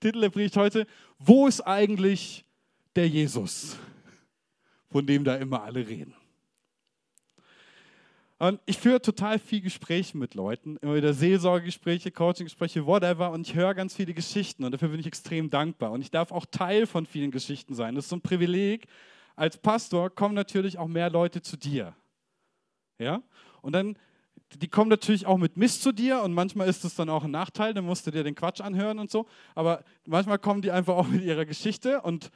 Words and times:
Titel 0.00 0.20
der 0.20 0.30
Predigt 0.30 0.56
heute, 0.56 0.86
wo 1.18 1.46
ist 1.46 1.60
eigentlich 1.60 2.44
der 2.94 3.08
Jesus, 3.08 3.76
von 4.90 5.06
dem 5.06 5.24
da 5.24 5.36
immer 5.36 5.62
alle 5.62 5.86
reden? 5.86 6.14
Und 8.38 8.60
ich 8.66 8.78
führe 8.78 9.02
total 9.02 9.40
viel 9.40 9.60
Gespräche 9.60 10.16
mit 10.16 10.34
Leuten, 10.34 10.76
immer 10.76 10.94
wieder 10.94 11.12
Seelsorgegespräche, 11.12 12.12
Coaching-Gespräche, 12.12 12.86
whatever. 12.86 13.32
Und 13.32 13.48
ich 13.48 13.56
höre 13.56 13.74
ganz 13.74 13.96
viele 13.96 14.14
Geschichten 14.14 14.62
und 14.62 14.70
dafür 14.70 14.90
bin 14.90 15.00
ich 15.00 15.06
extrem 15.06 15.50
dankbar. 15.50 15.90
Und 15.90 16.02
ich 16.02 16.12
darf 16.12 16.30
auch 16.30 16.46
Teil 16.46 16.86
von 16.86 17.04
vielen 17.04 17.32
Geschichten 17.32 17.74
sein. 17.74 17.96
Das 17.96 18.04
ist 18.04 18.10
so 18.10 18.16
ein 18.16 18.22
Privileg. 18.22 18.86
Als 19.34 19.56
Pastor 19.56 20.10
kommen 20.10 20.36
natürlich 20.36 20.78
auch 20.78 20.86
mehr 20.86 21.10
Leute 21.10 21.42
zu 21.42 21.56
dir. 21.56 21.96
Ja? 22.98 23.22
Und 23.60 23.72
dann, 23.72 23.98
die 24.56 24.68
kommen 24.68 24.88
natürlich 24.88 25.26
auch 25.26 25.36
mit 25.36 25.56
Mist 25.56 25.82
zu 25.82 25.92
dir 25.92 26.22
und 26.22 26.32
manchmal 26.32 26.68
ist 26.68 26.84
es 26.84 26.94
dann 26.94 27.10
auch 27.10 27.24
ein 27.24 27.30
Nachteil, 27.30 27.74
dann 27.74 27.84
musst 27.84 28.06
du 28.06 28.10
dir 28.10 28.24
den 28.24 28.34
Quatsch 28.34 28.60
anhören 28.60 28.98
und 28.98 29.10
so. 29.10 29.26
Aber 29.54 29.84
manchmal 30.06 30.38
kommen 30.38 30.62
die 30.62 30.70
einfach 30.70 30.96
auch 30.96 31.06
mit 31.06 31.22
ihrer 31.22 31.44
Geschichte 31.44 32.00
und 32.00 32.30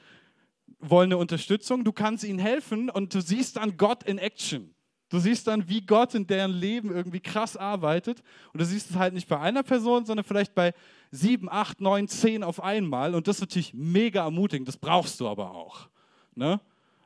wollen 0.78 1.08
eine 1.08 1.16
Unterstützung. 1.16 1.84
Du 1.84 1.92
kannst 1.92 2.24
ihnen 2.24 2.38
helfen 2.38 2.90
und 2.90 3.14
du 3.14 3.22
siehst 3.22 3.56
dann 3.56 3.76
Gott 3.76 4.02
in 4.02 4.18
Action. 4.18 4.74
Du 5.08 5.18
siehst 5.18 5.46
dann, 5.46 5.68
wie 5.68 5.84
Gott 5.84 6.14
in 6.14 6.26
deren 6.26 6.52
Leben 6.52 6.90
irgendwie 6.90 7.20
krass 7.20 7.56
arbeitet. 7.56 8.22
Und 8.52 8.60
du 8.60 8.64
siehst 8.64 8.90
es 8.90 8.96
halt 8.96 9.12
nicht 9.12 9.28
bei 9.28 9.38
einer 9.38 9.62
Person, 9.62 10.06
sondern 10.06 10.24
vielleicht 10.24 10.54
bei 10.54 10.72
sieben, 11.10 11.50
acht, 11.50 11.82
neun, 11.82 12.08
zehn 12.08 12.42
auf 12.42 12.62
einmal. 12.62 13.14
Und 13.14 13.28
das 13.28 13.36
ist 13.36 13.42
natürlich 13.42 13.74
mega 13.74 14.24
ermutigend. 14.24 14.68
Das 14.68 14.78
brauchst 14.78 15.20
du 15.20 15.28
aber 15.28 15.50
auch. 15.50 15.88
Ne? 16.34 16.60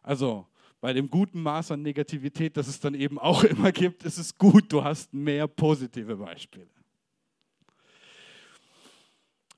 Also 0.04 0.46
bei 0.86 0.92
dem 0.92 1.10
guten 1.10 1.42
Maß 1.42 1.72
an 1.72 1.82
Negativität, 1.82 2.56
das 2.56 2.68
es 2.68 2.78
dann 2.78 2.94
eben 2.94 3.18
auch 3.18 3.42
immer 3.52 3.72
gibt, 3.72 4.04
ist 4.04 4.18
es 4.18 4.38
gut, 4.38 4.72
du 4.72 4.84
hast 4.84 5.12
mehr 5.12 5.48
positive 5.48 6.14
Beispiele. 6.14 6.70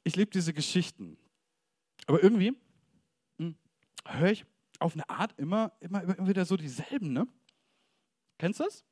Ich 0.05 0.17
liebe 0.17 0.31
diese 0.31 0.55
Geschichten. 0.55 1.19
Aber 2.07 2.23
irgendwie 2.23 2.57
hm, 3.37 3.57
höre 4.07 4.31
ich 4.31 4.47
auf 4.79 4.95
eine 4.95 5.07
Art 5.11 5.39
immer, 5.39 5.71
immer, 5.81 6.03
immer 6.03 6.29
wieder 6.29 6.47
so 6.47 6.57
dieselben. 6.57 7.13
Ne? 7.13 7.29
Kennst 8.39 8.61
du 8.61 8.65
das? 8.65 8.83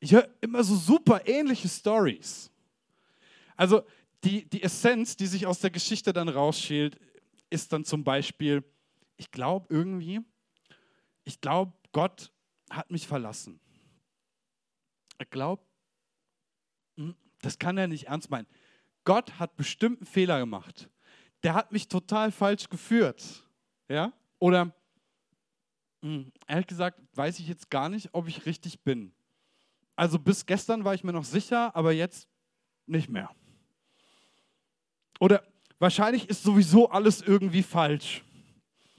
Ich 0.00 0.12
höre 0.12 0.30
immer 0.40 0.64
so 0.64 0.76
super 0.76 1.28
ähnliche 1.28 1.68
Stories. 1.68 2.50
Also 3.54 3.82
die, 4.24 4.48
die 4.48 4.62
Essenz, 4.62 5.14
die 5.14 5.26
sich 5.26 5.46
aus 5.46 5.60
der 5.60 5.68
Geschichte 5.68 6.14
dann 6.14 6.30
rausschält, 6.30 6.98
ist 7.50 7.70
dann 7.74 7.84
zum 7.84 8.02
Beispiel, 8.02 8.64
ich 9.18 9.30
glaube 9.30 9.66
irgendwie, 9.68 10.22
ich 11.28 11.42
glaube, 11.42 11.74
Gott 11.92 12.32
hat 12.70 12.90
mich 12.90 13.06
verlassen. 13.06 13.60
Ich 15.20 15.28
glaube, 15.28 15.62
hm, 16.96 17.14
das 17.42 17.58
kann 17.58 17.76
er 17.76 17.86
nicht 17.86 18.06
ernst 18.08 18.30
meinen. 18.30 18.46
Gott 19.04 19.38
hat 19.38 19.54
bestimmt 19.56 19.98
einen 19.98 20.06
Fehler 20.06 20.38
gemacht. 20.38 20.88
Der 21.42 21.52
hat 21.52 21.70
mich 21.70 21.86
total 21.86 22.32
falsch 22.32 22.70
geführt. 22.70 23.44
Ja? 23.88 24.14
Oder 24.38 24.74
hm, 26.00 26.32
ehrlich 26.46 26.66
gesagt, 26.66 26.98
weiß 27.14 27.38
ich 27.40 27.48
jetzt 27.48 27.68
gar 27.68 27.90
nicht, 27.90 28.08
ob 28.12 28.26
ich 28.26 28.46
richtig 28.46 28.80
bin. 28.80 29.12
Also 29.96 30.18
bis 30.18 30.46
gestern 30.46 30.84
war 30.84 30.94
ich 30.94 31.04
mir 31.04 31.12
noch 31.12 31.24
sicher, 31.24 31.76
aber 31.76 31.92
jetzt 31.92 32.26
nicht 32.86 33.10
mehr. 33.10 33.30
Oder 35.20 35.42
wahrscheinlich 35.78 36.30
ist 36.30 36.42
sowieso 36.42 36.88
alles 36.88 37.20
irgendwie 37.20 37.62
falsch. 37.62 38.22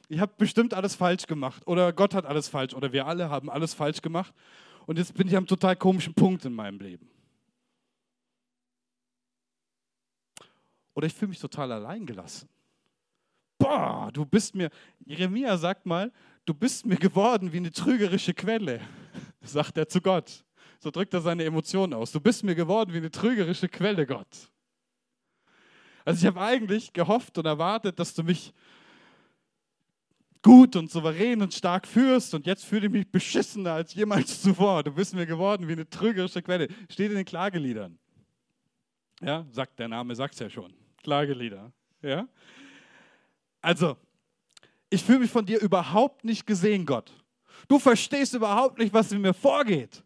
Ich 0.10 0.20
habe 0.20 0.34
bestimmt 0.38 0.74
alles 0.74 0.96
falsch 0.96 1.28
gemacht. 1.28 1.66
Oder 1.68 1.94
Gott 1.94 2.16
hat 2.16 2.26
alles 2.26 2.50
falsch. 2.50 2.74
Oder 2.74 2.92
wir 2.92 3.06
alle 3.06 3.30
haben 3.30 3.50
alles 3.50 3.76
falsch 3.76 4.02
gemacht. 4.02 4.34
Und 4.88 4.98
jetzt 4.98 5.14
bin 5.14 5.28
ich 5.28 5.38
am 5.38 5.46
total 5.46 5.76
komischen 5.76 6.16
Punkt 6.16 6.44
in 6.46 6.54
meinem 6.54 6.80
Leben. 6.80 7.08
Oder 10.96 11.06
ich 11.06 11.14
fühle 11.14 11.30
mich 11.30 11.40
total 11.40 11.72
allein 11.72 12.08
gelassen. 12.08 12.50
Boah, 13.60 14.10
du 14.12 14.26
bist 14.26 14.56
mir, 14.56 14.70
Jeremia 15.06 15.56
sagt 15.58 15.86
mal, 15.86 16.12
du 16.46 16.54
bist 16.56 16.86
mir 16.86 16.96
geworden 16.96 17.54
wie 17.54 17.58
eine 17.58 17.72
trügerische 17.72 18.34
Quelle, 18.34 18.82
sagt 19.42 19.78
er 19.78 19.88
zu 19.88 20.02
Gott. 20.02 20.44
So 20.80 20.90
drückt 20.90 21.14
er 21.14 21.22
seine 21.22 21.44
Emotionen 21.44 21.94
aus. 21.94 22.12
Du 22.12 22.20
bist 22.20 22.44
mir 22.44 22.56
geworden 22.56 22.94
wie 22.94 22.98
eine 22.98 23.12
trügerische 23.12 23.70
Quelle, 23.70 24.08
Gott. 24.08 24.50
Also 26.04 26.22
ich 26.22 26.26
habe 26.26 26.42
eigentlich 26.42 26.94
gehofft 26.94 27.38
und 27.38 27.46
erwartet, 27.46 28.00
dass 28.00 28.16
du 28.16 28.24
mich 28.24 28.54
gut 30.42 30.76
und 30.76 30.90
souverän 30.90 31.42
und 31.42 31.54
stark 31.54 31.88
führst 31.88 32.34
und 32.34 32.46
jetzt 32.46 32.66
fühle 32.66 32.88
ich 32.88 32.92
mich 32.92 33.12
beschissener 33.12 33.74
als 33.74 33.94
jemals 33.94 34.42
zuvor. 34.44 34.84
Du 34.84 34.92
bist 34.92 35.14
mir 35.14 35.26
geworden 35.26 35.68
wie 35.68 35.74
eine 35.74 35.90
trügerische 35.90 36.42
Quelle. 36.42 36.68
Steht 36.90 37.12
in 37.12 37.18
den 37.18 37.26
Klageliedern. 37.26 37.98
Ja, 39.22 39.46
sagt 39.52 39.80
der 39.80 39.88
Name, 39.88 40.16
sagt 40.16 40.34
es 40.34 40.40
ja 40.40 40.50
schon. 40.50 40.74
Klagelieder. 41.04 41.72
Ja? 42.02 42.28
Also, 43.62 43.98
ich 44.90 45.04
fühle 45.04 45.20
mich 45.20 45.32
von 45.32 45.46
dir 45.46 45.60
überhaupt 45.60 46.24
nicht 46.24 46.48
gesehen, 46.48 46.86
Gott. 46.86 47.12
Du 47.68 47.78
verstehst 47.80 48.34
überhaupt 48.34 48.80
nicht, 48.80 48.94
was 48.94 49.12
in 49.12 49.22
mir 49.22 49.34
vorgeht. 49.34 50.04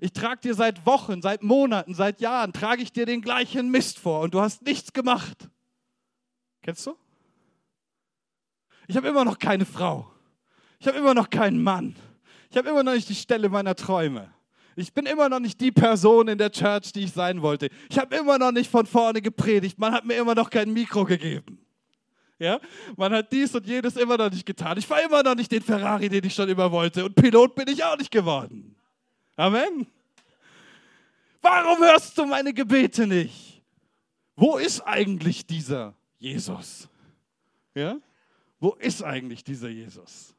Ich 0.00 0.12
trage 0.12 0.40
dir 0.40 0.54
seit 0.54 0.84
Wochen, 0.86 1.22
seit 1.22 1.42
Monaten, 1.42 1.94
seit 1.94 2.20
Jahren, 2.20 2.52
trage 2.52 2.82
ich 2.82 2.92
dir 2.92 3.06
den 3.06 3.20
gleichen 3.20 3.70
Mist 3.70 3.98
vor 3.98 4.20
und 4.20 4.34
du 4.34 4.40
hast 4.40 4.62
nichts 4.62 4.92
gemacht. 4.92 5.48
Kennst 6.62 6.86
du? 6.86 6.96
Ich 8.86 8.96
habe 8.96 9.08
immer 9.08 9.24
noch 9.24 9.38
keine 9.38 9.64
Frau. 9.64 10.10
Ich 10.78 10.86
habe 10.86 10.98
immer 10.98 11.14
noch 11.14 11.30
keinen 11.30 11.62
Mann. 11.62 11.96
Ich 12.50 12.56
habe 12.56 12.68
immer 12.68 12.82
noch 12.82 12.92
nicht 12.92 13.08
die 13.08 13.14
Stelle 13.14 13.48
meiner 13.48 13.74
Träume. 13.74 14.32
Ich 14.76 14.92
bin 14.92 15.06
immer 15.06 15.28
noch 15.28 15.38
nicht 15.38 15.60
die 15.60 15.70
Person 15.70 16.28
in 16.28 16.38
der 16.38 16.50
Church, 16.50 16.92
die 16.92 17.04
ich 17.04 17.12
sein 17.12 17.42
wollte. 17.42 17.68
Ich 17.88 17.98
habe 17.98 18.16
immer 18.16 18.38
noch 18.38 18.52
nicht 18.52 18.70
von 18.70 18.86
vorne 18.86 19.22
gepredigt. 19.22 19.78
Man 19.78 19.92
hat 19.92 20.04
mir 20.04 20.14
immer 20.14 20.34
noch 20.34 20.50
kein 20.50 20.72
Mikro 20.72 21.04
gegeben. 21.04 21.58
Ja? 22.38 22.60
Man 22.96 23.12
hat 23.12 23.32
dies 23.32 23.54
und 23.54 23.66
jenes 23.66 23.96
immer 23.96 24.16
noch 24.16 24.30
nicht 24.30 24.44
getan. 24.44 24.76
Ich 24.76 24.86
fahre 24.86 25.02
immer 25.02 25.22
noch 25.22 25.34
nicht 25.34 25.50
den 25.50 25.62
Ferrari, 25.62 26.08
den 26.08 26.24
ich 26.24 26.34
schon 26.34 26.48
immer 26.48 26.70
wollte. 26.70 27.04
Und 27.04 27.14
Pilot 27.14 27.54
bin 27.54 27.68
ich 27.68 27.84
auch 27.84 27.96
nicht 27.96 28.10
geworden. 28.10 28.74
Amen. 29.36 29.86
Warum 31.40 31.78
hörst 31.78 32.16
du 32.18 32.26
meine 32.26 32.52
Gebete 32.52 33.06
nicht? 33.06 33.62
Wo 34.36 34.56
ist 34.56 34.80
eigentlich 34.80 35.46
dieser 35.46 35.94
Jesus? 36.18 36.88
Ja? 37.74 37.96
Wo 38.64 38.72
ist 38.78 39.02
eigentlich 39.02 39.44
dieser 39.44 39.68
Jesus? 39.68 40.34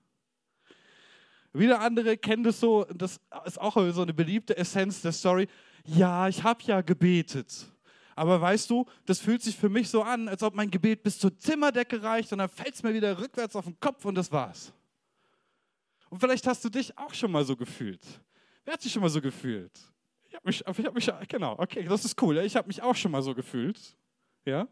Wieder 1.53 1.79
andere 1.79 2.17
kennen 2.17 2.43
das 2.43 2.59
so, 2.59 2.83
das 2.85 3.19
ist 3.45 3.61
auch 3.61 3.75
so 3.91 4.01
eine 4.01 4.15
beliebte 4.15 4.57
Essenz 4.57 4.99
der 5.03 5.11
Story. 5.11 5.47
Ja, 5.83 6.27
ich 6.27 6.41
habe 6.41 6.63
ja 6.63 6.81
gebetet. 6.81 7.67
Aber 8.15 8.41
weißt 8.41 8.67
du, 8.71 8.83
das 9.05 9.19
fühlt 9.19 9.43
sich 9.43 9.55
für 9.55 9.69
mich 9.69 9.89
so 9.89 10.01
an, 10.01 10.27
als 10.27 10.41
ob 10.41 10.55
mein 10.55 10.71
Gebet 10.71 11.03
bis 11.03 11.19
zur 11.19 11.37
Zimmerdecke 11.37 12.01
reicht 12.01 12.31
und 12.31 12.39
dann 12.39 12.49
fällt 12.49 12.73
es 12.73 12.81
mir 12.81 12.95
wieder 12.95 13.15
rückwärts 13.21 13.55
auf 13.55 13.65
den 13.65 13.79
Kopf 13.79 14.03
und 14.05 14.15
das 14.15 14.31
war's. 14.31 14.73
Und 16.09 16.17
vielleicht 16.19 16.47
hast 16.47 16.65
du 16.65 16.69
dich 16.69 16.97
auch 16.97 17.13
schon 17.13 17.31
mal 17.31 17.45
so 17.45 17.55
gefühlt. 17.55 18.01
Wer 18.63 18.73
hat 18.73 18.81
sich 18.81 18.91
schon 18.91 19.03
mal 19.03 19.09
so 19.09 19.21
gefühlt? 19.21 19.79
Ich 20.29 20.33
habe 20.33 20.47
mich, 20.47 20.61
ich 20.65 20.85
hab 20.87 20.95
mich, 20.95 21.27
genau, 21.27 21.59
okay, 21.59 21.83
das 21.83 22.03
ist 22.03 22.19
cool. 22.23 22.39
Ich 22.39 22.55
habe 22.55 22.67
mich 22.67 22.81
auch 22.81 22.95
schon 22.95 23.11
mal 23.11 23.21
so 23.21 23.35
gefühlt. 23.35 23.95
Ja? 24.45 24.67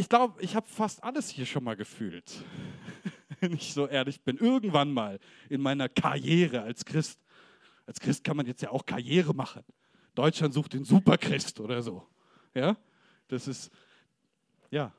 Ich 0.00 0.08
glaube, 0.08 0.40
ich 0.40 0.56
habe 0.56 0.66
fast 0.66 1.04
alles 1.04 1.28
hier 1.28 1.44
schon 1.44 1.62
mal 1.62 1.76
gefühlt. 1.76 2.42
Wenn 3.40 3.52
ich 3.52 3.74
so 3.74 3.86
ehrlich 3.86 4.22
bin. 4.22 4.38
Irgendwann 4.38 4.94
mal 4.94 5.20
in 5.50 5.60
meiner 5.60 5.90
Karriere 5.90 6.62
als 6.62 6.86
Christ. 6.86 7.20
Als 7.84 8.00
Christ 8.00 8.24
kann 8.24 8.34
man 8.34 8.46
jetzt 8.46 8.62
ja 8.62 8.70
auch 8.70 8.86
Karriere 8.86 9.34
machen. 9.34 9.62
Deutschland 10.14 10.54
sucht 10.54 10.72
den 10.72 10.84
Superchrist 10.86 11.60
oder 11.60 11.82
so. 11.82 12.08
Ja, 12.54 12.78
das 13.28 13.46
ist, 13.46 13.70
ja, 14.70 14.90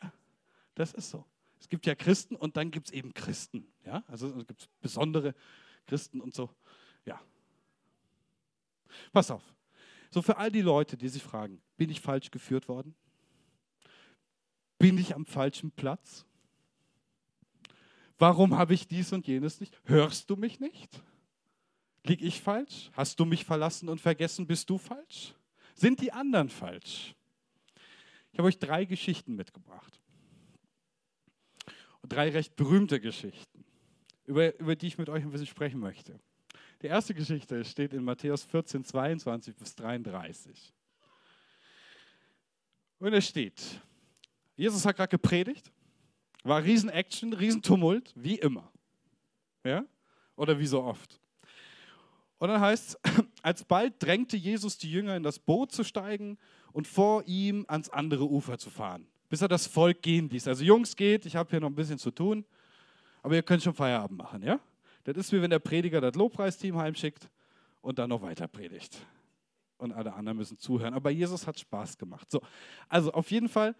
ja, 0.00 0.12
das 0.76 0.92
ist 0.92 1.10
so. 1.10 1.24
Es 1.58 1.68
gibt 1.68 1.84
ja 1.84 1.96
Christen 1.96 2.36
und 2.36 2.56
dann 2.56 2.70
gibt 2.70 2.86
es 2.86 2.92
eben 2.92 3.12
Christen. 3.14 3.66
Ja, 3.84 4.04
also 4.06 4.28
es 4.38 4.46
gibt 4.46 4.68
besondere 4.80 5.34
Christen 5.84 6.20
und 6.20 6.32
so. 6.32 6.48
Ja. 7.04 7.20
Pass 9.12 9.32
auf. 9.32 9.42
So 10.10 10.22
für 10.22 10.36
all 10.36 10.52
die 10.52 10.62
Leute, 10.62 10.96
die 10.96 11.08
sich 11.08 11.24
fragen, 11.24 11.60
bin 11.76 11.90
ich 11.90 12.00
falsch 12.00 12.30
geführt 12.30 12.68
worden? 12.68 12.94
Bin 14.82 14.98
ich 14.98 15.14
am 15.14 15.24
falschen 15.24 15.70
Platz? 15.70 16.26
Warum 18.18 18.58
habe 18.58 18.74
ich 18.74 18.88
dies 18.88 19.12
und 19.12 19.28
jenes 19.28 19.60
nicht? 19.60 19.80
Hörst 19.84 20.28
du 20.28 20.34
mich 20.34 20.58
nicht? 20.58 21.00
Lieg 22.02 22.20
ich 22.20 22.40
falsch? 22.40 22.90
Hast 22.94 23.20
du 23.20 23.24
mich 23.24 23.44
verlassen 23.44 23.88
und 23.88 24.00
vergessen? 24.00 24.44
Bist 24.44 24.68
du 24.68 24.78
falsch? 24.78 25.34
Sind 25.76 26.00
die 26.00 26.10
anderen 26.10 26.48
falsch? 26.48 27.14
Ich 28.32 28.38
habe 28.40 28.48
euch 28.48 28.58
drei 28.58 28.84
Geschichten 28.84 29.36
mitgebracht. 29.36 30.00
Und 32.00 32.12
drei 32.12 32.30
recht 32.30 32.56
berühmte 32.56 32.98
Geschichten, 32.98 33.64
über, 34.24 34.58
über 34.58 34.74
die 34.74 34.88
ich 34.88 34.98
mit 34.98 35.08
euch 35.08 35.22
ein 35.22 35.30
bisschen 35.30 35.46
sprechen 35.46 35.78
möchte. 35.78 36.18
Die 36.82 36.88
erste 36.88 37.14
Geschichte 37.14 37.64
steht 37.64 37.92
in 37.92 38.02
Matthäus 38.02 38.42
14, 38.42 38.84
22 38.84 39.54
bis 39.54 39.76
33. 39.76 40.74
Und 42.98 43.12
es 43.12 43.28
steht, 43.28 43.80
Jesus 44.62 44.86
hat 44.86 44.94
gerade 44.94 45.08
gepredigt, 45.08 45.72
war 46.44 46.62
Riesen-Action, 46.62 47.32
Riesentumult, 47.32 48.12
wie 48.14 48.36
immer. 48.36 48.70
Ja? 49.64 49.84
Oder 50.36 50.56
wie 50.56 50.66
so 50.66 50.84
oft. 50.84 51.18
Und 52.38 52.48
dann 52.48 52.60
heißt 52.60 52.96
es, 53.02 53.24
alsbald 53.42 53.94
drängte 53.98 54.36
Jesus 54.36 54.78
die 54.78 54.88
Jünger 54.88 55.16
in 55.16 55.24
das 55.24 55.40
Boot 55.40 55.72
zu 55.72 55.82
steigen 55.82 56.38
und 56.72 56.86
vor 56.86 57.24
ihm 57.26 57.64
ans 57.66 57.88
andere 57.88 58.30
Ufer 58.30 58.56
zu 58.56 58.70
fahren, 58.70 59.08
bis 59.28 59.42
er 59.42 59.48
das 59.48 59.66
Volk 59.66 60.00
gehen 60.00 60.28
ließ. 60.28 60.46
Also 60.46 60.62
Jungs, 60.62 60.94
geht, 60.94 61.26
ich 61.26 61.34
habe 61.34 61.50
hier 61.50 61.58
noch 61.58 61.68
ein 61.68 61.74
bisschen 61.74 61.98
zu 61.98 62.12
tun, 62.12 62.44
aber 63.24 63.34
ihr 63.34 63.42
könnt 63.42 63.64
schon 63.64 63.74
Feierabend 63.74 64.16
machen, 64.16 64.44
ja? 64.44 64.60
Das 65.02 65.16
ist 65.16 65.32
wie 65.32 65.42
wenn 65.42 65.50
der 65.50 65.58
Prediger 65.58 66.00
das 66.00 66.14
Lobpreisteam 66.14 66.78
heimschickt 66.78 67.28
und 67.80 67.98
dann 67.98 68.10
noch 68.10 68.22
weiter 68.22 68.46
predigt. 68.46 68.96
Und 69.76 69.90
alle 69.90 70.12
anderen 70.12 70.38
müssen 70.38 70.56
zuhören. 70.56 70.94
Aber 70.94 71.10
Jesus 71.10 71.48
hat 71.48 71.58
Spaß 71.58 71.98
gemacht. 71.98 72.30
So, 72.30 72.40
also 72.88 73.12
auf 73.12 73.28
jeden 73.32 73.48
Fall, 73.48 73.74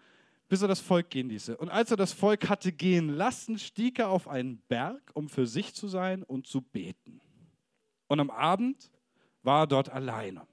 bis 0.53 0.61
er 0.61 0.67
das 0.67 0.81
Volk 0.81 1.09
gehen 1.09 1.29
ließe. 1.29 1.57
Und 1.57 1.69
als 1.69 1.89
er 1.89 1.97
das 1.97 2.13
Volk 2.13 2.47
hatte 2.47 2.71
gehen 2.71 3.09
lassen, 3.09 3.57
stieg 3.57 3.97
er 3.97 4.09
auf 4.09 4.27
einen 4.27 4.59
Berg, 4.67 5.01
um 5.15 5.27
für 5.27 5.47
sich 5.47 5.73
zu 5.73 5.87
sein 5.87 6.21
und 6.21 6.45
zu 6.45 6.61
beten. 6.61 7.21
Und 8.05 8.19
am 8.19 8.29
Abend 8.29 8.91
war 9.41 9.63
er 9.63 9.67
dort 9.67 9.89
alleine. 9.89 10.45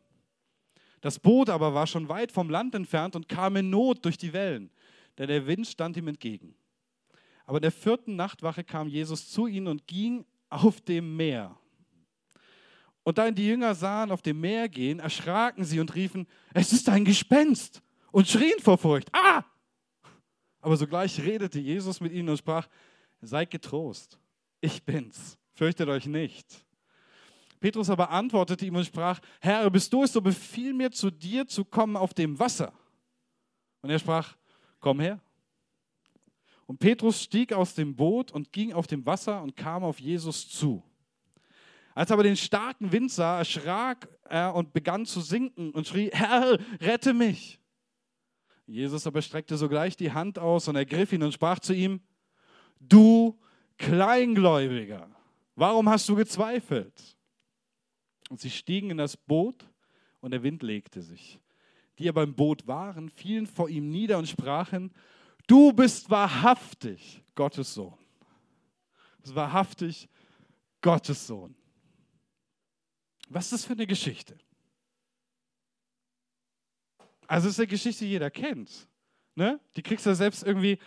Das 1.03 1.19
Boot 1.19 1.51
aber 1.51 1.75
war 1.75 1.87
schon 1.87 2.09
weit 2.09 2.33
vom 2.33 2.49
Land 2.49 2.75
entfernt 2.75 3.15
und 3.15 3.29
kam 3.29 3.57
in 3.57 3.69
Not 3.69 4.03
durch 4.07 4.17
die 4.17 4.33
Wellen, 4.33 4.71
denn 5.19 5.29
der 5.29 5.47
Wind 5.47 5.67
stand 5.67 5.99
ihm 5.99 6.09
entgegen. 6.09 6.55
Aber 7.45 7.59
in 7.59 7.63
der 7.63 7.71
vierten 7.71 8.17
Nachtwache 8.17 8.65
kam 8.65 8.89
Jesus 8.89 9.29
zu 9.29 9.49
ihnen 9.49 9.67
und 9.67 9.87
ging 9.87 10.25
auf 10.49 10.81
dem 10.81 11.15
Meer. 11.15 11.59
Und 13.03 13.19
da 13.19 13.29
ihn 13.29 13.35
die 13.35 13.47
Jünger 13.47 13.75
sahen 13.75 14.13
auf 14.13 14.23
dem 14.23 14.41
Meer 14.41 14.71
gehen, 14.71 14.99
erschraken 14.99 15.63
sie 15.63 15.79
und 15.79 15.95
riefen, 15.95 16.27
es 16.55 16.73
ist 16.73 16.89
ein 16.89 17.05
Gespenst 17.05 17.83
und 18.13 18.27
schrien 18.27 18.61
vor 18.61 18.79
Furcht. 18.79 19.11
Ah! 19.13 19.45
Aber 20.61 20.77
sogleich 20.77 21.21
redete 21.21 21.59
Jesus 21.59 22.01
mit 22.01 22.13
ihnen 22.13 22.29
und 22.29 22.37
sprach, 22.37 22.69
seid 23.21 23.51
getrost, 23.51 24.19
ich 24.61 24.83
bin's, 24.83 25.39
fürchtet 25.53 25.89
euch 25.89 26.07
nicht. 26.07 26.47
Petrus 27.61 27.91
aber 27.91 28.11
antwortete 28.11 28.65
ihm 28.65 28.77
und 28.77 28.87
sprach, 28.87 29.21
Herr, 29.41 29.69
bist 29.71 29.93
du 29.93 30.03
es, 30.03 30.13
so 30.13 30.21
befiehl 30.21 30.73
mir 30.73 30.91
zu 30.91 31.11
dir 31.11 31.47
zu 31.47 31.65
kommen 31.65 31.97
auf 31.97 32.15
dem 32.15 32.39
Wasser. 32.39 32.73
Und 33.83 33.91
er 33.91 33.99
sprach, 33.99 34.37
komm 34.81 35.01
her. 35.01 35.21
Und 36.67 36.79
Petrus 36.79 37.23
stieg 37.23 37.53
aus 37.53 37.75
dem 37.75 37.95
Boot 37.95 38.31
und 38.31 38.53
ging 38.53 38.73
auf 38.73 38.87
dem 38.87 39.05
Wasser 39.05 39.43
und 39.43 39.57
kam 39.57 39.85
auf 39.85 40.01
Jesus 40.01 40.49
zu. 40.49 40.83
Als 41.95 42.11
er 42.11 42.15
aber 42.15 42.23
den 42.23 42.37
starken 42.37 42.93
Wind 42.93 43.11
sah, 43.11 43.39
erschrak 43.39 44.09
er 44.25 44.55
und 44.55 44.73
begann 44.73 45.05
zu 45.05 45.21
sinken 45.21 45.73
und 45.73 45.87
schrie, 45.87 46.11
Herr, 46.13 46.59
rette 46.81 47.13
mich. 47.13 47.60
Jesus 48.71 49.05
aber 49.05 49.21
streckte 49.21 49.57
sogleich 49.57 49.97
die 49.97 50.13
Hand 50.13 50.39
aus 50.39 50.69
und 50.69 50.77
ergriff 50.77 51.13
ihn 51.13 51.25
und 51.25 51.35
sprach 51.35 51.59
zu 51.59 51.75
ihm, 51.75 52.01
du 52.79 53.37
Kleingläubiger, 53.79 55.11
warum 55.57 55.89
hast 55.89 56.09
du 56.09 56.15
gezweifelt? 56.15 57.17
Und 58.29 58.41
sie 58.41 58.51
stiegen 58.51 58.91
in 58.91 58.99
das 58.99 59.17
Boot 59.17 59.69
und 60.21 60.31
der 60.31 60.45
Wind 60.45 60.63
legte 60.63 61.03
sich. 61.03 61.41
Die 61.99 62.09
aber 62.09 62.23
im 62.23 62.35
Boot 62.35 62.67
waren, 62.69 63.09
fielen 63.11 63.47
vor 63.47 63.69
ihm 63.69 63.91
nieder 63.91 64.19
und 64.19 64.29
sprachen, 64.29 64.93
du 65.49 65.73
bist 65.73 66.09
wahrhaftig 66.09 67.25
Gottes 67.35 67.75
Sohn. 67.75 67.99
Das 69.19 69.31
ist 69.31 69.37
wahrhaftig 69.37 70.09
Gottes 70.81 71.27
Sohn. 71.27 71.57
Was 73.29 73.47
ist 73.47 73.53
das 73.53 73.65
für 73.65 73.73
eine 73.73 73.87
Geschichte? 73.87 74.39
Also 77.31 77.47
es 77.47 77.55
ist 77.55 77.61
eine 77.61 77.69
Geschichte, 77.69 78.05
die 78.05 78.11
jeder 78.11 78.29
kennt. 78.29 78.89
Ne? 79.37 79.61
Die 79.77 79.85
kriegst 79.85 80.05
du 80.05 80.13
selbst 80.17 80.43
irgendwie 80.43 80.81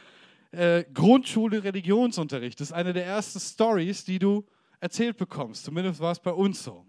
äh, 0.52 0.84
Grundschule 0.94 1.64
Religionsunterricht. 1.64 2.60
Das 2.60 2.68
ist 2.68 2.74
eine 2.74 2.92
der 2.92 3.06
ersten 3.06 3.40
Stories, 3.40 4.04
die 4.04 4.20
du 4.20 4.46
erzählt 4.82 5.16
bekommst. 5.16 5.64
Zumindest 5.64 6.02
war 6.02 6.12
es 6.12 6.20
bei 6.20 6.34
uns 6.34 6.62
so. 6.62 6.86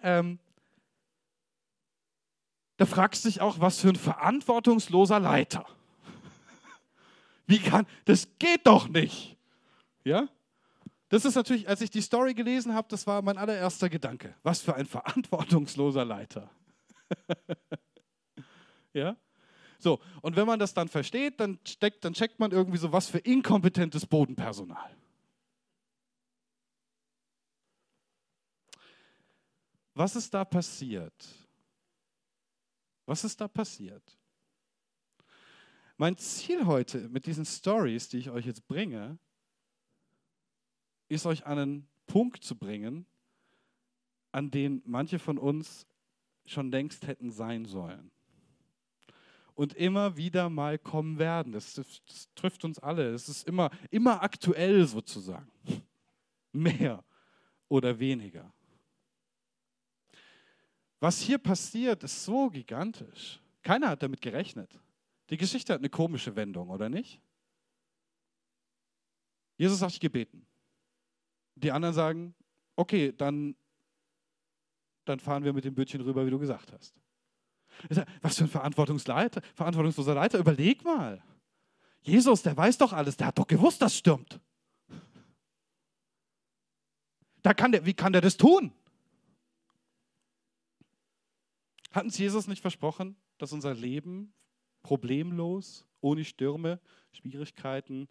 Ähm, 0.00 0.40
da 2.78 2.84
fragst 2.84 3.24
du 3.24 3.28
dich 3.28 3.40
auch, 3.40 3.60
was 3.60 3.78
für 3.78 3.90
ein 3.90 3.96
verantwortungsloser 3.96 5.20
Leiter. 5.20 5.64
Wie 7.46 7.60
kann, 7.60 7.86
das 8.06 8.26
geht 8.40 8.66
doch 8.66 8.88
nicht. 8.88 9.36
Ja? 10.02 10.28
Das 11.10 11.24
ist 11.24 11.36
natürlich, 11.36 11.68
als 11.68 11.80
ich 11.80 11.90
die 11.90 12.02
Story 12.02 12.34
gelesen 12.34 12.74
habe, 12.74 12.88
das 12.90 13.06
war 13.06 13.22
mein 13.22 13.38
allererster 13.38 13.88
Gedanke. 13.88 14.34
Was 14.42 14.62
für 14.62 14.74
ein 14.74 14.86
verantwortungsloser 14.86 16.04
Leiter. 16.04 16.50
ja? 18.94 19.16
So, 19.78 20.00
und 20.20 20.36
wenn 20.36 20.46
man 20.46 20.58
das 20.58 20.74
dann 20.74 20.88
versteht, 20.88 21.40
dann, 21.40 21.58
steckt, 21.66 22.04
dann 22.04 22.12
checkt 22.12 22.38
man 22.38 22.52
irgendwie 22.52 22.78
so, 22.78 22.92
was 22.92 23.08
für 23.08 23.18
inkompetentes 23.18 24.06
Bodenpersonal. 24.06 24.96
Was 29.94 30.16
ist 30.16 30.32
da 30.32 30.44
passiert? 30.44 31.12
Was 33.06 33.24
ist 33.24 33.40
da 33.40 33.48
passiert? 33.48 34.18
Mein 35.96 36.16
Ziel 36.16 36.66
heute 36.66 37.08
mit 37.08 37.26
diesen 37.26 37.44
Stories, 37.44 38.08
die 38.08 38.18
ich 38.18 38.30
euch 38.30 38.46
jetzt 38.46 38.66
bringe, 38.66 39.18
ist 41.08 41.26
euch 41.26 41.44
an 41.44 41.58
einen 41.58 41.88
Punkt 42.06 42.42
zu 42.42 42.56
bringen, 42.56 43.06
an 44.30 44.50
den 44.50 44.82
manche 44.86 45.18
von 45.18 45.38
uns 45.38 45.86
schon 46.46 46.70
längst 46.70 47.06
hätten 47.06 47.30
sein 47.30 47.66
sollen. 47.66 48.10
Und 49.54 49.74
immer 49.74 50.16
wieder 50.16 50.48
mal 50.48 50.78
kommen 50.78 51.18
werden. 51.18 51.52
Das, 51.52 51.74
das, 51.74 52.02
das 52.06 52.28
trifft 52.34 52.64
uns 52.64 52.78
alle. 52.78 53.12
Es 53.12 53.28
ist 53.28 53.46
immer, 53.46 53.70
immer 53.90 54.22
aktuell 54.22 54.86
sozusagen. 54.86 55.50
Mehr 56.52 57.04
oder 57.68 57.98
weniger. 57.98 58.52
Was 61.00 61.20
hier 61.20 61.38
passiert, 61.38 62.04
ist 62.04 62.24
so 62.24 62.48
gigantisch. 62.48 63.40
Keiner 63.62 63.88
hat 63.88 64.02
damit 64.02 64.20
gerechnet. 64.20 64.78
Die 65.30 65.36
Geschichte 65.36 65.72
hat 65.72 65.80
eine 65.80 65.90
komische 65.90 66.36
Wendung, 66.36 66.70
oder 66.70 66.88
nicht? 66.88 67.20
Jesus 69.56 69.82
hat 69.82 69.90
sich 69.90 70.00
gebeten. 70.00 70.46
Die 71.56 71.72
anderen 71.72 71.94
sagen, 71.94 72.34
okay, 72.76 73.12
dann, 73.12 73.56
dann 75.04 75.20
fahren 75.20 75.44
wir 75.44 75.52
mit 75.52 75.64
dem 75.64 75.74
Bötchen 75.74 76.00
rüber, 76.00 76.24
wie 76.26 76.30
du 76.30 76.38
gesagt 76.38 76.72
hast. 76.72 77.01
Was 78.20 78.38
für 78.38 78.44
ein 78.44 78.50
Verantwortungsleiter, 78.50 79.42
verantwortungsloser 79.54 80.14
Leiter. 80.14 80.38
Überleg 80.38 80.84
mal. 80.84 81.22
Jesus, 82.02 82.42
der 82.42 82.56
weiß 82.56 82.78
doch 82.78 82.92
alles, 82.92 83.16
der 83.16 83.28
hat 83.28 83.38
doch 83.38 83.46
gewusst, 83.46 83.80
das 83.80 83.96
stimmt. 83.96 84.40
Da 87.42 87.54
kann 87.54 87.72
der, 87.72 87.86
wie 87.86 87.94
kann 87.94 88.12
der 88.12 88.22
das 88.22 88.36
tun? 88.36 88.72
Hat 91.92 92.04
uns 92.04 92.18
Jesus 92.18 92.46
nicht 92.46 92.62
versprochen, 92.62 93.16
dass 93.38 93.52
unser 93.52 93.74
Leben 93.74 94.32
problemlos, 94.82 95.86
ohne 96.00 96.24
Stürme, 96.24 96.80
Schwierigkeiten, 97.12 98.08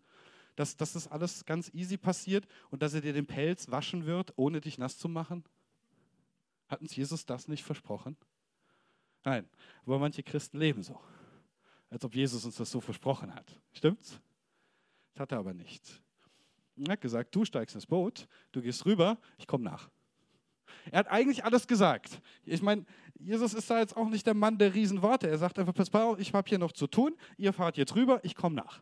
dass, 0.56 0.78
dass 0.78 0.94
das 0.94 1.08
alles 1.08 1.46
ganz 1.46 1.70
easy 1.74 1.98
passiert 1.98 2.48
und 2.70 2.82
dass 2.82 2.94
er 2.94 3.02
dir 3.02 3.14
den 3.14 3.26
Pelz 3.26 3.72
waschen 3.72 4.06
wird, 4.06 4.34
ohne 4.36 4.62
dich 4.62 4.78
nass 4.78 4.98
zu 4.98 5.10
machen? 5.10 5.44
Hat 6.68 6.82
uns 6.82 6.96
Jesus 6.96 7.26
das 7.26 7.48
nicht 7.48 7.64
versprochen? 7.64 8.16
Nein, 9.24 9.48
aber 9.86 10.00
manche 10.00 10.24
Christen 10.24 10.58
leben 10.58 10.82
so, 10.82 11.00
als 11.90 12.04
ob 12.04 12.16
Jesus 12.16 12.44
uns 12.46 12.56
das 12.56 12.72
so 12.72 12.82
versprochen 12.82 13.34
hat. 13.34 13.60
Stimmt's? 13.74 14.20
Das 15.14 15.22
hat 15.22 15.32
er 15.32 15.40
aber 15.40 15.54
nicht. 15.54 16.02
Er 16.78 16.94
hat 16.94 17.02
gesagt, 17.02 17.36
du 17.36 17.46
steigst 17.46 17.76
ins 17.76 17.86
Boot, 17.86 18.28
du 18.52 18.62
gehst 18.62 18.86
rüber, 18.86 19.18
ich 19.38 19.46
komme 19.46 19.64
nach. 19.64 19.90
Er 20.90 21.00
hat 21.00 21.08
eigentlich 21.08 21.44
alles 21.44 21.68
gesagt. 21.68 22.22
Ich 22.44 22.62
meine, 22.62 22.86
Jesus 23.20 23.54
ist 23.54 23.70
da 23.70 23.80
jetzt 23.80 23.96
auch 23.96 24.10
nicht 24.10 24.26
der 24.26 24.34
Mann 24.34 24.58
der 24.58 24.74
Riesenworte. 24.74 25.30
Er 25.30 25.38
sagt 25.38 25.60
einfach, 25.60 25.74
pass 25.74 25.94
auf, 25.94 26.20
ich 26.20 26.34
habe 26.34 26.48
hier 26.48 26.58
noch 26.58 26.72
zu 26.72 26.88
tun, 26.88 27.16
ihr 27.38 27.54
fahrt 27.54 27.78
jetzt 27.78 27.96
rüber, 27.96 28.20
ich 28.24 28.36
komme 28.36 28.56
nach. 28.56 28.82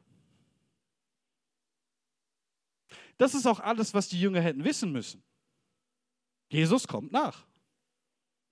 Das 3.17 3.33
ist 3.33 3.45
auch 3.45 3.59
alles, 3.59 3.93
was 3.93 4.07
die 4.07 4.19
Jünger 4.19 4.39
hätten 4.39 4.63
wissen 4.63 4.91
müssen. 4.91 5.21
Jesus 6.49 6.87
kommt 6.87 7.11
nach. 7.11 7.45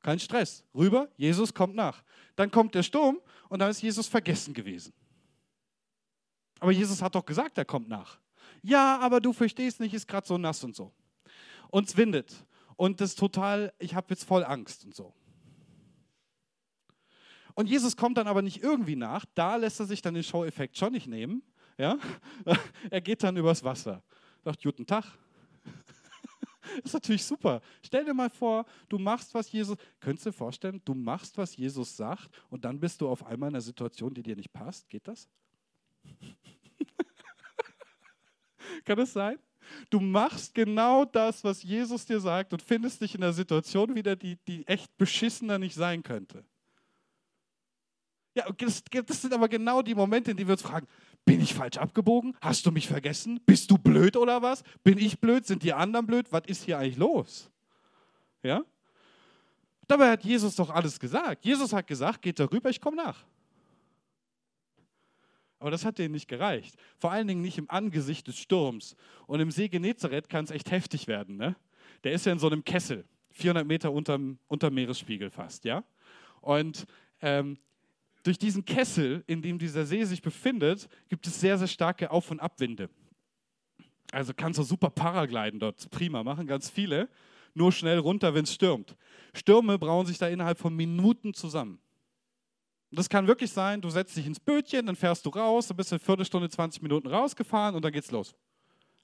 Kein 0.07 0.19
Stress. 0.19 0.63
Rüber, 0.73 1.09
Jesus 1.17 1.53
kommt 1.53 1.75
nach. 1.75 2.01
Dann 2.37 2.49
kommt 2.49 2.73
der 2.73 2.83
Sturm 2.83 3.19
und 3.49 3.59
dann 3.59 3.69
ist 3.69 3.81
Jesus 3.81 4.07
vergessen 4.07 4.53
gewesen. 4.53 4.93
Aber 6.61 6.71
Jesus 6.71 7.01
hat 7.01 7.13
doch 7.13 7.25
gesagt, 7.25 7.57
er 7.57 7.65
kommt 7.65 7.89
nach. 7.89 8.17
Ja, 8.61 8.99
aber 8.99 9.19
du 9.19 9.33
verstehst 9.33 9.81
nicht, 9.81 9.93
ist 9.93 10.07
gerade 10.07 10.25
so 10.25 10.37
nass 10.37 10.63
und 10.63 10.77
so. 10.77 10.93
Und 11.71 11.89
es 11.89 11.97
windet 11.97 12.33
und 12.77 13.01
das 13.01 13.15
total, 13.15 13.73
ich 13.79 13.95
habe 13.95 14.07
jetzt 14.11 14.23
voll 14.23 14.45
Angst 14.45 14.85
und 14.85 14.95
so. 14.95 15.13
Und 17.53 17.67
Jesus 17.67 17.97
kommt 17.97 18.17
dann 18.17 18.29
aber 18.29 18.41
nicht 18.41 18.63
irgendwie 18.63 18.95
nach, 18.95 19.25
da 19.35 19.57
lässt 19.57 19.81
er 19.81 19.87
sich 19.87 20.01
dann 20.01 20.13
den 20.13 20.23
Show-Effekt 20.23 20.77
schon 20.77 20.93
nicht 20.93 21.07
nehmen. 21.07 21.43
Ja? 21.77 21.97
Er 22.89 23.01
geht 23.01 23.23
dann 23.23 23.35
übers 23.35 23.61
Wasser. 23.61 24.01
Sagt, 24.45 24.63
guten 24.63 24.85
Tag. 24.85 25.03
Das 26.77 26.85
ist 26.85 26.93
natürlich 26.93 27.23
super. 27.23 27.61
Stell 27.81 28.05
dir 28.05 28.13
mal 28.13 28.29
vor, 28.29 28.65
du 28.89 28.97
machst, 28.97 29.33
was 29.33 29.51
Jesus, 29.51 29.77
könntest 29.99 30.25
du 30.25 30.29
dir 30.29 30.37
vorstellen, 30.37 30.81
du 30.85 30.93
machst, 30.93 31.37
was 31.37 31.55
Jesus 31.55 31.95
sagt 31.95 32.29
und 32.49 32.65
dann 32.65 32.79
bist 32.79 33.01
du 33.01 33.09
auf 33.09 33.25
einmal 33.25 33.49
in 33.49 33.55
einer 33.55 33.61
Situation, 33.61 34.13
die 34.13 34.23
dir 34.23 34.35
nicht 34.35 34.51
passt. 34.51 34.89
Geht 34.89 35.07
das? 35.07 35.29
Kann 38.85 38.97
das 38.97 39.13
sein? 39.13 39.39
Du 39.89 39.99
machst 39.99 40.53
genau 40.53 41.03
das, 41.03 41.43
was 41.43 41.63
Jesus 41.63 42.05
dir 42.05 42.19
sagt 42.19 42.53
und 42.53 42.61
findest 42.61 43.01
dich 43.01 43.15
in 43.15 43.23
einer 43.23 43.33
Situation 43.33 43.95
wieder, 43.95 44.15
die, 44.15 44.37
die 44.47 44.65
echt 44.67 44.95
beschissener 44.97 45.59
nicht 45.59 45.75
sein 45.75 46.03
könnte. 46.03 46.45
Ja, 48.33 48.49
das, 48.51 48.83
das 48.83 49.21
sind 49.21 49.33
aber 49.33 49.49
genau 49.49 49.81
die 49.81 49.95
Momente, 49.95 50.31
in 50.31 50.37
denen 50.37 50.47
wir 50.47 50.53
uns 50.53 50.61
fragen, 50.61 50.87
bin 51.27 51.41
ich 51.41 51.53
falsch 51.53 51.77
abgebogen? 51.77 52.35
Hast 52.39 52.65
du 52.65 52.71
mich 52.71 52.87
vergessen? 52.87 53.41
Bist 53.45 53.69
du 53.69 53.77
blöd 53.77 54.15
oder 54.15 54.41
was? 54.41 54.63
Bin 54.83 54.97
ich 54.97 55.19
blöd? 55.19 55.45
Sind 55.45 55.61
die 55.61 55.73
anderen 55.73 56.07
blöd? 56.07 56.31
Was 56.31 56.43
ist 56.47 56.63
hier 56.63 56.79
eigentlich 56.79 56.95
los? 56.95 57.51
Ja? 58.41 58.63
Dabei 59.87 60.09
hat 60.09 60.23
Jesus 60.23 60.55
doch 60.55 60.69
alles 60.69 60.99
gesagt. 60.99 61.43
Jesus 61.43 61.73
hat 61.73 61.85
gesagt, 61.85 62.21
geht 62.21 62.39
darüber, 62.39 62.69
ich 62.69 62.79
komme 62.79 62.95
nach. 62.95 63.25
Aber 65.59 65.69
das 65.69 65.83
hat 65.83 65.97
denen 65.97 66.13
nicht 66.13 66.29
gereicht. 66.29 66.75
Vor 66.97 67.11
allen 67.11 67.27
Dingen 67.27 67.41
nicht 67.41 67.57
im 67.57 67.69
Angesicht 67.69 68.27
des 68.27 68.37
Sturms. 68.37 68.95
Und 69.25 69.41
im 69.41 69.51
See 69.51 69.67
Genezareth 69.67 70.29
kann 70.29 70.45
es 70.45 70.51
echt 70.51 70.71
heftig 70.71 71.07
werden. 71.07 71.35
Ne? 71.35 71.57
Der 72.05 72.13
ist 72.13 72.25
ja 72.25 72.31
in 72.31 72.39
so 72.39 72.47
einem 72.47 72.63
Kessel, 72.63 73.03
400 73.31 73.67
Meter 73.67 73.91
unterm, 73.91 74.39
unterm 74.47 74.75
Meeresspiegel 74.75 75.29
fast. 75.29 75.65
Ja? 75.65 75.83
Und 76.39 76.85
ähm, 77.21 77.57
durch 78.27 78.37
diesen 78.37 78.65
Kessel, 78.65 79.23
in 79.25 79.41
dem 79.41 79.57
dieser 79.57 79.85
See 79.85 80.03
sich 80.03 80.21
befindet, 80.21 80.89
gibt 81.07 81.25
es 81.27 81.39
sehr, 81.39 81.57
sehr 81.57 81.67
starke 81.67 82.11
Auf- 82.11 82.29
und 82.29 82.41
Abwinde. 82.41 82.89
Also 84.11 84.33
kannst 84.35 84.59
du 84.59 84.63
super 84.63 84.89
Paragliden 84.89 85.59
dort 85.59 85.89
prima 85.89 86.23
machen, 86.23 86.45
ganz 86.45 86.69
viele. 86.69 87.07
Nur 87.53 87.71
schnell 87.71 87.99
runter, 87.99 88.33
wenn 88.33 88.43
es 88.43 88.53
stürmt. 88.53 88.97
Stürme 89.33 89.79
brauen 89.79 90.05
sich 90.05 90.17
da 90.17 90.27
innerhalb 90.27 90.59
von 90.59 90.75
Minuten 90.75 91.33
zusammen. 91.33 91.79
Das 92.91 93.07
kann 93.07 93.27
wirklich 93.27 93.51
sein, 93.51 93.81
du 93.81 93.89
setzt 93.89 94.15
dich 94.15 94.27
ins 94.27 94.39
Bötchen, 94.39 94.85
dann 94.85 94.95
fährst 94.95 95.25
du 95.25 95.29
raus, 95.29 95.67
dann 95.67 95.77
bist 95.77 95.91
du 95.91 95.95
eine 95.95 95.99
Viertelstunde, 95.99 96.49
20 96.49 96.81
Minuten 96.81 97.07
rausgefahren 97.07 97.75
und 97.75 97.83
dann 97.83 97.91
geht's 97.93 98.11
los. 98.11 98.35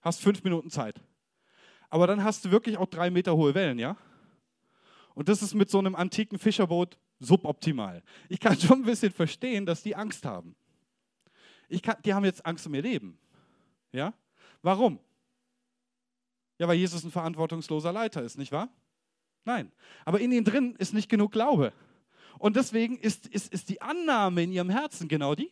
Hast 0.01 0.21
fünf 0.21 0.43
Minuten 0.43 0.69
Zeit. 0.69 1.01
Aber 1.89 2.07
dann 2.07 2.23
hast 2.23 2.43
du 2.43 2.51
wirklich 2.51 2.77
auch 2.77 2.87
drei 2.87 3.09
Meter 3.09 3.35
hohe 3.35 3.55
Wellen, 3.55 3.79
ja? 3.79 3.95
Und 5.15 5.29
das 5.29 5.41
ist 5.41 5.53
mit 5.53 5.69
so 5.69 5.79
einem 5.79 5.95
antiken 5.95 6.39
Fischerboot 6.39 6.97
suboptimal. 7.23 8.03
Ich 8.29 8.39
kann 8.39 8.57
schon 8.59 8.81
ein 8.81 8.85
bisschen 8.85 9.11
verstehen, 9.11 9.65
dass 9.65 9.83
die 9.83 9.95
Angst 9.95 10.25
haben. 10.25 10.55
Ich 11.69 11.81
kann, 11.81 11.95
die 12.03 12.13
haben 12.13 12.25
jetzt 12.25 12.45
Angst 12.45 12.67
um 12.67 12.73
ihr 12.73 12.81
Leben. 12.81 13.17
Ja? 13.91 14.13
Warum? 14.61 14.99
Ja, 16.59 16.67
weil 16.67 16.77
Jesus 16.77 17.03
ein 17.03 17.11
verantwortungsloser 17.11 17.91
Leiter 17.91 18.21
ist, 18.21 18.37
nicht 18.37 18.51
wahr? 18.51 18.69
Nein. 19.45 19.71
Aber 20.05 20.19
in 20.19 20.31
ihnen 20.31 20.45
drin 20.45 20.75
ist 20.77 20.93
nicht 20.93 21.09
genug 21.09 21.31
Glaube. 21.31 21.73
Und 22.39 22.55
deswegen 22.55 22.97
ist, 22.97 23.27
ist, 23.27 23.51
ist 23.53 23.69
die 23.69 23.81
Annahme 23.81 24.43
in 24.43 24.51
ihrem 24.51 24.69
Herzen 24.69 25.07
genau 25.07 25.35
die. 25.35 25.51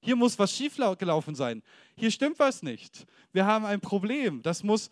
Hier 0.00 0.16
muss 0.16 0.38
was 0.38 0.52
schiefgelaufen 0.52 1.34
sein. 1.34 1.62
Hier 1.96 2.10
stimmt 2.10 2.38
was 2.38 2.62
nicht. 2.62 3.06
Wir 3.32 3.46
haben 3.46 3.64
ein 3.64 3.80
Problem. 3.80 4.42
Das 4.42 4.62
muss, 4.62 4.90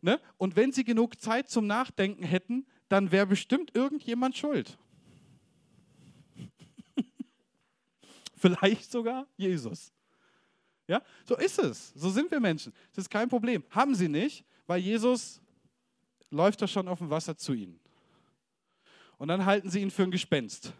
ne? 0.00 0.20
Und 0.36 0.56
wenn 0.56 0.72
sie 0.72 0.84
genug 0.84 1.20
Zeit 1.20 1.48
zum 1.48 1.66
Nachdenken 1.66 2.24
hätten, 2.24 2.66
dann 2.88 3.10
wäre 3.12 3.26
bestimmt 3.26 3.74
irgendjemand 3.74 4.36
schuld. 4.36 4.78
Vielleicht 8.36 8.90
sogar 8.90 9.26
Jesus. 9.36 9.92
Ja, 10.86 11.02
so 11.24 11.36
ist 11.36 11.58
es. 11.58 11.92
So 11.94 12.10
sind 12.10 12.30
wir 12.30 12.40
Menschen. 12.40 12.72
Das 12.94 13.04
ist 13.04 13.10
kein 13.10 13.28
Problem. 13.28 13.62
Haben 13.70 13.94
sie 13.94 14.08
nicht, 14.08 14.44
weil 14.66 14.80
Jesus 14.80 15.40
läuft 16.30 16.62
da 16.62 16.66
schon 16.66 16.88
auf 16.88 16.98
dem 16.98 17.10
Wasser 17.10 17.36
zu 17.36 17.52
ihnen. 17.52 17.78
Und 19.18 19.28
dann 19.28 19.44
halten 19.44 19.68
sie 19.68 19.80
ihn 19.80 19.90
für 19.90 20.04
ein 20.04 20.10
Gespenst. 20.10 20.72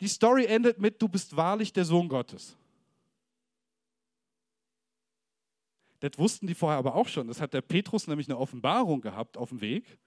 Die 0.00 0.08
Story 0.08 0.46
endet 0.46 0.78
mit, 0.78 1.00
du 1.00 1.08
bist 1.08 1.36
wahrlich 1.36 1.72
der 1.72 1.84
Sohn 1.84 2.08
Gottes. 2.08 2.56
Das 6.04 6.18
wussten 6.18 6.46
die 6.46 6.54
vorher 6.54 6.78
aber 6.78 6.96
auch 6.96 7.08
schon. 7.08 7.28
Das 7.28 7.40
hat 7.40 7.54
der 7.54 7.62
Petrus 7.62 8.08
nämlich 8.08 8.28
eine 8.28 8.36
Offenbarung 8.36 9.00
gehabt 9.00 9.38
auf 9.38 9.48
dem 9.48 9.62
Weg. 9.62 9.98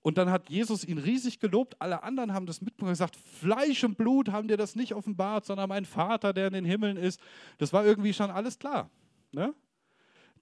Und 0.00 0.16
dann 0.16 0.30
hat 0.30 0.48
Jesus 0.48 0.84
ihn 0.86 0.96
riesig 0.96 1.38
gelobt. 1.38 1.78
Alle 1.82 2.02
anderen 2.02 2.32
haben 2.32 2.46
das 2.46 2.62
mitbekommen 2.62 2.88
und 2.88 2.92
gesagt, 2.94 3.14
Fleisch 3.14 3.84
und 3.84 3.98
Blut 3.98 4.30
haben 4.30 4.48
dir 4.48 4.56
das 4.56 4.74
nicht 4.74 4.94
offenbart, 4.94 5.44
sondern 5.44 5.68
mein 5.68 5.84
Vater, 5.84 6.32
der 6.32 6.46
in 6.46 6.54
den 6.54 6.64
Himmeln 6.64 6.96
ist. 6.96 7.20
Das 7.58 7.74
war 7.74 7.84
irgendwie 7.84 8.14
schon 8.14 8.30
alles 8.30 8.58
klar. 8.58 8.88
Ne? 9.32 9.54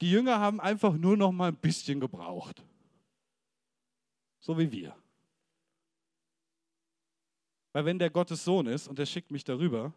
Die 0.00 0.08
Jünger 0.08 0.38
haben 0.38 0.60
einfach 0.60 0.94
nur 0.94 1.16
noch 1.16 1.32
mal 1.32 1.48
ein 1.48 1.56
bisschen 1.56 1.98
gebraucht. 1.98 2.62
So 4.38 4.56
wie 4.56 4.70
wir. 4.70 4.94
Weil 7.72 7.86
wenn 7.86 7.98
der 7.98 8.10
Gottes 8.10 8.44
Sohn 8.44 8.68
ist 8.68 8.86
und 8.86 9.00
er 9.00 9.06
schickt 9.06 9.32
mich 9.32 9.42
darüber, 9.42 9.92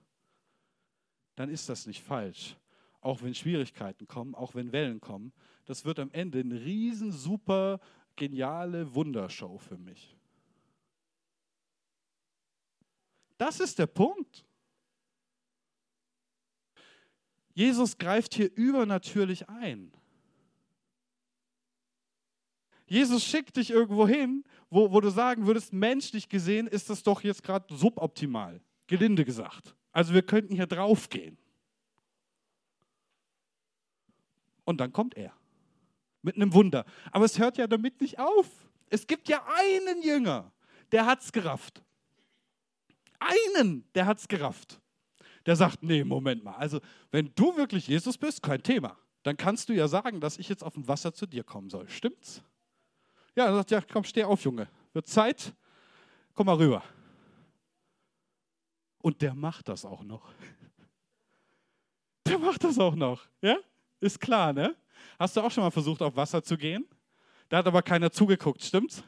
dann 1.36 1.50
ist 1.50 1.70
das 1.70 1.86
nicht 1.86 2.02
falsch 2.02 2.56
auch 3.06 3.22
wenn 3.22 3.36
Schwierigkeiten 3.36 4.08
kommen, 4.08 4.36
auch 4.36 4.56
wenn 4.56 4.72
Wellen 4.72 5.00
kommen. 5.00 5.32
Das 5.66 5.86
wird 5.86 6.00
am 6.00 6.12
Ende 6.12 6.40
eine 6.40 6.60
riesen, 6.60 7.12
super, 7.12 7.80
geniale 8.16 8.94
Wundershow 8.96 9.58
für 9.58 9.78
mich. 9.78 10.18
Das 13.38 13.60
ist 13.60 13.78
der 13.80 13.88
Punkt. 13.88 14.46
Jesus 17.54 17.98
greift 17.98 18.34
hier 18.34 18.52
übernatürlich 18.56 19.48
ein. 19.50 19.92
Jesus 22.88 23.24
schickt 23.24 23.58
dich 23.58 23.72
irgendwo 23.72 24.08
hin, 24.08 24.44
wo, 24.70 24.92
wo 24.92 25.02
du 25.02 25.10
sagen 25.10 25.48
würdest, 25.48 25.74
menschlich 25.74 26.30
gesehen 26.30 26.68
ist 26.68 26.90
das 26.90 27.02
doch 27.04 27.22
jetzt 27.24 27.44
gerade 27.44 27.74
suboptimal, 27.76 28.62
gelinde 28.88 29.26
gesagt. 29.26 29.76
Also 29.92 30.14
wir 30.14 30.22
könnten 30.22 30.54
hier 30.54 30.68
draufgehen. 30.68 31.38
Und 34.66 34.82
dann 34.82 34.92
kommt 34.92 35.16
er 35.16 35.32
mit 36.22 36.36
einem 36.36 36.54
Wunder. 36.54 36.86
Aber 37.12 37.26
es 37.26 37.40
hört 37.40 37.58
ja 37.58 37.68
damit 37.68 38.02
nicht 38.02 38.20
auf. 38.20 38.48
Es 38.90 39.08
gibt 39.08 39.30
ja 39.30 39.46
einen 39.56 40.02
Jünger, 40.02 40.52
der 40.92 41.06
hat 41.06 41.22
es 41.22 41.32
gerafft. 41.32 41.84
Einen, 43.20 43.88
der 43.94 44.06
hat 44.06 44.20
es 44.20 44.28
gerafft. 44.28 44.82
Der 45.46 45.56
sagt, 45.56 45.84
nee, 45.84 46.04
Moment 46.04 46.44
mal, 46.44 46.56
also 46.56 46.82
wenn 47.12 47.32
du 47.36 47.56
wirklich 47.56 47.88
Jesus 47.88 48.18
bist, 48.18 48.42
kein 48.42 48.62
Thema. 48.62 48.98
Dann 49.24 49.38
kannst 49.38 49.70
du 49.70 49.74
ja 49.74 49.88
sagen, 49.88 50.20
dass 50.20 50.38
ich 50.38 50.50
jetzt 50.50 50.64
auf 50.64 50.74
dem 50.74 50.88
Wasser 50.88 51.14
zu 51.14 51.26
dir 51.26 51.44
kommen 51.44 51.70
soll. 51.70 51.88
Stimmt's? 51.90 52.44
Ja, 53.36 53.46
er 53.46 53.56
sagt, 53.56 53.72
ja, 53.72 53.82
komm, 53.82 54.04
steh 54.04 54.24
auf, 54.24 54.44
Junge. 54.44 54.68
Wird 54.94 55.08
Zeit, 55.08 55.54
komm 56.34 56.46
mal 56.46 56.58
rüber. 56.58 56.84
Und 59.02 59.22
der 59.22 59.34
macht 59.34 59.68
das 59.68 59.86
auch 59.86 60.04
noch. 60.04 60.32
Der 62.28 62.40
macht 62.40 62.64
das 62.64 62.80
auch 62.80 62.96
noch, 62.96 63.28
ja? 63.42 63.56
Ist 64.00 64.20
klar, 64.20 64.54
ne? 64.54 64.76
Hast 65.18 65.36
du 65.36 65.42
auch 65.42 65.52
schon 65.52 65.64
mal 65.64 65.72
versucht, 65.72 66.02
auf 66.02 66.16
Wasser 66.16 66.44
zu 66.44 66.58
gehen? 66.58 66.86
Da 67.50 67.58
hat 67.58 67.68
aber 67.68 67.82
keiner 67.82 68.12
zugeguckt, 68.12 68.64
stimmt's? 68.64 69.04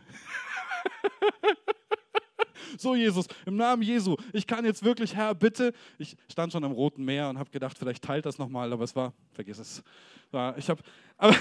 so, 2.78 2.96
Jesus, 2.96 3.28
im 3.46 3.56
Namen 3.56 3.82
Jesu, 3.82 4.16
ich 4.32 4.46
kann 4.46 4.64
jetzt 4.66 4.84
wirklich, 4.84 5.16
Herr, 5.16 5.34
bitte. 5.36 5.74
Ich 5.98 6.16
stand 6.32 6.52
schon 6.52 6.64
am 6.64 6.72
Roten 6.72 7.04
Meer 7.04 7.30
und 7.30 7.38
habe 7.38 7.50
gedacht, 7.50 7.78
vielleicht 7.78 8.04
teilt 8.04 8.26
das 8.26 8.38
nochmal, 8.38 8.72
aber 8.72 8.84
es 8.84 8.96
war, 8.96 9.14
vergiss 9.34 9.58
es. 9.58 9.84
War, 10.32 10.58
ich 10.58 10.70
habe, 10.70 10.82
aber, 11.18 11.36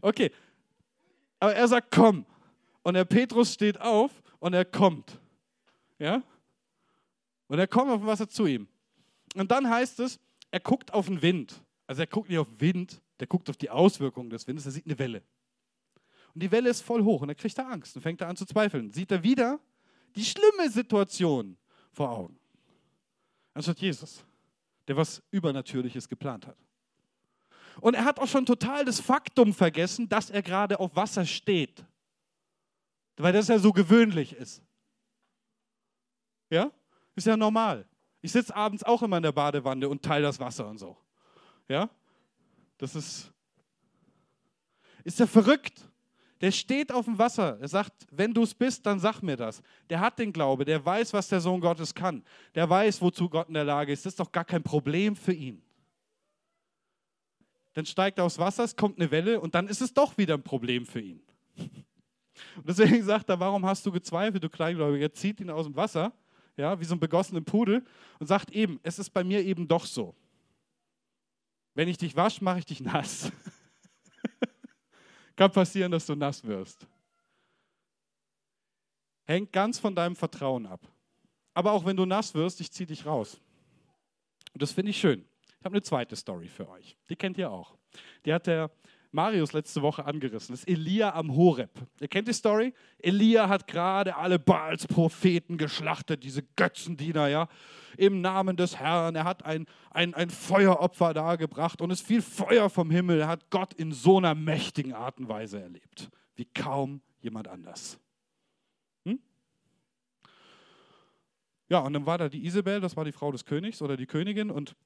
okay. 0.00 0.30
Aber 1.38 1.54
er 1.54 1.68
sagt, 1.68 1.90
komm. 1.90 2.26
Und 2.82 2.94
der 2.94 3.04
Petrus 3.04 3.54
steht 3.54 3.80
auf 3.80 4.10
und 4.38 4.52
er 4.52 4.64
kommt. 4.64 5.18
Ja? 5.98 6.22
Und 7.48 7.58
er 7.58 7.66
kommt 7.66 7.90
auf 7.90 8.00
dem 8.00 8.06
Wasser 8.06 8.28
zu 8.28 8.46
ihm. 8.46 8.68
Und 9.34 9.50
dann 9.50 9.68
heißt 9.68 10.00
es, 10.00 10.18
er 10.50 10.60
guckt 10.60 10.92
auf 10.92 11.06
den 11.06 11.22
Wind. 11.22 11.62
Also 11.90 12.02
er 12.02 12.06
guckt 12.06 12.28
nicht 12.28 12.38
auf 12.38 12.46
Wind, 12.60 13.02
der 13.18 13.26
guckt 13.26 13.50
auf 13.50 13.56
die 13.56 13.68
Auswirkungen 13.68 14.30
des 14.30 14.46
Windes, 14.46 14.64
er 14.64 14.70
sieht 14.70 14.86
eine 14.86 14.96
Welle. 14.96 15.24
Und 16.32 16.40
die 16.40 16.52
Welle 16.52 16.70
ist 16.70 16.82
voll 16.82 17.02
hoch 17.02 17.22
und 17.22 17.30
er 17.30 17.34
kriegt 17.34 17.58
da 17.58 17.66
Angst 17.66 17.96
und 17.96 18.02
fängt 18.02 18.20
da 18.20 18.28
an 18.28 18.36
zu 18.36 18.46
zweifeln. 18.46 18.92
Sieht 18.92 19.10
er 19.10 19.24
wieder 19.24 19.58
die 20.14 20.24
schlimme 20.24 20.70
Situation 20.70 21.56
vor 21.90 22.10
Augen. 22.10 22.38
Anstatt 23.54 23.80
Jesus, 23.80 24.24
der 24.86 24.96
was 24.96 25.20
Übernatürliches 25.32 26.08
geplant 26.08 26.46
hat. 26.46 26.56
Und 27.80 27.94
er 27.94 28.04
hat 28.04 28.20
auch 28.20 28.28
schon 28.28 28.46
total 28.46 28.84
das 28.84 29.00
Faktum 29.00 29.52
vergessen, 29.52 30.08
dass 30.08 30.30
er 30.30 30.42
gerade 30.42 30.78
auf 30.78 30.94
Wasser 30.94 31.26
steht. 31.26 31.84
Weil 33.16 33.32
das 33.32 33.48
ja 33.48 33.58
so 33.58 33.72
gewöhnlich 33.72 34.32
ist. 34.34 34.62
Ja? 36.50 36.70
Ist 37.16 37.26
ja 37.26 37.36
normal. 37.36 37.84
Ich 38.22 38.30
sitze 38.30 38.54
abends 38.54 38.84
auch 38.84 39.02
immer 39.02 39.16
in 39.16 39.24
der 39.24 39.32
Badewanne 39.32 39.88
und 39.88 40.04
teile 40.04 40.26
das 40.26 40.38
Wasser 40.38 40.68
und 40.68 40.78
so. 40.78 40.96
Ja? 41.70 41.88
Das 42.78 42.96
ist, 42.96 43.32
ist 45.04 45.20
ja 45.20 45.26
verrückt. 45.26 45.88
Der 46.40 46.50
steht 46.50 46.90
auf 46.90 47.04
dem 47.04 47.18
Wasser. 47.18 47.58
Er 47.60 47.68
sagt, 47.68 47.92
wenn 48.10 48.34
du 48.34 48.42
es 48.42 48.54
bist, 48.54 48.84
dann 48.86 48.98
sag 48.98 49.22
mir 49.22 49.36
das. 49.36 49.62
Der 49.88 50.00
hat 50.00 50.18
den 50.18 50.32
Glaube, 50.32 50.64
der 50.64 50.84
weiß, 50.84 51.12
was 51.12 51.28
der 51.28 51.40
Sohn 51.40 51.60
Gottes 51.60 51.94
kann. 51.94 52.24
Der 52.54 52.68
weiß, 52.68 53.00
wozu 53.00 53.28
Gott 53.28 53.48
in 53.48 53.54
der 53.54 53.64
Lage 53.64 53.92
ist. 53.92 54.04
Das 54.04 54.14
ist 54.14 54.20
doch 54.20 54.32
gar 54.32 54.44
kein 54.44 54.62
Problem 54.62 55.14
für 55.14 55.32
ihn. 55.32 55.62
Dann 57.74 57.86
steigt 57.86 58.18
er 58.18 58.24
aufs 58.24 58.38
Wasser, 58.38 58.64
es 58.64 58.74
kommt 58.74 58.98
eine 58.98 59.10
Welle 59.12 59.40
und 59.40 59.54
dann 59.54 59.68
ist 59.68 59.80
es 59.80 59.94
doch 59.94 60.18
wieder 60.18 60.34
ein 60.34 60.42
Problem 60.42 60.84
für 60.86 61.00
ihn. 61.00 61.22
Und 62.56 62.66
deswegen 62.66 63.04
sagt 63.04 63.28
er, 63.28 63.38
warum 63.38 63.64
hast 63.64 63.86
du 63.86 63.92
gezweifelt, 63.92 64.42
du 64.42 64.48
Kleingläubiger? 64.48 65.12
Zieht 65.12 65.40
ihn 65.40 65.50
aus 65.50 65.66
dem 65.66 65.76
Wasser, 65.76 66.12
ja, 66.56 66.80
wie 66.80 66.84
so 66.84 66.96
ein 66.96 67.00
begossenen 67.00 67.44
Pudel 67.44 67.84
und 68.18 68.26
sagt 68.26 68.50
eben, 68.50 68.80
es 68.82 68.98
ist 68.98 69.10
bei 69.10 69.22
mir 69.22 69.44
eben 69.44 69.68
doch 69.68 69.84
so. 69.84 70.16
Wenn 71.74 71.88
ich 71.88 71.98
dich 71.98 72.16
wasche, 72.16 72.42
mache 72.42 72.60
ich 72.60 72.66
dich 72.66 72.80
nass. 72.80 73.30
Kann 75.36 75.52
passieren, 75.52 75.92
dass 75.92 76.06
du 76.06 76.14
nass 76.14 76.44
wirst. 76.44 76.86
Hängt 79.24 79.52
ganz 79.52 79.78
von 79.78 79.94
deinem 79.94 80.16
Vertrauen 80.16 80.66
ab. 80.66 80.80
Aber 81.54 81.72
auch 81.72 81.84
wenn 81.84 81.96
du 81.96 82.04
nass 82.04 82.34
wirst, 82.34 82.60
ich 82.60 82.72
ziehe 82.72 82.86
dich 82.86 83.06
raus. 83.06 83.40
Und 84.52 84.62
das 84.62 84.72
finde 84.72 84.90
ich 84.90 84.98
schön. 84.98 85.24
Ich 85.58 85.64
habe 85.64 85.74
eine 85.74 85.82
zweite 85.82 86.16
Story 86.16 86.48
für 86.48 86.68
euch. 86.68 86.96
Die 87.08 87.16
kennt 87.16 87.38
ihr 87.38 87.50
auch. 87.50 87.76
Die 88.24 88.32
hat 88.32 88.46
der 88.46 88.70
Marius 89.12 89.52
letzte 89.52 89.82
Woche 89.82 90.04
angerissen. 90.04 90.52
Das 90.52 90.60
ist 90.60 90.68
Elia 90.68 91.14
am 91.14 91.34
Horeb. 91.34 91.70
Ihr 92.00 92.08
kennt 92.08 92.28
die 92.28 92.32
Story? 92.32 92.72
Elia 92.98 93.48
hat 93.48 93.66
gerade 93.66 94.16
alle 94.16 94.38
Baals 94.38 94.86
Propheten 94.86 95.58
geschlachtet, 95.58 96.22
diese 96.22 96.42
Götzendiener, 96.54 97.28
ja, 97.28 97.48
im 97.96 98.20
Namen 98.20 98.56
des 98.56 98.78
Herrn. 98.78 99.16
Er 99.16 99.24
hat 99.24 99.44
ein, 99.44 99.66
ein, 99.90 100.14
ein 100.14 100.30
Feueropfer 100.30 101.12
dargebracht 101.12 101.80
und 101.80 101.90
es 101.90 102.00
fiel 102.00 102.22
Feuer 102.22 102.70
vom 102.70 102.90
Himmel. 102.90 103.20
Er 103.20 103.28
hat 103.28 103.50
Gott 103.50 103.74
in 103.74 103.92
so 103.92 104.18
einer 104.18 104.36
mächtigen 104.36 104.92
Art 104.92 105.18
und 105.18 105.28
Weise 105.28 105.60
erlebt, 105.60 106.08
wie 106.36 106.44
kaum 106.44 107.02
jemand 107.20 107.48
anders. 107.48 107.98
Hm? 109.04 109.18
Ja, 111.68 111.80
und 111.80 111.94
dann 111.94 112.06
war 112.06 112.18
da 112.18 112.28
die 112.28 112.44
Isabel, 112.44 112.80
das 112.80 112.96
war 112.96 113.04
die 113.04 113.12
Frau 113.12 113.32
des 113.32 113.44
Königs 113.44 113.82
oder 113.82 113.96
die 113.96 114.06
Königin 114.06 114.52
und 114.52 114.76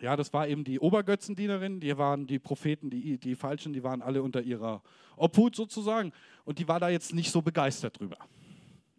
ja, 0.00 0.16
das 0.16 0.32
war 0.32 0.48
eben 0.48 0.64
die 0.64 0.80
Obergötzendienerin, 0.80 1.80
die 1.80 1.96
waren 1.98 2.26
die 2.26 2.38
Propheten, 2.38 2.90
die, 2.90 3.18
die 3.18 3.34
Falschen, 3.34 3.72
die 3.72 3.82
waren 3.82 4.02
alle 4.02 4.22
unter 4.22 4.42
ihrer 4.42 4.82
Obhut 5.16 5.54
sozusagen. 5.54 6.12
Und 6.44 6.58
die 6.58 6.68
war 6.68 6.80
da 6.80 6.88
jetzt 6.88 7.14
nicht 7.14 7.30
so 7.30 7.42
begeistert 7.42 8.00
drüber. 8.00 8.16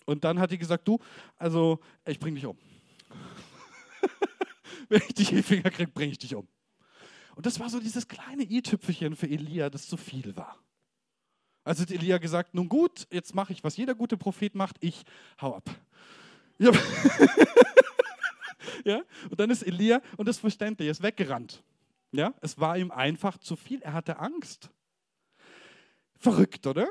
Und 0.06 0.24
dann 0.24 0.40
hat 0.40 0.52
die 0.52 0.58
gesagt, 0.58 0.88
du, 0.88 1.00
also 1.38 1.80
ich 2.06 2.20
bring 2.20 2.36
dich 2.36 2.46
um. 2.46 2.58
Wenn 4.90 5.02
ich 5.08 5.14
dich 5.14 5.32
in 5.32 5.38
die 5.38 5.44
Finger 5.44 5.70
kriege, 5.72 5.92
bringe 5.92 6.12
ich 6.12 6.20
dich 6.20 6.36
um. 6.36 6.48
Und 7.36 7.46
das 7.46 7.60
war 7.60 7.70
so 7.70 7.80
dieses 7.80 8.08
kleine 8.08 8.44
i-Tüpfelchen 8.44 9.16
für 9.16 9.28
Elia, 9.28 9.70
das 9.70 9.88
zu 9.88 9.98
viel 9.98 10.36
war. 10.36 10.58
Also 11.64 11.84
hat 11.84 11.92
Elia 11.92 12.18
gesagt, 12.18 12.54
nun 12.54 12.70
gut, 12.70 13.08
jetzt 13.10 13.34
mache 13.34 13.54
ich, 13.54 13.64
was 13.64 13.78
jeder 13.78 13.96
gute 13.96 14.18
Prophet 14.18 14.54
macht, 14.54 14.76
ich 14.82 15.04
hau 15.42 15.56
ab. 15.56 15.70
Ja. 16.60 16.72
Ja? 18.86 19.02
Und 19.30 19.40
dann 19.40 19.50
ist 19.50 19.64
Elia, 19.64 20.02
und 20.18 20.28
das 20.28 20.40
verständlich, 20.40 20.90
ist 20.90 21.04
weggerannt. 21.04 21.64
Ja? 22.12 22.34
Es 22.42 22.60
war 22.60 22.78
ihm 22.78 22.92
einfach 22.92 23.38
zu 23.38 23.56
viel, 23.56 23.82
er 23.82 23.94
hatte 23.94 24.20
Angst. 24.20 24.70
Verrückt, 26.18 26.66
oder? 26.68 26.88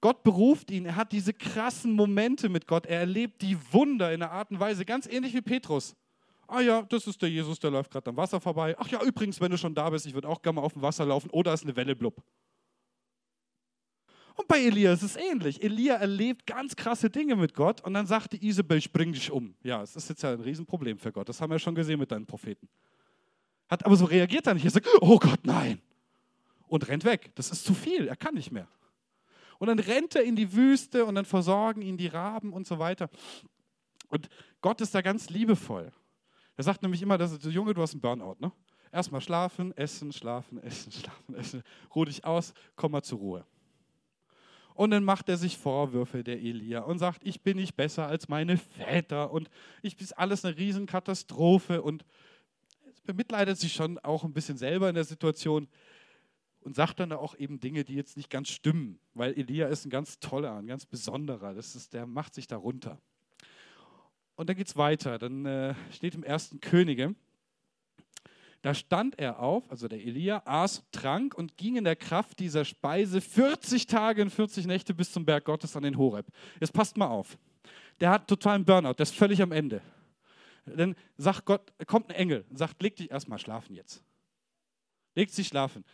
Gott 0.00 0.22
beruft 0.22 0.70
ihn, 0.70 0.86
er 0.86 0.96
hat 0.96 1.12
diese 1.12 1.32
krassen 1.32 1.92
Momente 1.92 2.48
mit 2.48 2.66
Gott, 2.66 2.86
er 2.86 3.00
erlebt 3.00 3.42
die 3.42 3.56
Wunder 3.72 4.12
in 4.12 4.22
einer 4.22 4.30
Art 4.30 4.50
und 4.50 4.60
Weise, 4.60 4.84
ganz 4.84 5.06
ähnlich 5.06 5.34
wie 5.34 5.40
Petrus. 5.40 5.96
Ah 6.46 6.60
ja, 6.60 6.82
das 6.82 7.06
ist 7.06 7.20
der 7.20 7.28
Jesus, 7.28 7.58
der 7.58 7.70
läuft 7.70 7.90
gerade 7.90 8.08
am 8.08 8.16
Wasser 8.16 8.40
vorbei. 8.40 8.74
Ach 8.78 8.88
ja, 8.88 9.02
übrigens, 9.02 9.38
wenn 9.40 9.50
du 9.50 9.58
schon 9.58 9.74
da 9.74 9.90
bist, 9.90 10.06
ich 10.06 10.14
würde 10.14 10.28
auch 10.28 10.40
gerne 10.40 10.56
mal 10.56 10.62
auf 10.62 10.72
dem 10.72 10.80
Wasser 10.80 11.04
laufen. 11.04 11.28
Oder 11.30 11.52
ist 11.52 11.62
eine 11.62 11.76
Welle 11.76 11.94
blub. 11.94 12.22
Und 14.38 14.46
bei 14.46 14.60
Elia 14.60 14.92
ist 14.92 15.02
es 15.02 15.16
ähnlich. 15.16 15.64
Elia 15.64 15.96
erlebt 15.96 16.46
ganz 16.46 16.76
krasse 16.76 17.10
Dinge 17.10 17.34
mit 17.34 17.54
Gott 17.54 17.80
und 17.80 17.92
dann 17.92 18.06
sagte 18.06 18.40
Isabel, 18.40 18.78
ich 18.78 18.92
bring 18.92 19.12
dich 19.12 19.32
um. 19.32 19.56
Ja, 19.64 19.82
es 19.82 19.96
ist 19.96 20.08
jetzt 20.08 20.22
ja 20.22 20.32
ein 20.32 20.40
Riesenproblem 20.40 20.96
für 20.96 21.10
Gott. 21.10 21.28
Das 21.28 21.40
haben 21.40 21.50
wir 21.50 21.58
schon 21.58 21.74
gesehen 21.74 21.98
mit 21.98 22.12
deinen 22.12 22.24
Propheten. 22.24 22.68
Hat 23.68 23.84
aber 23.84 23.96
so 23.96 24.04
reagiert 24.04 24.46
er 24.46 24.54
nicht. 24.54 24.64
Er 24.64 24.70
sagt, 24.70 24.86
oh 25.00 25.18
Gott, 25.18 25.40
nein. 25.42 25.80
Und 26.68 26.86
rennt 26.86 27.04
weg. 27.04 27.32
Das 27.34 27.50
ist 27.50 27.64
zu 27.64 27.74
viel. 27.74 28.06
Er 28.06 28.14
kann 28.14 28.34
nicht 28.34 28.52
mehr. 28.52 28.68
Und 29.58 29.66
dann 29.66 29.80
rennt 29.80 30.14
er 30.14 30.22
in 30.22 30.36
die 30.36 30.52
Wüste 30.52 31.04
und 31.04 31.16
dann 31.16 31.24
versorgen 31.24 31.82
ihn 31.82 31.96
die 31.96 32.06
Raben 32.06 32.52
und 32.52 32.64
so 32.64 32.78
weiter. 32.78 33.10
Und 34.08 34.28
Gott 34.60 34.80
ist 34.80 34.94
da 34.94 35.00
ganz 35.00 35.30
liebevoll. 35.30 35.90
Er 36.56 36.62
sagt 36.64 36.82
nämlich 36.82 37.02
immer, 37.02 37.18
dass, 37.18 37.42
Junge, 37.42 37.74
du 37.74 37.82
hast 37.82 37.92
einen 37.92 38.00
Burnout. 38.00 38.36
Ne? 38.38 38.52
Erstmal 38.92 39.20
schlafen, 39.20 39.76
essen, 39.76 40.12
schlafen, 40.12 40.62
essen, 40.62 40.92
schlafen, 40.92 41.34
essen. 41.34 41.62
Ruh 41.92 42.04
dich 42.04 42.24
aus, 42.24 42.54
komm 42.76 42.92
mal 42.92 43.02
zur 43.02 43.18
Ruhe. 43.18 43.44
Und 44.78 44.92
dann 44.92 45.02
macht 45.02 45.28
er 45.28 45.36
sich 45.36 45.58
Vorwürfe, 45.58 46.22
der 46.22 46.38
Elia, 46.38 46.82
und 46.82 47.00
sagt, 47.00 47.26
ich 47.26 47.40
bin 47.40 47.56
nicht 47.56 47.74
besser 47.74 48.06
als 48.06 48.28
meine 48.28 48.56
Väter 48.56 49.32
und 49.32 49.50
ich 49.82 50.00
ist 50.00 50.16
alles 50.16 50.44
eine 50.44 50.56
Riesenkatastrophe. 50.56 51.82
Und 51.82 52.04
bemitleidet 53.02 53.58
sich 53.58 53.72
schon 53.72 53.98
auch 53.98 54.22
ein 54.22 54.32
bisschen 54.32 54.56
selber 54.56 54.88
in 54.88 54.94
der 54.94 55.02
Situation 55.02 55.66
und 56.60 56.76
sagt 56.76 57.00
dann 57.00 57.12
auch 57.12 57.34
eben 57.34 57.58
Dinge, 57.58 57.82
die 57.82 57.96
jetzt 57.96 58.16
nicht 58.16 58.30
ganz 58.30 58.50
stimmen, 58.50 59.00
weil 59.14 59.32
Elia 59.32 59.66
ist 59.66 59.84
ein 59.84 59.90
ganz 59.90 60.20
toller, 60.20 60.54
ein 60.54 60.68
ganz 60.68 60.86
besonderer, 60.86 61.54
das 61.54 61.74
ist, 61.74 61.92
der 61.92 62.06
macht 62.06 62.36
sich 62.36 62.46
darunter. 62.46 63.00
Und 64.36 64.48
dann 64.48 64.54
geht 64.54 64.68
es 64.68 64.76
weiter, 64.76 65.18
dann 65.18 65.44
äh, 65.44 65.74
steht 65.90 66.14
im 66.14 66.22
ersten 66.22 66.60
Könige, 66.60 67.16
da 68.62 68.74
stand 68.74 69.18
er 69.18 69.38
auf, 69.38 69.70
also 69.70 69.86
der 69.86 70.00
Elia, 70.00 70.42
aß, 70.44 70.82
trank 70.90 71.34
und 71.34 71.56
ging 71.56 71.76
in 71.76 71.84
der 71.84 71.96
Kraft 71.96 72.40
dieser 72.40 72.64
Speise 72.64 73.20
40 73.20 73.86
Tage 73.86 74.22
und 74.22 74.30
40 74.30 74.66
Nächte 74.66 74.94
bis 74.94 75.12
zum 75.12 75.24
Berg 75.24 75.44
Gottes 75.44 75.76
an 75.76 75.84
den 75.84 75.96
Horeb. 75.96 76.26
Jetzt 76.60 76.72
passt 76.72 76.96
mal 76.96 77.06
auf. 77.06 77.38
Der 78.00 78.10
hat 78.10 78.28
totalen 78.28 78.64
Burnout, 78.64 78.94
der 78.94 79.04
ist 79.04 79.14
völlig 79.14 79.40
am 79.42 79.52
Ende. 79.52 79.80
Dann 80.66 80.96
sagt 81.16 81.44
Gott, 81.44 81.72
kommt 81.86 82.10
ein 82.10 82.16
Engel 82.16 82.44
sagt, 82.52 82.82
leg 82.82 82.96
dich 82.96 83.10
erstmal 83.10 83.38
schlafen 83.38 83.74
jetzt. 83.74 84.02
Legt 85.14 85.32
sich 85.32 85.48
schlafen. 85.48 85.84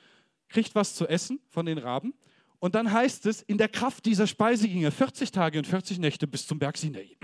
Kriegt 0.48 0.74
was 0.74 0.94
zu 0.94 1.06
essen 1.06 1.40
von 1.48 1.66
den 1.66 1.78
Raben. 1.78 2.14
Und 2.58 2.74
dann 2.74 2.90
heißt 2.90 3.26
es, 3.26 3.42
in 3.42 3.58
der 3.58 3.68
Kraft 3.68 4.06
dieser 4.06 4.26
Speise 4.26 4.68
ging 4.68 4.82
er 4.82 4.92
40 4.92 5.30
Tage 5.30 5.58
und 5.58 5.66
40 5.66 5.98
Nächte 5.98 6.26
bis 6.26 6.46
zum 6.46 6.58
Berg 6.58 6.78
Sinai 6.78 7.16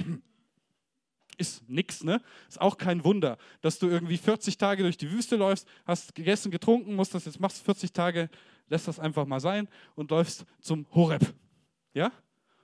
ist 1.41 1.69
nichts, 1.69 2.05
ne? 2.05 2.21
Ist 2.49 2.61
auch 2.61 2.77
kein 2.77 3.03
Wunder, 3.05 3.39
dass 3.63 3.79
du 3.79 3.89
irgendwie 3.89 4.19
40 4.19 4.59
Tage 4.59 4.83
durch 4.83 4.99
die 4.99 5.11
Wüste 5.11 5.37
läufst, 5.37 5.67
hast 5.87 6.15
gegessen, 6.15 6.51
getrunken, 6.51 6.95
musst 6.95 7.15
das 7.15 7.25
jetzt 7.25 7.41
machst 7.41 7.65
40 7.65 7.93
Tage, 7.93 8.29
lässt 8.69 8.87
das 8.87 9.01
einfach 9.01 9.27
mal 9.27 9.41
sein 9.41 9.69
und 9.95 10.11
läufst 10.11 10.45
zum 10.61 10.87
Horeb. 10.95 11.35
Ja? 11.95 12.13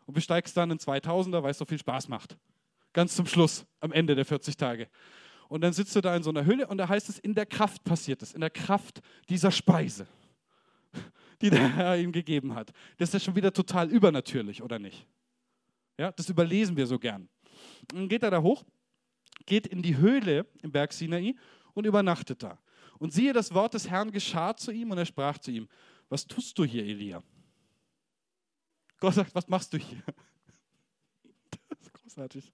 Und 0.04 0.14
besteigst 0.14 0.56
dann 0.56 0.70
einen 0.70 0.78
2000er, 0.78 1.42
weil 1.42 1.50
es 1.50 1.58
so 1.58 1.64
viel 1.64 1.78
Spaß 1.78 2.08
macht. 2.08 2.36
Ganz 2.92 3.16
zum 3.16 3.26
Schluss, 3.26 3.66
am 3.80 3.92
Ende 3.92 4.14
der 4.14 4.24
40 4.24 4.56
Tage. 4.56 4.88
Und 5.48 5.62
dann 5.62 5.72
sitzt 5.72 5.94
du 5.96 6.00
da 6.00 6.14
in 6.16 6.22
so 6.22 6.30
einer 6.30 6.44
Hülle 6.44 6.66
und 6.66 6.78
da 6.78 6.88
heißt 6.88 7.08
es, 7.08 7.18
in 7.18 7.34
der 7.34 7.46
Kraft 7.46 7.84
passiert 7.84 8.22
es, 8.22 8.32
in 8.32 8.40
der 8.40 8.50
Kraft 8.50 9.00
dieser 9.28 9.50
Speise, 9.50 10.06
die 11.40 11.50
der 11.50 11.74
Herr 11.76 11.96
ihm 11.96 12.12
gegeben 12.12 12.54
hat. 12.54 12.72
Das 12.98 13.10
ist 13.10 13.14
ja 13.14 13.20
schon 13.20 13.36
wieder 13.36 13.52
total 13.52 13.90
übernatürlich, 13.90 14.62
oder 14.62 14.78
nicht? 14.78 15.06
Ja, 15.98 16.12
das 16.12 16.28
überlesen 16.28 16.76
wir 16.76 16.86
so 16.86 16.98
gern. 16.98 17.28
Dann 17.88 18.08
geht 18.08 18.22
er 18.22 18.30
da 18.30 18.42
hoch, 18.42 18.64
geht 19.44 19.66
in 19.66 19.82
die 19.82 19.96
Höhle 19.96 20.46
im 20.62 20.72
Berg 20.72 20.92
Sinai 20.92 21.34
und 21.74 21.86
übernachtet 21.86 22.42
da. 22.42 22.58
Und 22.98 23.12
siehe, 23.12 23.32
das 23.32 23.52
Wort 23.52 23.74
des 23.74 23.88
Herrn 23.88 24.10
geschah 24.10 24.56
zu 24.56 24.70
ihm 24.70 24.90
und 24.90 24.98
er 24.98 25.06
sprach 25.06 25.38
zu 25.38 25.50
ihm, 25.50 25.68
was 26.08 26.26
tust 26.26 26.58
du 26.58 26.64
hier, 26.64 26.84
Elia? 26.84 27.22
Gott 28.98 29.14
sagt, 29.14 29.34
was 29.34 29.48
machst 29.48 29.72
du 29.72 29.78
hier? 29.78 30.02
Das 31.68 31.80
ist 31.80 31.92
großartig. 31.92 32.52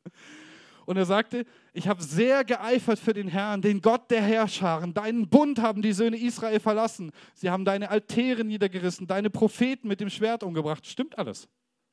Und 0.86 0.96
er 0.96 1.04
sagte, 1.04 1.46
ich 1.72 1.86
habe 1.86 2.02
sehr 2.02 2.44
geeifert 2.44 2.98
für 2.98 3.12
den 3.12 3.28
Herrn, 3.28 3.62
den 3.62 3.80
Gott 3.80 4.10
der 4.10 4.22
Herrscharen. 4.22 4.94
Deinen 4.94 5.28
Bund 5.28 5.60
haben 5.60 5.82
die 5.82 5.92
Söhne 5.92 6.16
Israel 6.16 6.58
verlassen. 6.60 7.12
Sie 7.34 7.50
haben 7.50 7.64
deine 7.64 7.90
Altäre 7.90 8.44
niedergerissen, 8.44 9.06
deine 9.06 9.30
Propheten 9.30 9.86
mit 9.88 10.00
dem 10.00 10.10
Schwert 10.10 10.42
umgebracht. 10.42 10.86
Stimmt 10.86 11.16
alles. 11.18 11.48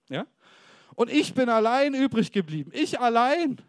Ja? 0.09 0.25
Und 0.95 1.09
ich 1.09 1.33
bin 1.33 1.49
allein 1.49 1.93
übrig 1.93 2.31
geblieben. 2.31 2.71
Ich 2.73 2.99
allein. 2.99 3.61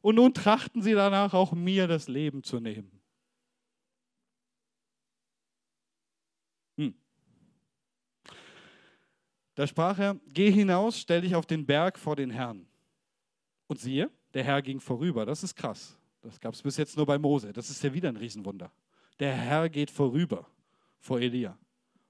Und 0.00 0.14
nun 0.14 0.32
trachten 0.32 0.82
sie 0.82 0.94
danach 0.94 1.34
auch 1.34 1.52
mir 1.52 1.86
das 1.86 2.08
Leben 2.08 2.42
zu 2.42 2.60
nehmen. 2.60 2.90
Hm. 6.76 6.94
Da 9.54 9.66
sprach 9.66 9.98
er, 9.98 10.18
geh 10.28 10.50
hinaus, 10.50 10.98
stell 10.98 11.22
dich 11.22 11.34
auf 11.34 11.46
den 11.46 11.66
Berg 11.66 11.98
vor 11.98 12.16
den 12.16 12.30
Herrn. 12.30 12.66
Und 13.66 13.80
siehe, 13.80 14.10
der 14.34 14.44
Herr 14.44 14.62
ging 14.62 14.80
vorüber. 14.80 15.26
Das 15.26 15.42
ist 15.42 15.54
krass. 15.54 15.98
Das 16.22 16.40
gab 16.40 16.54
es 16.54 16.62
bis 16.62 16.76
jetzt 16.76 16.96
nur 16.96 17.06
bei 17.06 17.18
Mose. 17.18 17.52
Das 17.52 17.70
ist 17.70 17.82
ja 17.82 17.92
wieder 17.92 18.08
ein 18.08 18.16
Riesenwunder. 18.16 18.72
Der 19.18 19.34
Herr 19.34 19.68
geht 19.68 19.90
vorüber 19.90 20.46
vor 21.00 21.20
Elia. 21.20 21.58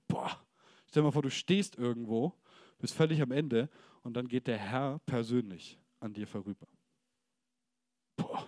Boah, 0.06 0.40
stell 0.86 1.02
dir 1.02 1.06
mal 1.06 1.12
vor, 1.12 1.22
du 1.22 1.30
stehst 1.30 1.76
irgendwo, 1.76 2.34
bist 2.78 2.94
völlig 2.94 3.20
am 3.22 3.32
Ende 3.32 3.68
und 4.08 4.14
dann 4.14 4.26
geht 4.26 4.46
der 4.46 4.56
Herr 4.56 4.98
persönlich 5.00 5.78
an 6.00 6.14
dir 6.14 6.26
vorüber. 6.26 6.66
Boah. 8.16 8.46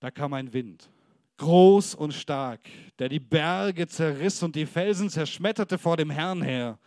Da 0.00 0.10
kam 0.10 0.34
ein 0.34 0.52
Wind, 0.52 0.90
groß 1.38 1.94
und 1.94 2.12
stark, 2.12 2.60
der 2.98 3.08
die 3.08 3.18
Berge 3.18 3.88
zerriss 3.88 4.42
und 4.42 4.54
die 4.54 4.66
Felsen 4.66 5.08
zerschmetterte 5.08 5.78
vor 5.78 5.96
dem 5.96 6.10
Herrn 6.10 6.42
her. 6.42 6.78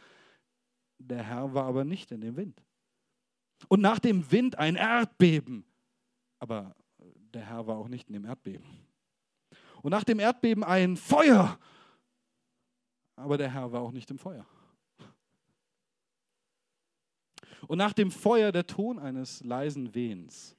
Der 1.00 1.24
Herr 1.24 1.52
war 1.52 1.66
aber 1.66 1.84
nicht 1.84 2.12
in 2.12 2.22
dem 2.22 2.38
Wind. 2.38 2.64
Und 3.70 3.82
nach 3.82 3.98
dem 3.98 4.32
Wind 4.32 4.56
ein 4.60 4.76
Erdbeben. 4.76 5.66
Aber 6.38 6.76
der 7.34 7.44
Herr 7.44 7.66
war 7.66 7.78
auch 7.78 7.88
nicht 7.88 8.08
in 8.08 8.14
dem 8.14 8.26
Erdbeben. 8.26 8.68
Und 9.82 9.90
nach 9.90 10.04
dem 10.04 10.20
Erdbeben 10.20 10.64
ein 10.64 10.96
Feuer 10.96 11.58
aber 13.16 13.38
der 13.38 13.52
Herr 13.52 13.72
war 13.72 13.82
auch 13.82 13.92
nicht 13.92 14.10
im 14.12 14.18
Feuer. 14.18 14.46
Und 17.68 17.78
nach 17.78 17.94
dem 17.94 18.12
Feuer 18.12 18.52
der 18.52 18.68
Ton 18.68 19.00
eines 19.00 19.44
leisen 19.44 19.96
Wehens. 19.96 20.58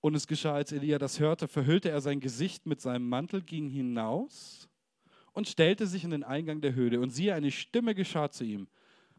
Und 0.00 0.14
es 0.14 0.26
geschah, 0.26 0.54
als 0.54 0.72
Elia 0.72 0.98
das 0.98 1.20
hörte, 1.20 1.48
verhüllte 1.48 1.90
er 1.90 2.00
sein 2.00 2.20
Gesicht 2.20 2.66
mit 2.66 2.80
seinem 2.80 3.08
Mantel, 3.08 3.42
ging 3.42 3.68
hinaus 3.68 4.68
und 5.32 5.48
stellte 5.48 5.86
sich 5.86 6.04
in 6.04 6.10
den 6.10 6.24
Eingang 6.24 6.60
der 6.60 6.74
Höhle. 6.74 7.00
Und 7.00 7.10
siehe, 7.10 7.34
eine 7.34 7.50
Stimme 7.50 7.94
geschah 7.94 8.30
zu 8.30 8.44
ihm. 8.44 8.68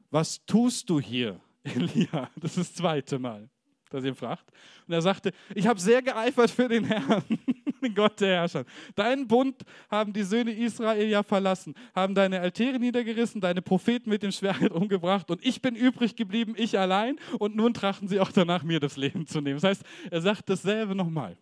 Was 0.09 0.45
tust 0.45 0.89
du 0.89 0.99
hier, 0.99 1.39
Elia? 1.63 2.31
Das 2.37 2.57
ist 2.57 2.71
das 2.71 2.73
zweite 2.75 3.19
Mal, 3.19 3.49
dass 3.89 4.03
ihn 4.03 4.15
fragt. 4.15 4.45
Und 4.87 4.93
er 4.93 5.01
sagte, 5.01 5.31
ich 5.53 5.67
habe 5.67 5.79
sehr 5.79 6.01
geeifert 6.01 6.49
für 6.49 6.67
den 6.67 6.85
Herrn, 6.85 7.23
den 7.81 7.93
Gott 7.93 8.19
der 8.19 8.39
Herrscher. 8.39 8.65
Deinen 8.95 9.27
Bund 9.27 9.63
haben 9.89 10.13
die 10.13 10.23
Söhne 10.23 10.51
Israel 10.51 11.07
ja 11.07 11.23
verlassen, 11.23 11.73
haben 11.95 12.15
deine 12.15 12.39
Altäre 12.39 12.79
niedergerissen, 12.79 13.41
deine 13.41 13.61
Propheten 13.61 14.09
mit 14.09 14.23
dem 14.23 14.31
Schwert 14.31 14.71
umgebracht 14.71 15.29
und 15.31 15.45
ich 15.45 15.61
bin 15.61 15.75
übrig 15.75 16.15
geblieben, 16.15 16.53
ich 16.57 16.77
allein. 16.77 17.17
Und 17.39 17.55
nun 17.55 17.73
trachten 17.73 18.07
sie 18.07 18.19
auch 18.19 18.31
danach, 18.31 18.63
mir 18.63 18.79
das 18.79 18.97
Leben 18.97 19.27
zu 19.27 19.41
nehmen. 19.41 19.59
Das 19.59 19.63
heißt, 19.63 19.83
er 20.11 20.21
sagt 20.21 20.49
dasselbe 20.49 20.95
nochmal. 20.95 21.37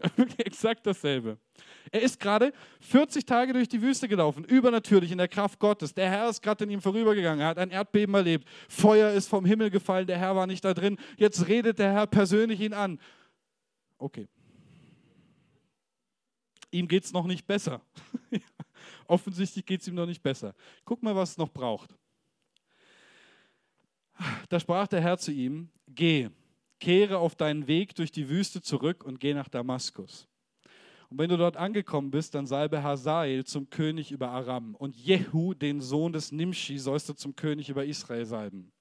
Exakt 0.38 0.86
dasselbe. 0.86 1.38
Er 1.90 2.02
ist 2.02 2.20
gerade 2.20 2.52
40 2.80 3.24
Tage 3.24 3.52
durch 3.52 3.68
die 3.68 3.80
Wüste 3.80 4.08
gelaufen, 4.08 4.44
übernatürlich 4.44 5.10
in 5.10 5.18
der 5.18 5.28
Kraft 5.28 5.58
Gottes. 5.58 5.94
Der 5.94 6.10
Herr 6.10 6.28
ist 6.28 6.42
gerade 6.42 6.64
an 6.64 6.70
ihm 6.70 6.80
vorübergegangen. 6.80 7.40
Er 7.40 7.48
hat 7.48 7.58
ein 7.58 7.70
Erdbeben 7.70 8.14
erlebt. 8.14 8.48
Feuer 8.68 9.12
ist 9.12 9.28
vom 9.28 9.44
Himmel 9.44 9.70
gefallen. 9.70 10.06
Der 10.06 10.18
Herr 10.18 10.36
war 10.36 10.46
nicht 10.46 10.64
da 10.64 10.74
drin. 10.74 10.98
Jetzt 11.16 11.48
redet 11.48 11.78
der 11.78 11.92
Herr 11.92 12.06
persönlich 12.06 12.60
ihn 12.60 12.74
an. 12.74 13.00
Okay. 13.98 14.28
Ihm 16.70 16.88
geht 16.88 17.04
es 17.04 17.12
noch 17.12 17.26
nicht 17.26 17.46
besser. 17.46 17.80
Offensichtlich 19.06 19.64
geht 19.64 19.80
es 19.80 19.88
ihm 19.88 19.94
noch 19.94 20.06
nicht 20.06 20.22
besser. 20.22 20.54
Guck 20.84 21.02
mal, 21.02 21.14
was 21.14 21.30
es 21.30 21.38
noch 21.38 21.50
braucht. 21.50 21.94
Da 24.48 24.60
sprach 24.60 24.88
der 24.88 25.00
Herr 25.00 25.16
zu 25.16 25.32
ihm: 25.32 25.70
Geh 25.86 26.28
kehre 26.78 27.18
auf 27.18 27.34
deinen 27.34 27.66
Weg 27.66 27.94
durch 27.94 28.10
die 28.12 28.28
Wüste 28.28 28.60
zurück 28.62 29.04
und 29.04 29.20
geh 29.20 29.34
nach 29.34 29.48
Damaskus. 29.48 30.28
Und 31.08 31.18
wenn 31.18 31.30
du 31.30 31.36
dort 31.36 31.56
angekommen 31.56 32.10
bist, 32.10 32.34
dann 32.34 32.46
salbe 32.46 32.82
Hazael 32.82 33.44
zum 33.44 33.70
König 33.70 34.10
über 34.10 34.30
Aram 34.30 34.74
und 34.74 34.96
Jehu, 34.96 35.54
den 35.54 35.80
Sohn 35.80 36.12
des 36.12 36.32
Nimshi, 36.32 36.78
sollst 36.78 37.08
du 37.08 37.12
zum 37.14 37.36
König 37.36 37.68
über 37.68 37.84
Israel 37.84 38.26
salben. 38.26 38.72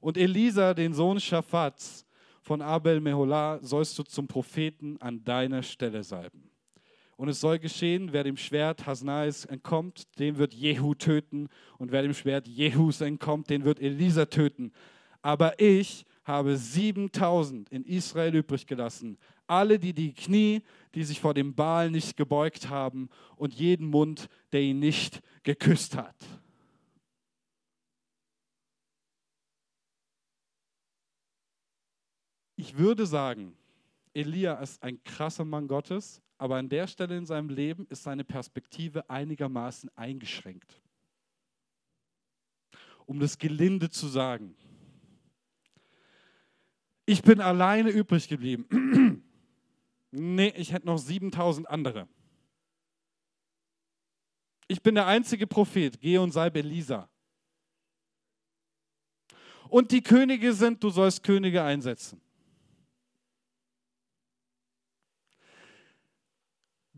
Und 0.00 0.18
Elisa, 0.18 0.74
den 0.74 0.92
Sohn 0.92 1.20
Shaphats 1.20 2.04
von 2.42 2.60
Abel 2.60 3.00
Meholah, 3.00 3.58
sollst 3.62 3.98
du 3.98 4.02
zum 4.02 4.26
Propheten 4.26 5.00
an 5.00 5.22
deiner 5.24 5.62
Stelle 5.62 6.02
salben. 6.02 6.50
Und 7.16 7.28
es 7.28 7.40
soll 7.40 7.58
geschehen, 7.58 8.12
wer 8.12 8.24
dem 8.24 8.36
Schwert 8.36 8.86
Hasnais 8.86 9.44
entkommt, 9.44 10.18
den 10.18 10.36
wird 10.36 10.52
Jehu 10.52 10.94
töten. 10.94 11.48
Und 11.78 11.92
wer 11.92 12.02
dem 12.02 12.12
Schwert 12.12 12.48
Jehus 12.48 13.00
entkommt, 13.00 13.50
den 13.50 13.64
wird 13.64 13.80
Elisa 13.80 14.26
töten. 14.26 14.72
Aber 15.22 15.60
ich 15.60 16.04
habe 16.24 16.56
7000 16.56 17.68
in 17.70 17.84
Israel 17.84 18.34
übrig 18.34 18.66
gelassen. 18.66 19.18
Alle, 19.46 19.78
die 19.78 19.92
die 19.92 20.14
Knie, 20.14 20.62
die 20.94 21.04
sich 21.04 21.20
vor 21.20 21.34
dem 21.34 21.54
Baal 21.54 21.90
nicht 21.90 22.16
gebeugt 22.16 22.70
haben 22.70 23.10
und 23.36 23.54
jeden 23.54 23.88
Mund, 23.88 24.28
der 24.52 24.62
ihn 24.62 24.78
nicht 24.78 25.20
geküsst 25.42 25.96
hat. 25.96 26.16
Ich 32.56 32.78
würde 32.78 33.06
sagen, 33.06 33.56
Elia 34.14 34.54
ist 34.54 34.82
ein 34.82 35.02
krasser 35.02 35.44
Mann 35.44 35.68
Gottes, 35.68 36.22
aber 36.38 36.56
an 36.56 36.68
der 36.68 36.86
Stelle 36.86 37.16
in 37.16 37.26
seinem 37.26 37.50
Leben 37.50 37.86
ist 37.90 38.04
seine 38.04 38.24
Perspektive 38.24 39.10
einigermaßen 39.10 39.90
eingeschränkt. 39.96 40.80
Um 43.06 43.20
das 43.20 43.38
gelinde 43.38 43.90
zu 43.90 44.06
sagen. 44.06 44.56
Ich 47.06 47.22
bin 47.22 47.40
alleine 47.40 47.90
übrig 47.90 48.28
geblieben. 48.28 49.22
nee, 50.10 50.52
ich 50.56 50.72
hätte 50.72 50.86
noch 50.86 50.98
7000 50.98 51.68
andere. 51.68 52.08
Ich 54.68 54.82
bin 54.82 54.94
der 54.94 55.06
einzige 55.06 55.46
Prophet. 55.46 56.00
Gehe 56.00 56.20
und 56.20 56.32
sei 56.32 56.48
Belisa. 56.50 57.08
Und 59.68 59.90
die 59.90 60.02
Könige 60.02 60.52
sind, 60.52 60.82
du 60.82 60.90
sollst 60.90 61.22
Könige 61.22 61.62
einsetzen. 61.62 62.20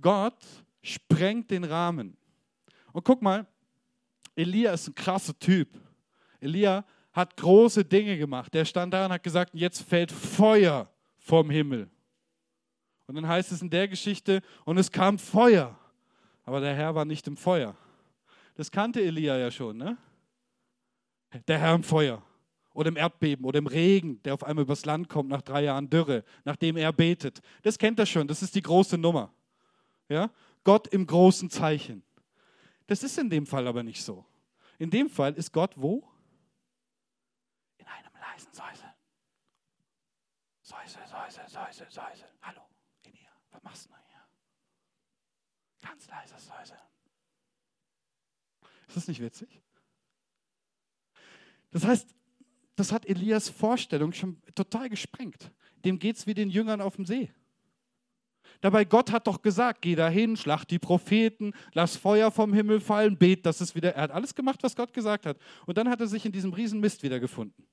Gott 0.01 0.39
sprengt 0.83 1.51
den 1.51 1.65
Rahmen. 1.65 2.17
Und 2.93 3.05
guck 3.05 3.23
mal, 3.23 3.47
Elia 4.37 4.73
ist 4.73 4.89
ein 4.89 4.95
krasser 4.95 5.37
Typ. 5.39 5.69
Elia 6.39 6.85
hat 7.17 7.37
große 7.39 7.83
Dinge 7.85 8.19
gemacht. 8.19 8.53
Der 8.53 8.67
stand 8.67 8.93
da 8.93 9.07
und 9.07 9.13
hat 9.13 9.23
gesagt, 9.23 9.53
jetzt 9.55 9.81
fällt 9.81 10.13
Feuer 10.13 10.89
vom 11.17 11.49
Himmel. 11.49 11.89
Und 13.07 13.15
dann 13.15 13.27
heißt 13.27 13.53
es 13.53 13.63
in 13.63 13.71
der 13.71 13.89
Geschichte, 13.89 14.43
und 14.67 14.77
es 14.77 14.93
kam 14.93 15.19
Feuer. 15.19 15.79
Aber 16.45 16.61
der 16.61 16.75
Herr 16.75 16.95
war 16.95 17.07
nicht 17.07 17.27
im 17.27 17.39
Feuer. 17.39 17.75
Das 18.55 18.71
kannte 18.71 19.03
Elia 19.03 19.39
ja 19.39 19.51
schon, 19.51 19.79
ne? 19.79 19.97
Der 21.49 21.59
Herr 21.59 21.75
im 21.75 21.83
Feuer 21.83 22.23
oder 22.75 22.89
im 22.89 22.97
Erdbeben 22.97 23.47
oder 23.47 23.59
im 23.59 23.67
Regen, 23.67 24.23
der 24.23 24.35
auf 24.35 24.45
einmal 24.45 24.65
übers 24.65 24.85
Land 24.85 25.09
kommt 25.09 25.31
nach 25.31 25.43
drei 25.43 25.65
Jahren 25.65 25.89
Dürre, 25.89 26.23
nachdem 26.45 26.77
er 26.77 26.93
betet. 26.93 27.41
Das 27.63 27.79
kennt 27.79 27.99
er 27.99 28.07
schon, 28.07 28.29
das 28.29 28.43
ist 28.43 28.55
die 28.55 28.63
große 28.63 28.99
Nummer. 28.99 29.33
Ja? 30.09 30.31
Gott 30.65 30.87
im 30.89 31.07
großen 31.07 31.49
Zeichen. 31.49 32.03
Das 32.87 33.03
ist 33.03 33.19
in 33.19 33.31
dem 33.31 33.47
Fall 33.47 33.67
aber 33.67 33.83
nicht 33.83 34.03
so. 34.03 34.25
In 34.79 34.91
dem 34.91 35.09
Fall 35.09 35.33
ist 35.35 35.53
Gott 35.53 35.73
wo? 35.77 36.07
Leisen 38.37 38.53
Säuseln. 38.53 38.93
Säusel, 40.63 41.03
Säusel, 41.07 41.49
Säusel, 41.49 41.87
Säusel. 41.91 42.29
Hallo, 42.43 42.61
in 43.05 43.13
hier. 43.13 43.31
Was 43.51 43.63
machst 43.63 43.85
du 43.87 43.89
denn 43.89 43.99
hier? 44.09 45.89
Ganz 45.89 46.09
leises 46.09 46.47
Säuseln. 46.47 46.81
Ist 48.89 48.97
das 48.97 49.09
nicht 49.09 49.21
witzig? 49.21 49.63
Das 51.71 51.85
heißt, 51.85 52.15
das 52.77 52.93
hat 52.93 53.07
Elias 53.07 53.49
Vorstellung 53.49 54.13
schon 54.13 54.43
total 54.55 54.89
gesprengt. 54.89 55.51
Dem 55.85 55.99
geht 55.99 56.17
es 56.17 56.27
wie 56.27 56.35
den 56.35 56.51
Jüngern 56.51 56.81
auf 56.81 56.97
dem 56.97 57.07
See. 57.07 57.33
Dabei 58.61 58.85
Gott 58.85 59.11
hat 59.13 59.27
doch 59.27 59.43
gesagt, 59.43 59.83
geh 59.83 59.95
dahin, 59.95 60.37
schlacht 60.37 60.71
die 60.71 60.79
Propheten, 60.79 61.53
lass 61.73 61.97
Feuer 61.97 62.31
vom 62.31 62.55
Himmel 62.55 62.81
fallen, 62.81 63.19
bet, 63.19 63.45
dass 63.45 63.61
es 63.61 63.75
wieder. 63.75 63.95
Er 63.95 64.03
hat 64.03 64.11
alles 64.11 64.35
gemacht, 64.35 64.63
was 64.63 64.77
Gott 64.77 64.93
gesagt 64.93 65.27
hat. 65.27 65.39
Und 65.67 65.79
dann 65.79 65.89
hat 65.89 66.01
er 66.01 66.07
sich 66.07 66.25
in 66.25 66.33
diesem 66.33 66.53
Riesenmist 66.53 67.03
wiedergefunden. 67.03 67.67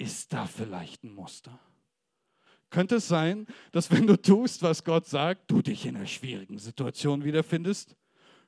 Ist 0.00 0.32
da 0.32 0.46
vielleicht 0.46 1.04
ein 1.04 1.12
Muster? 1.12 1.60
Könnte 2.70 2.94
es 2.96 3.08
sein, 3.08 3.46
dass 3.70 3.90
wenn 3.90 4.06
du 4.06 4.16
tust, 4.16 4.62
was 4.62 4.82
Gott 4.82 5.06
sagt, 5.06 5.50
du 5.50 5.60
dich 5.60 5.84
in 5.84 5.94
einer 5.94 6.06
schwierigen 6.06 6.58
Situation 6.58 7.22
wiederfindest? 7.22 7.94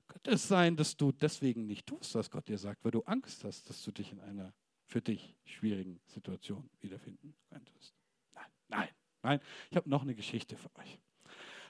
Könnte 0.08 0.30
es 0.30 0.48
sein, 0.48 0.76
dass 0.76 0.96
du 0.96 1.12
deswegen 1.12 1.66
nicht 1.66 1.86
tust, 1.86 2.14
was 2.14 2.30
Gott 2.30 2.48
dir 2.48 2.56
sagt, 2.56 2.82
weil 2.82 2.92
du 2.92 3.02
Angst 3.02 3.44
hast, 3.44 3.68
dass 3.68 3.82
du 3.82 3.92
dich 3.92 4.12
in 4.12 4.20
einer 4.20 4.54
für 4.86 5.02
dich 5.02 5.36
schwierigen 5.44 6.00
Situation 6.06 6.70
wiederfinden 6.80 7.34
könntest? 7.50 7.94
Nein, 8.34 8.46
nein, 8.68 8.88
nein. 9.22 9.40
Ich 9.68 9.76
habe 9.76 9.90
noch 9.90 10.00
eine 10.00 10.14
Geschichte 10.14 10.56
für 10.56 10.74
euch. 10.78 10.98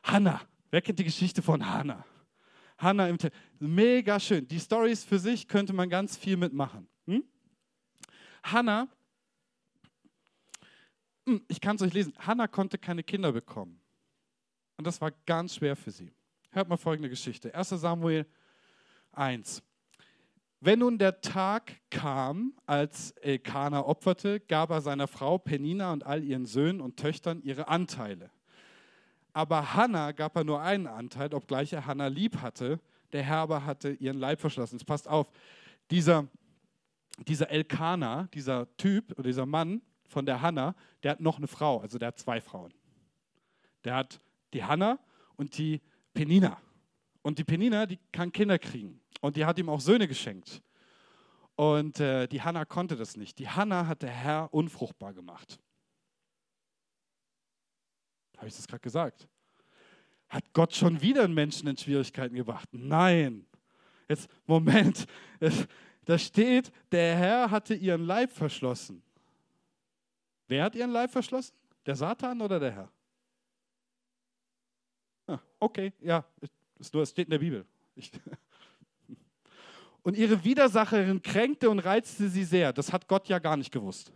Hannah. 0.04 0.42
Wer 0.70 0.80
kennt 0.80 1.00
die 1.00 1.04
Geschichte 1.04 1.42
von 1.42 1.68
Hannah? 1.68 2.06
Hannah 2.78 3.08
im 3.08 3.18
Tempel. 3.18 3.36
Mega 3.58 4.20
schön. 4.20 4.46
Die 4.46 4.60
Stories 4.60 5.02
für 5.02 5.18
sich 5.18 5.48
könnte 5.48 5.72
man 5.72 5.90
ganz 5.90 6.16
viel 6.16 6.36
mitmachen. 6.36 6.86
Hm? 7.06 7.24
Hannah 8.44 8.86
ich 11.48 11.60
kann 11.60 11.76
es 11.76 11.82
euch 11.82 11.92
lesen, 11.92 12.14
Hannah 12.18 12.48
konnte 12.48 12.78
keine 12.78 13.02
Kinder 13.02 13.32
bekommen. 13.32 13.80
Und 14.76 14.86
das 14.86 15.00
war 15.00 15.12
ganz 15.26 15.56
schwer 15.56 15.76
für 15.76 15.90
sie. 15.90 16.12
Hört 16.50 16.68
mal 16.68 16.76
folgende 16.76 17.08
Geschichte. 17.08 17.54
1 17.54 17.68
Samuel 17.70 18.26
1. 19.12 19.62
Wenn 20.60 20.78
nun 20.78 20.98
der 20.98 21.20
Tag 21.20 21.72
kam, 21.90 22.54
als 22.66 23.10
Elkanah 23.12 23.80
opferte, 23.80 24.38
gab 24.38 24.70
er 24.70 24.80
seiner 24.80 25.08
Frau 25.08 25.38
Penina 25.38 25.92
und 25.92 26.06
all 26.06 26.22
ihren 26.22 26.46
Söhnen 26.46 26.80
und 26.80 26.96
Töchtern 26.96 27.42
ihre 27.42 27.68
Anteile. 27.68 28.30
Aber 29.32 29.74
Hannah 29.74 30.12
gab 30.12 30.36
er 30.36 30.44
nur 30.44 30.60
einen 30.60 30.86
Anteil, 30.86 31.32
obgleich 31.34 31.72
er 31.72 31.86
Hannah 31.86 32.08
lieb 32.08 32.38
hatte. 32.38 32.80
Der 33.12 33.22
Herr 33.22 33.38
aber 33.38 33.64
hatte 33.64 33.90
ihren 33.90 34.18
Leib 34.18 34.40
verschlossen. 34.40 34.76
Jetzt 34.76 34.86
passt 34.86 35.08
auf, 35.08 35.30
dieser, 35.90 36.28
dieser 37.26 37.50
Elkanah, 37.50 38.28
dieser 38.34 38.74
Typ 38.76 39.12
oder 39.12 39.24
dieser 39.24 39.46
Mann, 39.46 39.82
von 40.12 40.26
der 40.26 40.42
Hanna, 40.42 40.76
der 41.02 41.12
hat 41.12 41.20
noch 41.20 41.38
eine 41.38 41.48
Frau, 41.48 41.80
also 41.80 41.98
der 41.98 42.08
hat 42.08 42.18
zwei 42.18 42.40
Frauen. 42.40 42.72
Der 43.84 43.96
hat 43.96 44.20
die 44.52 44.62
Hanna 44.62 44.98
und 45.36 45.58
die 45.58 45.80
Penina. 46.14 46.60
Und 47.22 47.38
die 47.38 47.44
Penina, 47.44 47.86
die 47.86 47.98
kann 48.12 48.30
Kinder 48.30 48.58
kriegen. 48.58 49.00
Und 49.20 49.36
die 49.36 49.44
hat 49.44 49.58
ihm 49.58 49.68
auch 49.68 49.80
Söhne 49.80 50.06
geschenkt. 50.06 50.62
Und 51.56 52.00
äh, 52.00 52.26
die 52.28 52.42
Hanna 52.42 52.64
konnte 52.64 52.96
das 52.96 53.16
nicht. 53.16 53.38
Die 53.38 53.48
Hanna 53.48 53.86
hat 53.86 54.02
der 54.02 54.10
Herr 54.10 54.52
unfruchtbar 54.52 55.14
gemacht. 55.14 55.58
Habe 58.36 58.48
ich 58.48 58.56
das 58.56 58.66
gerade 58.66 58.80
gesagt? 58.80 59.28
Hat 60.28 60.44
Gott 60.52 60.74
schon 60.74 61.00
wieder 61.00 61.24
einen 61.24 61.34
Menschen 61.34 61.68
in 61.68 61.76
Schwierigkeiten 61.76 62.34
gebracht? 62.34 62.68
Nein. 62.72 63.46
Jetzt, 64.08 64.28
Moment. 64.46 65.06
Da 66.04 66.18
steht, 66.18 66.72
der 66.90 67.16
Herr 67.16 67.50
hatte 67.50 67.74
ihren 67.74 68.04
Leib 68.04 68.32
verschlossen. 68.32 69.02
Wer 70.52 70.64
hat 70.64 70.74
ihren 70.74 70.90
Leib 70.90 71.10
verschlossen? 71.10 71.54
Der 71.86 71.96
Satan 71.96 72.42
oder 72.42 72.60
der 72.60 72.72
Herr? 72.72 72.92
Ah, 75.26 75.38
okay, 75.58 75.94
ja, 75.98 76.26
es 76.78 76.88
steht 77.08 77.28
in 77.28 77.30
der 77.30 77.38
Bibel. 77.38 77.64
Ich, 77.96 78.12
und 80.02 80.14
ihre 80.14 80.44
Widersacherin 80.44 81.22
kränkte 81.22 81.70
und 81.70 81.78
reizte 81.78 82.28
sie 82.28 82.44
sehr. 82.44 82.74
Das 82.74 82.92
hat 82.92 83.08
Gott 83.08 83.28
ja 83.28 83.38
gar 83.38 83.56
nicht 83.56 83.72
gewusst. 83.72 84.12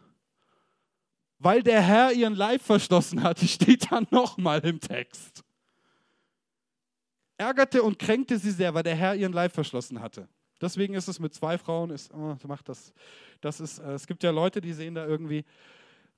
Weil 1.38 1.62
der 1.62 1.81
Herr 1.81 2.12
ihren 2.12 2.35
Leib 2.35 2.61
verschlossen 2.61 3.22
hatte, 3.22 3.49
steht 3.49 3.90
da 3.90 4.03
nochmal 4.11 4.61
im 4.61 4.79
Text. 4.79 5.42
Ärgerte 7.38 7.83
und 7.83 7.99
kränkte 7.99 8.38
sie 8.38 8.51
sehr, 8.51 8.75
weil 8.75 8.83
der 8.83 8.94
Herr 8.94 9.14
ihren 9.14 9.33
Leib 9.33 9.53
verschlossen 9.53 10.03
hatte. 10.03 10.29
Deswegen 10.61 10.92
ist 10.92 11.09
es 11.09 11.18
mit 11.18 11.33
zwei 11.33 11.57
Frauen, 11.57 11.88
ist, 11.88 12.12
oh, 12.12 12.37
macht 12.46 12.68
das, 12.68 12.92
das 13.40 13.59
ist, 13.59 13.79
äh, 13.79 13.92
es 13.92 14.07
gibt 14.07 14.22
ja 14.22 14.31
Leute, 14.31 14.61
die 14.61 14.75
sehen 14.75 14.94
da 14.94 15.07
irgendwie 15.07 15.42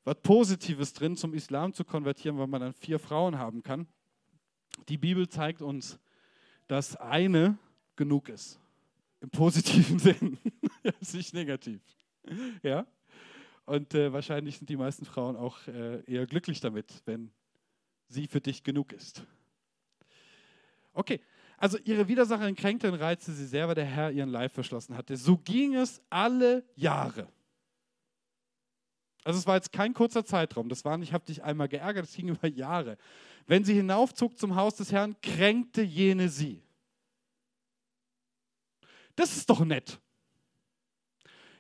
was 0.05 0.17
Positives 0.23 0.93
drin, 0.93 1.17
zum 1.17 1.35
Islam 1.35 1.73
zu 1.73 1.85
konvertieren, 1.85 2.39
weil 2.39 2.47
man 2.47 2.61
dann 2.61 2.73
vier 2.73 2.99
Frauen 2.99 3.39
haben 3.39 3.63
kann. 3.63 3.87
Die 4.89 4.99
Bibel 4.99 5.29
zeigt 5.29 5.63
uns, 5.63 5.99
dass 6.67 6.97
eine 6.97 7.59
genug 7.97 8.29
ist. 8.29 8.61
Im 9.21 9.31
positiven 9.31 9.99
Sinn, 9.99 10.39
nicht 11.13 11.35
negativ. 11.35 11.81
Ja? 12.63 12.87
Und 13.65 13.95
äh, 13.95 14.13
wahrscheinlich 14.13 14.59
sind 14.59 14.71
die 14.71 14.77
meisten 14.77 15.05
Frauen 15.05 15.37
auch 15.37 15.67
äh, 15.67 16.03
eher 16.05 16.27
glücklich 16.27 16.61
damit, 16.61 17.03
wenn 17.05 17.31
sie 18.09 18.27
für 18.27 18.41
dich 18.41 18.63
genug 18.63 18.93
ist. 18.93 19.25
Okay, 20.95 21.21
also 21.59 21.77
ihre 21.85 22.09
Widersacherin 22.09 22.55
kränkte 22.55 22.91
und 22.91 22.99
reizte 22.99 23.33
sie 23.33 23.47
sehr, 23.47 23.69
weil 23.69 23.75
der 23.75 23.85
Herr 23.85 24.11
ihren 24.11 24.31
Leib 24.31 24.53
verschlossen 24.53 24.97
hatte. 24.97 25.17
So 25.17 25.37
ging 25.37 25.75
es 25.75 26.01
alle 26.09 26.65
Jahre. 26.77 27.29
Also 29.29 29.41
es 29.41 29.47
war 29.47 29.57
jetzt 29.57 29.73
kein 29.73 29.93
kurzer 29.93 30.25
Zeitraum. 30.25 30.71
Das 30.71 30.87
war 30.87 30.97
nicht, 30.97 31.11
ich 31.11 31.13
habe 31.13 31.27
dich 31.27 31.43
einmal 31.43 31.69
geärgert, 31.69 32.07
es 32.07 32.15
ging 32.15 32.29
über 32.29 32.49
Jahre. 32.49 32.97
Wenn 33.47 33.63
sie 33.63 33.75
hinaufzog 33.75 34.39
zum 34.39 34.55
Haus 34.55 34.77
des 34.77 34.91
Herrn, 34.91 35.15
kränkte 35.21 35.83
jene 35.83 36.31
sie. 36.31 36.63
Das 39.17 39.37
ist 39.37 39.51
doch 39.51 39.63
nett. 39.67 40.01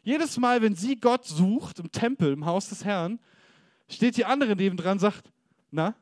Jedes 0.02 0.38
Mal, 0.38 0.62
wenn 0.62 0.76
sie 0.76 0.96
Gott 0.96 1.26
sucht 1.26 1.78
im 1.78 1.92
Tempel, 1.92 2.32
im 2.32 2.46
Haus 2.46 2.70
des 2.70 2.86
Herrn, 2.86 3.20
steht 3.86 4.16
die 4.16 4.24
andere 4.24 4.56
nebendran 4.56 4.92
und 4.92 5.00
sagt, 5.00 5.30
na, 5.70 5.94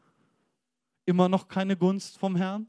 immer 1.05 1.29
noch 1.29 1.49
keine 1.49 1.77
Gunst 1.77 2.17
vom 2.17 2.37
Herrn? 2.37 2.69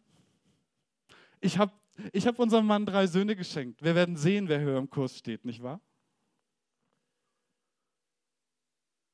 Ich 1.40 1.60
habe 1.60 1.72
ich 2.14 2.26
hab 2.26 2.40
unserem 2.40 2.66
Mann 2.66 2.88
drei 2.88 3.06
Söhne 3.06 3.36
geschenkt. 3.36 3.84
Wir 3.84 3.94
werden 3.94 4.16
sehen, 4.16 4.48
wer 4.48 4.60
höher 4.60 4.80
im 4.80 4.90
Kurs 4.90 5.20
steht, 5.20 5.46
nicht 5.46 5.62
wahr? 5.62 5.80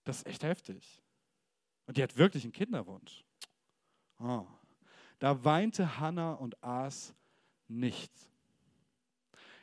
Das 0.04 0.18
ist 0.18 0.28
echt 0.28 0.44
heftig. 0.44 1.02
Und 1.86 1.98
die 1.98 2.04
hat 2.04 2.18
wirklich 2.18 2.44
einen 2.44 2.54
Kinderwunsch. 2.54 3.24
Oh. 4.20 4.46
Da 5.20 5.44
weinte 5.44 6.00
Hannah 6.00 6.34
und 6.34 6.62
aß 6.64 7.14
nichts. 7.68 8.30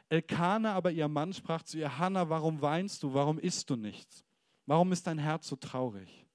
Elkane 0.08 0.72
aber, 0.72 0.90
ihr 0.90 1.08
Mann, 1.08 1.32
sprach 1.32 1.62
zu 1.62 1.78
ihr, 1.78 1.98
Hannah, 1.98 2.28
warum 2.28 2.60
weinst 2.60 3.02
du? 3.02 3.14
Warum 3.14 3.38
isst 3.38 3.70
du 3.70 3.76
nichts? 3.76 4.24
Warum 4.66 4.92
ist 4.92 5.06
dein 5.06 5.18
Herz 5.18 5.48
so 5.48 5.56
traurig? 5.56 6.26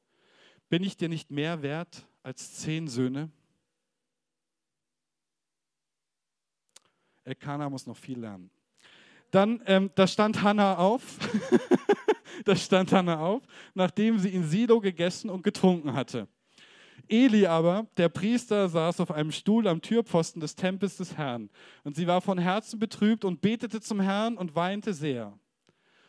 Bin 0.69 0.83
ich 0.83 0.97
dir 0.97 1.09
nicht 1.09 1.29
mehr 1.29 1.61
wert 1.61 2.07
als 2.23 2.55
zehn 2.55 2.87
Söhne? 2.87 3.29
Elkana 7.23 7.69
muss 7.69 7.87
noch 7.87 7.97
viel 7.97 8.19
lernen. 8.19 8.49
Dann, 9.31 9.61
ähm, 9.65 9.91
da 9.95 10.07
stand 10.07 10.41
Hannah 10.41 10.77
auf. 10.77 11.17
da 12.43 12.55
stand 12.55 12.91
Hannah 12.91 13.19
auf, 13.19 13.43
nachdem 13.73 14.19
sie 14.19 14.29
in 14.29 14.43
Silo 14.43 14.79
gegessen 14.79 15.29
und 15.29 15.43
getrunken 15.43 15.93
hatte. 15.93 16.27
Eli 17.07 17.45
aber, 17.45 17.87
der 17.97 18.09
Priester, 18.09 18.67
saß 18.67 18.99
auf 18.99 19.11
einem 19.11 19.31
Stuhl 19.31 19.67
am 19.67 19.81
Türpfosten 19.81 20.39
des 20.39 20.55
Tempels 20.55 20.97
des 20.97 21.15
Herrn. 21.17 21.49
Und 21.83 21.95
sie 21.95 22.07
war 22.07 22.21
von 22.21 22.37
Herzen 22.37 22.79
betrübt 22.79 23.25
und 23.25 23.41
betete 23.41 23.79
zum 23.81 23.99
Herrn 23.99 24.37
und 24.37 24.55
weinte 24.55 24.93
sehr. 24.93 25.37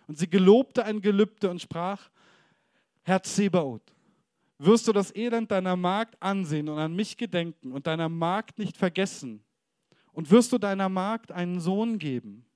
Und 0.06 0.18
sie 0.18 0.28
gelobte 0.28 0.84
ein 0.84 1.00
Gelübde 1.00 1.50
und 1.50 1.60
sprach, 1.60 2.08
Herr 3.02 3.22
Zebaoth, 3.22 3.94
wirst 4.58 4.88
du 4.88 4.92
das 4.92 5.14
Elend 5.14 5.50
deiner 5.50 5.76
Magd 5.76 6.20
ansehen 6.20 6.68
und 6.68 6.78
an 6.78 6.94
mich 6.94 7.16
gedenken 7.16 7.72
und 7.72 7.86
deiner 7.86 8.08
Magd 8.08 8.58
nicht 8.58 8.76
vergessen? 8.76 9.42
Und 10.12 10.30
wirst 10.30 10.52
du 10.52 10.58
deiner 10.58 10.88
Magd 10.88 11.30
einen 11.30 11.60
Sohn 11.60 11.98
geben? 11.98 12.46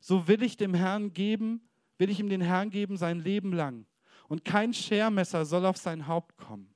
So 0.00 0.26
will 0.26 0.42
ich 0.42 0.56
dem 0.56 0.74
Herrn 0.74 1.12
geben, 1.12 1.60
will 1.98 2.10
ich 2.10 2.20
ihm 2.20 2.28
den 2.28 2.40
Herrn 2.40 2.70
geben 2.70 2.96
sein 2.96 3.20
Leben 3.20 3.52
lang. 3.52 3.86
Und 4.28 4.44
kein 4.44 4.72
Schermesser 4.72 5.44
soll 5.44 5.66
auf 5.66 5.76
sein 5.76 6.06
Haupt 6.06 6.36
kommen. 6.36 6.74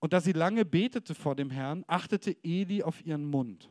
Und 0.00 0.12
da 0.12 0.20
sie 0.20 0.32
lange 0.32 0.64
betete 0.64 1.14
vor 1.14 1.36
dem 1.36 1.50
Herrn, 1.50 1.84
achtete 1.86 2.36
Eli 2.42 2.82
auf 2.82 3.04
ihren 3.06 3.24
Mund. 3.24 3.70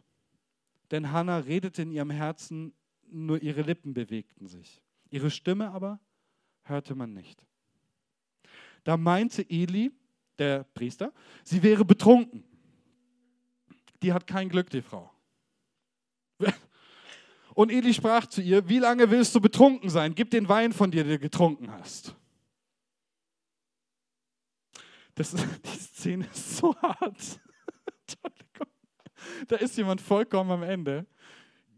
Denn 0.89 1.11
Hannah 1.11 1.39
redete 1.39 1.81
in 1.81 1.91
ihrem 1.91 2.09
Herzen, 2.09 2.73
nur 3.09 3.41
ihre 3.41 3.61
Lippen 3.61 3.93
bewegten 3.93 4.47
sich. 4.47 4.81
Ihre 5.09 5.29
Stimme 5.29 5.71
aber 5.71 5.99
hörte 6.63 6.95
man 6.95 7.13
nicht. 7.13 7.45
Da 8.83 8.97
meinte 8.97 9.47
Eli, 9.49 9.91
der 10.39 10.63
Priester, 10.63 11.13
sie 11.43 11.61
wäre 11.61 11.85
betrunken. 11.85 12.43
Die 14.01 14.13
hat 14.13 14.25
kein 14.25 14.49
Glück, 14.49 14.69
die 14.69 14.81
Frau. 14.81 15.11
Und 17.53 17.71
Eli 17.71 17.93
sprach 17.93 18.27
zu 18.27 18.41
ihr, 18.41 18.67
wie 18.69 18.79
lange 18.79 19.09
willst 19.09 19.35
du 19.35 19.41
betrunken 19.41 19.89
sein? 19.89 20.15
Gib 20.15 20.29
den 20.31 20.47
Wein 20.47 20.73
von 20.73 20.91
dir, 20.91 21.03
den 21.03 21.13
du 21.13 21.19
getrunken 21.19 21.71
hast. 21.71 22.15
Das, 25.15 25.31
die 25.65 25.79
Szene 25.79 26.25
ist 26.31 26.57
so 26.57 26.75
hart. 26.81 27.39
da 29.47 29.55
ist 29.57 29.77
jemand 29.77 30.01
vollkommen 30.01 30.51
am 30.51 30.63
Ende, 30.63 31.05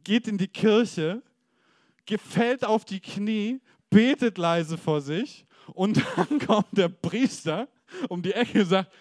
geht 0.03 0.27
in 0.27 0.37
die 0.37 0.47
Kirche, 0.47 1.21
gefällt 2.05 2.65
auf 2.65 2.85
die 2.85 2.99
Knie, 2.99 3.61
betet 3.89 4.37
leise 4.37 4.77
vor 4.77 5.01
sich 5.01 5.45
und 5.73 5.97
dann 6.15 6.39
kommt 6.39 6.77
der 6.77 6.89
Priester 6.89 7.67
um 8.09 8.21
die 8.21 8.33
Ecke 8.33 8.61
und 8.61 8.67
sagt, 8.67 8.91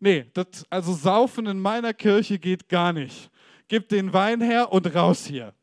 nee, 0.00 0.30
das, 0.34 0.64
also 0.70 0.92
saufen 0.94 1.46
in 1.46 1.58
meiner 1.58 1.94
Kirche 1.94 2.38
geht 2.38 2.68
gar 2.68 2.92
nicht. 2.92 3.30
Gib 3.68 3.88
den 3.88 4.12
Wein 4.12 4.40
her 4.40 4.70
und 4.72 4.94
raus 4.94 5.24
hier. 5.24 5.54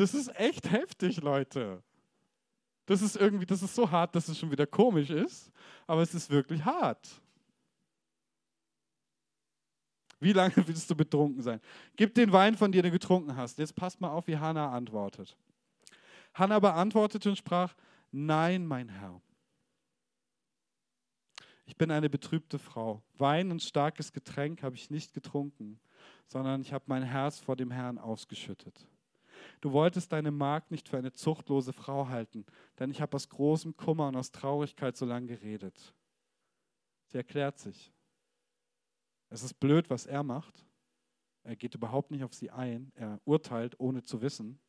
Das 0.00 0.14
ist 0.14 0.34
echt 0.34 0.70
heftig, 0.70 1.20
Leute. 1.20 1.82
Das 2.86 3.02
ist 3.02 3.16
irgendwie, 3.16 3.44
das 3.44 3.62
ist 3.62 3.74
so 3.74 3.90
hart, 3.90 4.14
dass 4.14 4.28
es 4.28 4.38
schon 4.38 4.50
wieder 4.50 4.66
komisch 4.66 5.10
ist, 5.10 5.52
aber 5.86 6.00
es 6.00 6.14
ist 6.14 6.30
wirklich 6.30 6.64
hart. 6.64 7.06
Wie 10.18 10.32
lange 10.32 10.54
willst 10.66 10.88
du 10.90 10.96
betrunken 10.96 11.42
sein? 11.42 11.60
Gib 11.96 12.14
den 12.14 12.32
Wein 12.32 12.56
von 12.56 12.72
dir, 12.72 12.80
den 12.80 12.92
du 12.92 12.98
getrunken 12.98 13.36
hast. 13.36 13.58
Jetzt 13.58 13.76
passt 13.76 14.00
mal 14.00 14.08
auf, 14.08 14.26
wie 14.26 14.38
Hannah 14.38 14.72
antwortet. 14.72 15.36
Hannah 16.32 16.60
beantwortete 16.60 17.28
und 17.28 17.36
sprach, 17.36 17.74
nein, 18.10 18.64
mein 18.64 18.88
Herr. 18.88 19.20
Ich 21.66 21.76
bin 21.76 21.90
eine 21.90 22.08
betrübte 22.08 22.58
Frau. 22.58 23.02
Wein 23.18 23.50
und 23.50 23.62
starkes 23.62 24.14
Getränk 24.14 24.62
habe 24.62 24.76
ich 24.76 24.88
nicht 24.88 25.12
getrunken, 25.12 25.78
sondern 26.26 26.62
ich 26.62 26.72
habe 26.72 26.84
mein 26.86 27.02
Herz 27.02 27.38
vor 27.38 27.54
dem 27.54 27.70
Herrn 27.70 27.98
ausgeschüttet. 27.98 28.88
Du 29.60 29.72
wolltest 29.72 30.12
deine 30.12 30.30
Magd 30.30 30.70
nicht 30.70 30.88
für 30.88 30.98
eine 30.98 31.12
zuchtlose 31.12 31.72
Frau 31.72 32.08
halten, 32.08 32.44
denn 32.78 32.90
ich 32.90 33.00
habe 33.00 33.14
aus 33.14 33.28
großem 33.28 33.76
Kummer 33.76 34.08
und 34.08 34.16
aus 34.16 34.30
Traurigkeit 34.32 34.96
so 34.96 35.06
lange 35.06 35.26
geredet. 35.26 35.94
Sie 37.06 37.16
erklärt 37.16 37.58
sich. 37.58 37.92
Es 39.28 39.42
ist 39.42 39.54
blöd, 39.54 39.90
was 39.90 40.06
er 40.06 40.22
macht. 40.22 40.66
Er 41.42 41.56
geht 41.56 41.74
überhaupt 41.74 42.10
nicht 42.10 42.24
auf 42.24 42.34
sie 42.34 42.50
ein. 42.50 42.92
Er 42.94 43.20
urteilt, 43.24 43.78
ohne 43.78 44.02
zu 44.02 44.20
wissen. 44.22 44.60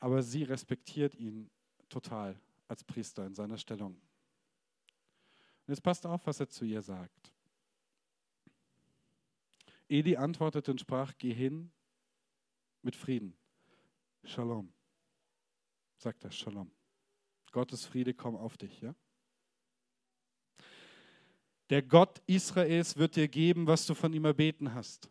Aber 0.00 0.22
sie 0.22 0.42
respektiert 0.42 1.14
ihn 1.14 1.50
total 1.88 2.38
als 2.68 2.84
Priester 2.84 3.26
in 3.26 3.34
seiner 3.34 3.58
Stellung. 3.58 3.94
Und 5.66 5.72
jetzt 5.72 5.82
passt 5.82 6.06
auf, 6.06 6.26
was 6.26 6.40
er 6.40 6.48
zu 6.48 6.64
ihr 6.64 6.82
sagt. 6.82 7.32
Eli 9.88 10.16
antwortete 10.16 10.70
und 10.70 10.80
sprach, 10.80 11.12
geh 11.18 11.32
hin 11.32 11.70
mit 12.82 12.96
Frieden. 12.96 13.36
Shalom. 14.24 14.72
Sagt 15.96 16.24
er, 16.24 16.30
Shalom. 16.30 16.70
Gottes 17.52 17.86
Friede 17.86 18.14
komm 18.14 18.36
auf 18.36 18.56
dich, 18.56 18.80
ja? 18.80 18.94
Der 21.70 21.82
Gott 21.82 22.20
Israels 22.26 22.96
wird 22.96 23.16
dir 23.16 23.28
geben, 23.28 23.66
was 23.66 23.86
du 23.86 23.94
von 23.94 24.12
ihm 24.12 24.24
erbeten 24.24 24.74
hast. 24.74 25.10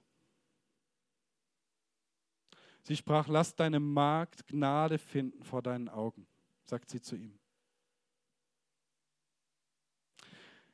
Sie 2.84 2.98
sprach, 2.98 3.28
lass 3.28 3.56
deine 3.56 3.80
Magd 3.80 4.46
Gnade 4.46 4.98
finden 4.98 5.44
vor 5.44 5.62
deinen 5.62 5.88
Augen, 5.88 6.28
sagt 6.66 6.90
sie 6.90 7.02
zu 7.02 7.16
ihm. 7.16 7.40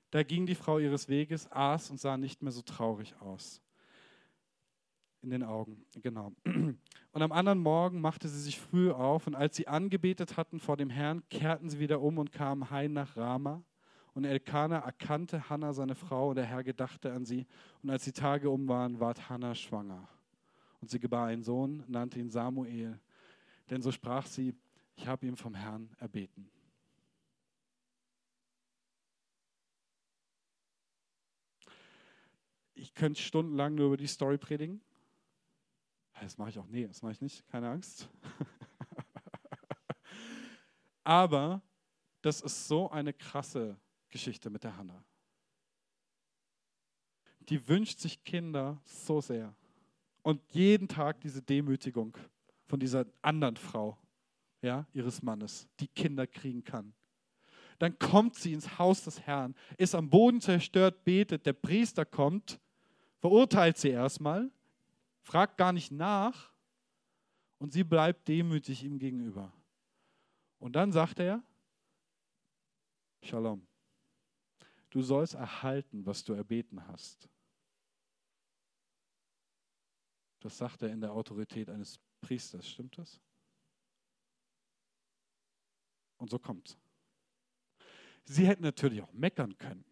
Da 0.10 0.24
ging 0.24 0.48
die 0.48 0.56
Frau 0.56 0.80
ihres 0.80 1.08
Weges, 1.08 1.50
aß 1.52 1.92
und 1.92 2.00
sah 2.00 2.18
nicht 2.18 2.42
mehr 2.42 2.52
so 2.52 2.64
traurig 2.64 3.16
aus 3.22 3.62
in 5.22 5.30
den 5.30 5.44
Augen. 5.44 5.86
Genau. 6.02 6.34
Und 6.46 7.22
am 7.22 7.32
anderen 7.32 7.60
Morgen 7.60 8.02
machte 8.02 8.28
sie 8.30 8.40
sich 8.40 8.60
früh 8.60 8.92
auf 8.92 9.28
und 9.28 9.36
als 9.36 9.56
sie 9.56 9.68
angebetet 9.68 10.38
hatten 10.38 10.60
vor 10.60 10.78
dem 10.78 10.90
Herrn, 10.90 11.24
kehrten 11.30 11.70
sie 11.70 11.80
wieder 11.80 12.02
um 12.02 12.20
und 12.20 12.32
kamen 12.32 12.70
heim 12.70 12.94
nach 12.94 13.18
Rama 13.18 13.64
Und 14.14 14.26
Elkanah 14.26 14.78
erkannte 14.80 15.50
Hannah, 15.50 15.74
seine 15.74 15.96
Frau, 15.96 16.30
und 16.30 16.36
der 16.36 16.46
Herr 16.46 16.64
gedachte 16.64 17.12
an 17.12 17.26
sie. 17.26 17.48
Und 17.82 17.90
als 17.90 18.04
die 18.04 18.12
Tage 18.12 18.50
um 18.50 18.68
waren, 18.68 19.00
ward 19.00 19.30
Hannah 19.30 19.56
schwanger. 19.56 20.08
Und 20.82 20.90
sie 20.92 21.00
gebar 21.00 21.28
einen 21.28 21.44
Sohn, 21.44 21.84
nannte 21.88 22.20
ihn 22.20 22.30
Samuel. 22.30 23.00
Denn 23.70 23.82
so 23.82 23.92
sprach 23.92 24.28
sie, 24.28 24.56
ich 24.96 25.08
habe 25.08 25.26
ihm 25.26 25.36
vom 25.36 25.56
Herrn 25.56 25.90
erbeten. 25.98 26.50
Ich 32.76 32.94
könnte 32.94 33.22
stundenlang 33.22 33.76
nur 33.76 33.88
über 33.88 33.98
die 33.98 34.08
Story 34.08 34.38
predigen. 34.38 34.82
Das 36.22 36.38
mache 36.38 36.50
ich 36.50 36.60
auch. 36.60 36.68
Nee, 36.68 36.88
das 36.88 37.02
mache 37.02 37.14
ich 37.14 37.22
nicht. 37.22 37.48
Keine 37.48 37.70
Angst. 37.70 38.10
Aber 41.04 41.62
das 42.22 42.42
ist 42.42 42.68
so 42.68 42.90
eine 42.92 43.14
krasse 43.14 43.80
Geschichte 44.10 44.50
mit 44.50 44.64
der 44.64 44.78
Hanna. 44.78 45.04
Die 47.42 47.68
wünscht 47.68 48.00
sich 48.00 48.24
Kinder 48.24 48.80
so 48.86 49.22
sehr. 49.22 49.56
Und 50.22 50.42
jeden 50.52 50.88
Tag 50.88 51.22
diese 51.22 51.42
Demütigung 51.42 52.16
von 52.68 52.80
dieser 52.80 53.06
anderen 53.22 53.58
Frau, 53.58 53.98
ja, 54.62 54.86
ihres 54.94 55.24
Mannes, 55.24 55.68
die 55.80 55.88
Kinder 55.88 56.28
kriegen 56.28 56.64
kann. 56.64 56.94
Dann 57.80 57.98
kommt 57.98 58.36
sie 58.36 58.54
ins 58.54 58.78
Haus 58.78 59.06
des 59.06 59.22
Herrn, 59.22 59.56
ist 59.78 59.96
am 59.96 60.10
Boden 60.10 60.42
zerstört, 60.42 61.06
betet, 61.06 61.46
der 61.46 61.54
Priester 61.54 62.06
kommt, 62.06 62.60
verurteilt 63.20 63.78
sie 63.78 63.90
erstmal, 63.90 64.52
fragt 65.22 65.58
gar 65.58 65.74
nicht 65.74 65.92
nach 65.92 66.54
und 67.58 67.74
sie 67.74 67.84
bleibt 67.84 68.28
demütig 68.28 68.84
ihm 68.84 69.00
gegenüber. 69.00 69.54
Und 70.60 70.74
dann 70.76 70.92
sagt 70.92 71.20
er, 71.20 71.44
Shalom, 73.22 73.68
du 74.90 75.02
sollst 75.02 75.34
erhalten, 75.34 76.06
was 76.06 76.24
du 76.24 76.34
erbeten 76.34 76.86
hast. 76.88 77.30
Das 80.40 80.58
sagt 80.58 80.82
er 80.82 80.90
in 80.90 81.02
der 81.02 81.12
Autorität 81.12 81.70
eines 81.70 82.00
Priesters, 82.22 82.68
stimmt 82.68 82.98
das? 82.98 83.20
Und 86.18 86.30
so 86.30 86.40
kommt's. 86.40 86.78
Sie 88.24 88.48
hätten 88.48 88.64
natürlich 88.64 89.02
auch 89.02 89.12
meckern 89.12 89.58
können. 89.58 89.84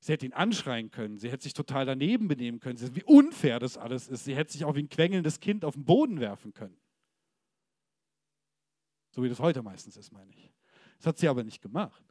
Sie 0.00 0.12
hätte 0.12 0.26
ihn 0.26 0.32
anschreien 0.32 0.90
können. 0.90 1.18
Sie 1.18 1.30
hätte 1.30 1.42
sich 1.42 1.54
total 1.54 1.86
daneben 1.86 2.28
benehmen 2.28 2.60
können. 2.60 2.78
Wie 2.94 3.04
unfair 3.04 3.58
das 3.58 3.76
alles 3.76 4.08
ist. 4.08 4.24
Sie 4.24 4.36
hätte 4.36 4.52
sich 4.52 4.64
auch 4.64 4.74
wie 4.74 4.82
ein 4.82 4.88
quengelndes 4.88 5.40
Kind 5.40 5.64
auf 5.64 5.74
den 5.74 5.84
Boden 5.84 6.20
werfen 6.20 6.52
können. 6.52 6.76
So 9.10 9.22
wie 9.22 9.28
das 9.28 9.40
heute 9.40 9.62
meistens 9.62 9.96
ist, 9.96 10.12
meine 10.12 10.30
ich. 10.30 10.52
Das 10.98 11.06
hat 11.06 11.18
sie 11.18 11.28
aber 11.28 11.42
nicht 11.42 11.60
gemacht. 11.60 12.04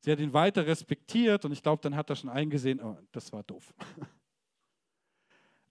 Sie 0.00 0.12
hat 0.12 0.20
ihn 0.20 0.32
weiter 0.32 0.66
respektiert 0.66 1.44
und 1.44 1.52
ich 1.52 1.62
glaube, 1.62 1.82
dann 1.82 1.96
hat 1.96 2.10
er 2.10 2.16
schon 2.16 2.30
eingesehen, 2.30 2.80
oh, 2.80 2.96
das 3.12 3.32
war 3.32 3.42
doof. 3.42 3.74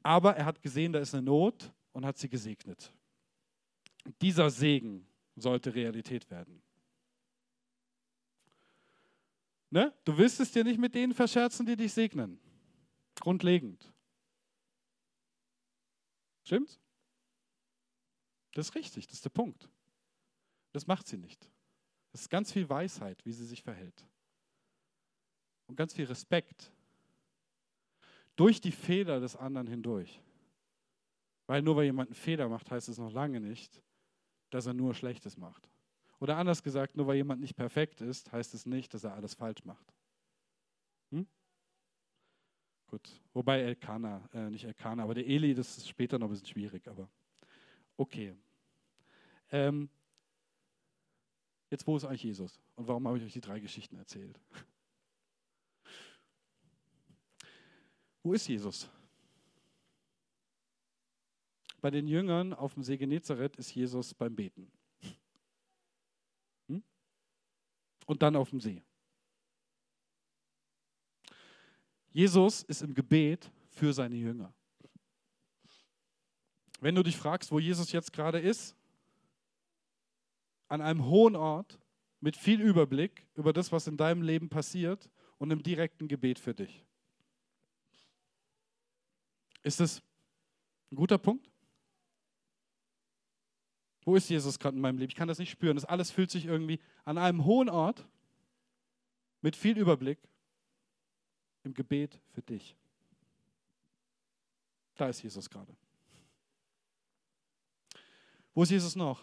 Aber 0.03 0.36
er 0.36 0.45
hat 0.45 0.62
gesehen, 0.62 0.91
da 0.91 0.99
ist 0.99 1.15
eine 1.15 1.23
Not 1.23 1.73
und 1.93 2.05
hat 2.05 2.17
sie 2.17 2.29
gesegnet. 2.29 2.93
Dieser 4.21 4.49
Segen 4.49 5.08
sollte 5.36 5.73
Realität 5.73 6.29
werden. 6.29 6.62
Ne? 9.69 9.93
Du 10.06 10.17
willst 10.17 10.39
es 10.39 10.51
dir 10.51 10.63
nicht 10.63 10.80
mit 10.80 10.95
denen 10.95 11.13
verscherzen, 11.13 11.65
die 11.65 11.75
dich 11.75 11.93
segnen. 11.93 12.39
Grundlegend. 13.19 13.91
Stimmt's? 16.43 16.80
Das 18.54 18.69
ist 18.69 18.75
richtig, 18.75 19.08
das 19.08 19.17
ist 19.17 19.25
der 19.25 19.32
Punkt. 19.32 19.69
Das 20.71 20.88
macht 20.88 21.08
sie 21.08 21.17
nicht. 21.17 21.49
Das 22.12 22.21
ist 22.21 22.30
ganz 22.30 22.51
viel 22.51 22.69
Weisheit, 22.69 23.25
wie 23.25 23.34
sie 23.34 23.45
sich 23.45 23.63
verhält. 23.63 24.06
Und 25.67 25.75
ganz 25.75 25.93
viel 25.93 26.06
Respekt. 26.06 26.71
Durch 28.36 28.62
die 28.62 28.71
Fehler 28.71 29.19
des 29.19 29.36
anderen 29.36 29.67
hindurch. 29.67 30.21
Weil 31.47 31.62
nur 31.62 31.75
weil 31.75 31.86
jemand 31.86 32.10
einen 32.10 32.15
Fehler 32.15 32.47
macht, 32.47 32.69
heißt 32.71 32.89
es 32.89 32.97
noch 32.97 33.12
lange 33.12 33.39
nicht, 33.39 33.82
dass 34.49 34.65
er 34.65 34.73
nur 34.73 34.93
Schlechtes 34.93 35.38
macht. 35.38 35.69
Oder 36.19 36.38
anders 36.38 36.63
gesagt, 36.63 36.95
nur 36.95 37.08
weil 37.08 37.17
jemand 37.17 37.41
nicht 37.41 37.56
perfekt 37.56 38.01
ist, 38.01 38.32
heißt 38.32 38.54
es 38.54 38.65
nicht, 38.65 38.93
dass 38.93 39.04
er 39.04 39.13
alles 39.13 39.34
falsch 39.34 39.63
macht. 39.65 39.93
Hm? 41.12 41.28
Gut, 42.88 43.21
wobei 43.34 43.62
Elkana, 43.62 44.28
äh, 44.34 44.49
nicht 44.49 44.63
Elkana, 44.63 45.04
aber 45.04 45.13
der 45.13 45.28
Eli, 45.28 45.54
das 45.54 45.78
ist 45.78 45.89
später 45.89 46.17
noch 46.17 46.28
ein 46.28 46.32
bisschen 46.32 46.47
schwierig, 46.47 46.88
aber 46.88 47.10
okay. 47.97 48.36
Ähm, 49.51 49.89
jetzt, 51.69 51.86
wo 51.86 51.97
ist 51.97 52.06
eigentlich 52.06 52.23
Jesus? 52.23 52.60
Und 52.75 52.88
warum 52.88 53.08
habe 53.08 53.17
ich 53.17 53.23
euch 53.25 53.34
die 53.34 53.41
drei 53.41 53.60
Geschichten 53.60 53.97
erzählt? 53.97 54.39
Wo 58.23 58.34
ist 58.34 58.47
Jesus? 58.47 58.89
Bei 61.80 61.91
den 61.91 62.08
Jüngern 62.08 62.54
auf 62.54 62.73
dem 62.73 62.82
See 62.82 62.97
Genezareth 62.97 63.56
ist 63.58 63.75
Jesus 63.75 64.15
beim 64.15 64.36
Beten. 64.36 64.71
Und 68.06 68.22
dann 68.22 68.36
auf 68.36 68.50
dem 68.50 68.60
See. 68.60 68.82
Jesus 72.12 72.63
ist 72.63 72.82
im 72.82 72.94
Gebet 72.94 73.52
für 73.70 73.94
seine 73.94 74.15
Jünger. 74.15 74.54
Wenn 76.80 76.96
du 76.96 77.04
dich 77.04 77.18
fragst, 77.18 77.52
wo 77.52 77.60
Jesus 77.60 77.91
jetzt 77.91 78.13
gerade 78.13 78.39
ist, 78.39 78.76
an 80.68 80.82
einem 80.82 81.06
hohen 81.06 81.36
Ort 81.36 81.80
mit 82.20 82.38
viel 82.38 82.62
Überblick 82.62 83.28
über 83.36 83.54
das, 83.54 83.72
was 83.72 83.88
in 83.88 83.98
deinem 83.98 84.22
Leben 84.22 84.50
passiert 84.50 85.10
und 85.38 85.52
im 85.52 85.62
direkten 85.62 86.08
Gebet 86.08 86.39
für 86.39 86.54
dich. 86.54 86.86
Ist 89.63 89.80
das 89.80 90.02
ein 90.91 90.96
guter 90.96 91.18
Punkt? 91.18 91.52
Wo 94.06 94.15
ist 94.15 94.30
Jesus 94.30 94.60
gerade 94.60 94.76
in 94.76 94.82
meinem 94.82 95.00
Leben? 95.00 95.10
Ich 95.10 95.15
kann 95.15 95.28
das 95.28 95.39
nicht 95.39 95.50
spüren. 95.50 95.76
Das 95.76 95.84
alles 95.84 96.12
fühlt 96.12 96.30
sich 96.30 96.46
irgendwie 96.46 96.80
an 97.04 97.18
einem 97.18 97.44
hohen 97.44 97.70
Ort 97.70 98.08
mit 99.41 99.56
viel 99.56 99.78
Überblick 99.78 100.20
im 101.63 101.74
Gebet 101.74 102.20
für 102.32 102.44
dich. 102.44 102.78
Da 104.96 105.10
ist 105.10 105.24
Jesus 105.24 105.50
gerade. 105.50 105.76
Wo 108.54 108.63
ist 108.63 108.70
Jesus 108.70 108.96
noch? 108.96 109.22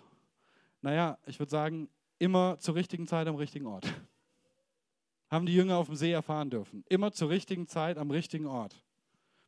Naja, 0.83 1.17
ich 1.27 1.39
würde 1.39 1.51
sagen, 1.51 1.89
immer 2.19 2.59
zur 2.59 2.75
richtigen 2.75 3.07
Zeit 3.07 3.29
am 3.29 3.37
richtigen 3.37 3.67
Ort. 3.67 3.87
Haben 5.31 5.47
die 5.47 5.55
Jünger 5.55 5.79
auf 5.79 5.87
dem 5.87 5.97
See 5.97 6.13
erfahren 6.13 6.51
dürfen. 6.51 6.85
Immer 6.89 7.13
zur 7.13 7.31
richtigen 7.31 7.67
Zeit 7.69 7.97
am 7.97 8.11
richtigen 8.11 8.47
Ort. 8.47 8.83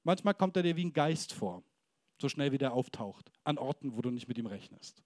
Manchmal 0.05 0.35
kommt 0.35 0.57
er 0.57 0.63
dir 0.63 0.77
wie 0.77 0.85
ein 0.85 0.93
Geist 0.93 1.33
vor, 1.33 1.63
so 2.19 2.29
schnell 2.29 2.53
wie 2.53 2.59
der 2.59 2.73
auftaucht, 2.73 3.31
an 3.43 3.59
Orten, 3.59 3.97
wo 3.97 4.01
du 4.01 4.11
nicht 4.11 4.29
mit 4.29 4.39
ihm 4.39 4.47
rechnest. 4.47 5.03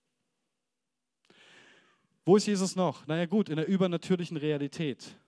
Wo 2.28 2.36
ist 2.36 2.44
Jesus 2.44 2.76
noch? 2.76 3.06
Naja 3.06 3.24
gut, 3.24 3.48
in 3.48 3.56
der 3.56 3.66
übernatürlichen 3.66 4.36
Realität. 4.36 5.18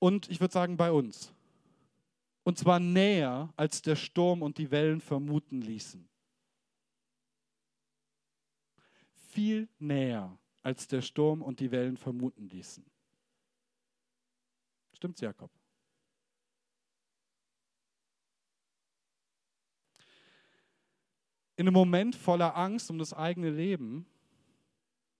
Und 0.00 0.28
ich 0.28 0.40
würde 0.40 0.52
sagen 0.52 0.76
bei 0.76 0.90
uns. 0.90 1.32
Und 2.42 2.58
zwar 2.58 2.80
näher, 2.80 3.48
als 3.54 3.80
der 3.80 3.94
Sturm 3.94 4.42
und 4.42 4.58
die 4.58 4.72
Wellen 4.72 5.00
vermuten 5.00 5.62
ließen. 5.62 6.08
Viel 9.30 9.68
näher, 9.78 10.36
als 10.64 10.88
der 10.88 11.00
Sturm 11.00 11.42
und 11.42 11.60
die 11.60 11.70
Wellen 11.70 11.96
vermuten 11.96 12.48
ließen. 12.48 12.84
Stimmt's, 14.94 15.20
Jakob? 15.20 15.52
In 21.54 21.68
einem 21.68 21.74
Moment 21.74 22.16
voller 22.16 22.56
Angst 22.56 22.90
um 22.90 22.98
das 22.98 23.14
eigene 23.14 23.50
Leben 23.50 24.04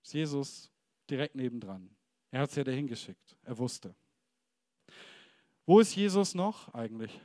ist 0.09 0.14
Jesus 0.14 0.71
direkt 1.11 1.35
nebendran. 1.35 1.90
Er 2.31 2.40
hat 2.40 2.49
es 2.51 2.57
ja 2.57 2.64
dahin 2.64 2.87
geschickt. 2.87 3.37
Er 3.42 3.59
wusste. 3.59 3.94
Wo 5.66 5.81
ist 5.81 5.94
Jesus 5.94 6.35
noch 6.35 6.73
eigentlich? 6.73 7.21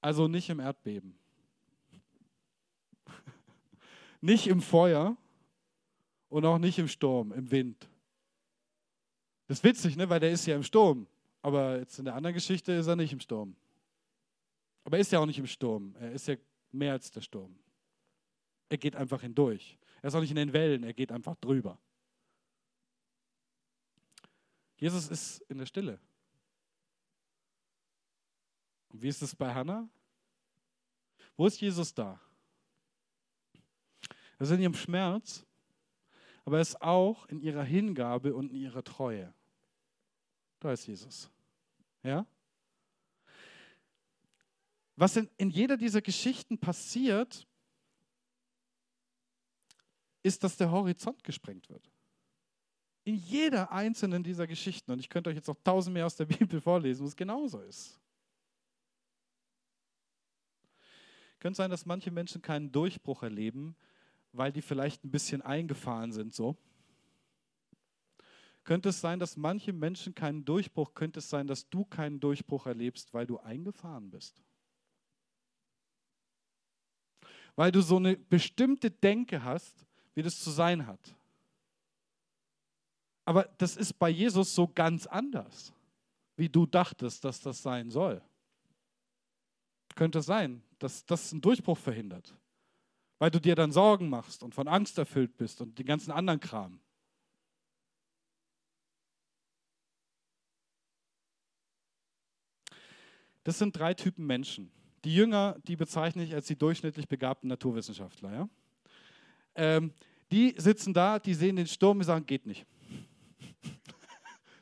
Also 0.00 0.28
nicht 0.28 0.48
im 0.48 0.60
Erdbeben. 0.60 1.18
nicht 4.20 4.46
im 4.46 4.62
Feuer 4.62 5.16
und 6.28 6.44
auch 6.44 6.58
nicht 6.58 6.78
im 6.78 6.86
Sturm, 6.86 7.32
im 7.32 7.50
Wind. 7.50 7.88
Das 9.48 9.58
ist 9.58 9.64
witzig, 9.64 9.96
ne? 9.96 10.08
weil 10.08 10.20
der 10.20 10.30
ist 10.30 10.46
ja 10.46 10.54
im 10.54 10.62
Sturm. 10.62 11.08
Aber 11.42 11.78
jetzt 11.78 11.98
in 11.98 12.04
der 12.04 12.14
anderen 12.14 12.34
Geschichte 12.34 12.70
ist 12.72 12.86
er 12.86 12.94
nicht 12.94 13.12
im 13.12 13.20
Sturm. 13.20 13.56
Aber 14.84 14.98
er 14.98 15.00
ist 15.00 15.10
ja 15.10 15.18
auch 15.18 15.26
nicht 15.26 15.40
im 15.40 15.48
Sturm. 15.48 15.96
Er 15.98 16.12
ist 16.12 16.28
ja 16.28 16.36
mehr 16.70 16.92
als 16.92 17.10
der 17.10 17.22
Sturm. 17.22 17.58
Er 18.68 18.78
geht 18.78 18.94
einfach 18.94 19.22
hindurch. 19.22 19.76
Er 20.02 20.08
ist 20.08 20.14
auch 20.14 20.20
nicht 20.20 20.30
in 20.30 20.36
den 20.36 20.52
Wellen, 20.52 20.82
er 20.84 20.94
geht 20.94 21.12
einfach 21.12 21.36
drüber. 21.36 21.78
Jesus 24.76 25.08
ist 25.08 25.40
in 25.48 25.58
der 25.58 25.66
Stille. 25.66 25.98
Und 28.88 29.02
wie 29.02 29.08
ist 29.08 29.22
es 29.22 29.34
bei 29.34 29.52
Hannah? 29.52 29.88
Wo 31.36 31.46
ist 31.46 31.60
Jesus 31.60 31.92
da? 31.92 32.20
Er 34.38 34.42
ist 34.42 34.50
in 34.50 34.60
ihrem 34.60 34.74
Schmerz, 34.74 35.46
aber 36.44 36.58
er 36.58 36.62
ist 36.62 36.80
auch 36.80 37.26
in 37.26 37.40
ihrer 37.40 37.64
Hingabe 37.64 38.34
und 38.34 38.50
in 38.50 38.56
ihrer 38.56 38.84
Treue. 38.84 39.32
Da 40.60 40.72
ist 40.72 40.86
Jesus. 40.86 41.30
Ja? 42.02 42.26
Was 44.94 45.16
in, 45.16 45.28
in 45.36 45.50
jeder 45.50 45.76
dieser 45.76 46.00
Geschichten 46.00 46.58
passiert, 46.58 47.46
ist, 50.26 50.42
dass 50.42 50.56
der 50.56 50.70
Horizont 50.70 51.22
gesprengt 51.22 51.70
wird. 51.70 51.88
In 53.04 53.14
jeder 53.14 53.70
einzelnen 53.70 54.24
dieser 54.24 54.48
Geschichten, 54.48 54.90
und 54.90 54.98
ich 54.98 55.08
könnte 55.08 55.30
euch 55.30 55.36
jetzt 55.36 55.46
noch 55.46 55.62
tausend 55.62 55.94
mehr 55.94 56.04
aus 56.04 56.16
der 56.16 56.24
Bibel 56.38 56.60
vorlesen, 56.60 57.04
wo 57.04 57.06
es 57.06 57.14
genauso 57.14 57.60
ist. 57.60 58.00
Könnte 61.38 61.58
sein, 61.58 61.70
dass 61.70 61.86
manche 61.86 62.10
Menschen 62.10 62.42
keinen 62.42 62.72
Durchbruch 62.72 63.22
erleben, 63.22 63.76
weil 64.32 64.50
die 64.50 64.62
vielleicht 64.62 65.04
ein 65.04 65.12
bisschen 65.12 65.42
eingefahren 65.42 66.10
sind 66.10 66.34
so. 66.34 66.56
Könnte 68.64 68.88
es 68.88 69.00
sein, 69.00 69.20
dass 69.20 69.36
manche 69.36 69.72
Menschen 69.72 70.12
keinen 70.12 70.44
Durchbruch, 70.44 70.94
könnte 70.94 71.20
es 71.20 71.30
sein, 71.30 71.46
dass 71.46 71.70
du 71.70 71.84
keinen 71.84 72.18
Durchbruch 72.18 72.66
erlebst, 72.66 73.14
weil 73.14 73.26
du 73.26 73.38
eingefahren 73.38 74.10
bist. 74.10 74.42
Weil 77.54 77.70
du 77.70 77.80
so 77.80 77.98
eine 77.98 78.16
bestimmte 78.16 78.90
Denke 78.90 79.44
hast, 79.44 79.85
wie 80.16 80.22
das 80.22 80.40
zu 80.40 80.50
sein 80.50 80.86
hat. 80.86 81.14
Aber 83.26 83.44
das 83.58 83.76
ist 83.76 83.92
bei 83.98 84.08
Jesus 84.08 84.54
so 84.54 84.66
ganz 84.66 85.06
anders, 85.06 85.72
wie 86.36 86.48
du 86.48 86.64
dachtest, 86.64 87.24
dass 87.24 87.40
das 87.40 87.62
sein 87.62 87.90
soll. 87.90 88.22
Könnte 89.94 90.22
sein, 90.22 90.62
dass 90.78 91.04
das 91.04 91.32
einen 91.32 91.42
Durchbruch 91.42 91.78
verhindert, 91.78 92.34
weil 93.18 93.30
du 93.30 93.40
dir 93.40 93.54
dann 93.54 93.72
Sorgen 93.72 94.08
machst 94.08 94.42
und 94.42 94.54
von 94.54 94.68
Angst 94.68 94.96
erfüllt 94.96 95.36
bist 95.36 95.60
und 95.60 95.78
den 95.78 95.86
ganzen 95.86 96.10
anderen 96.10 96.40
Kram. 96.40 96.80
Das 103.44 103.58
sind 103.58 103.78
drei 103.78 103.92
Typen 103.94 104.26
Menschen. 104.26 104.72
Die 105.04 105.14
Jünger, 105.14 105.58
die 105.66 105.76
bezeichne 105.76 106.24
ich 106.24 106.34
als 106.34 106.46
die 106.46 106.56
durchschnittlich 106.56 107.06
begabten 107.06 107.48
Naturwissenschaftler. 107.48 108.32
Ja? 108.32 108.48
Ähm, 109.56 109.92
die 110.30 110.54
sitzen 110.56 110.92
da, 110.92 111.18
die 111.18 111.34
sehen 111.34 111.56
den 111.56 111.66
Sturm 111.66 111.98
und 111.98 112.04
sagen, 112.04 112.26
geht 112.26 112.46
nicht. 112.46 112.66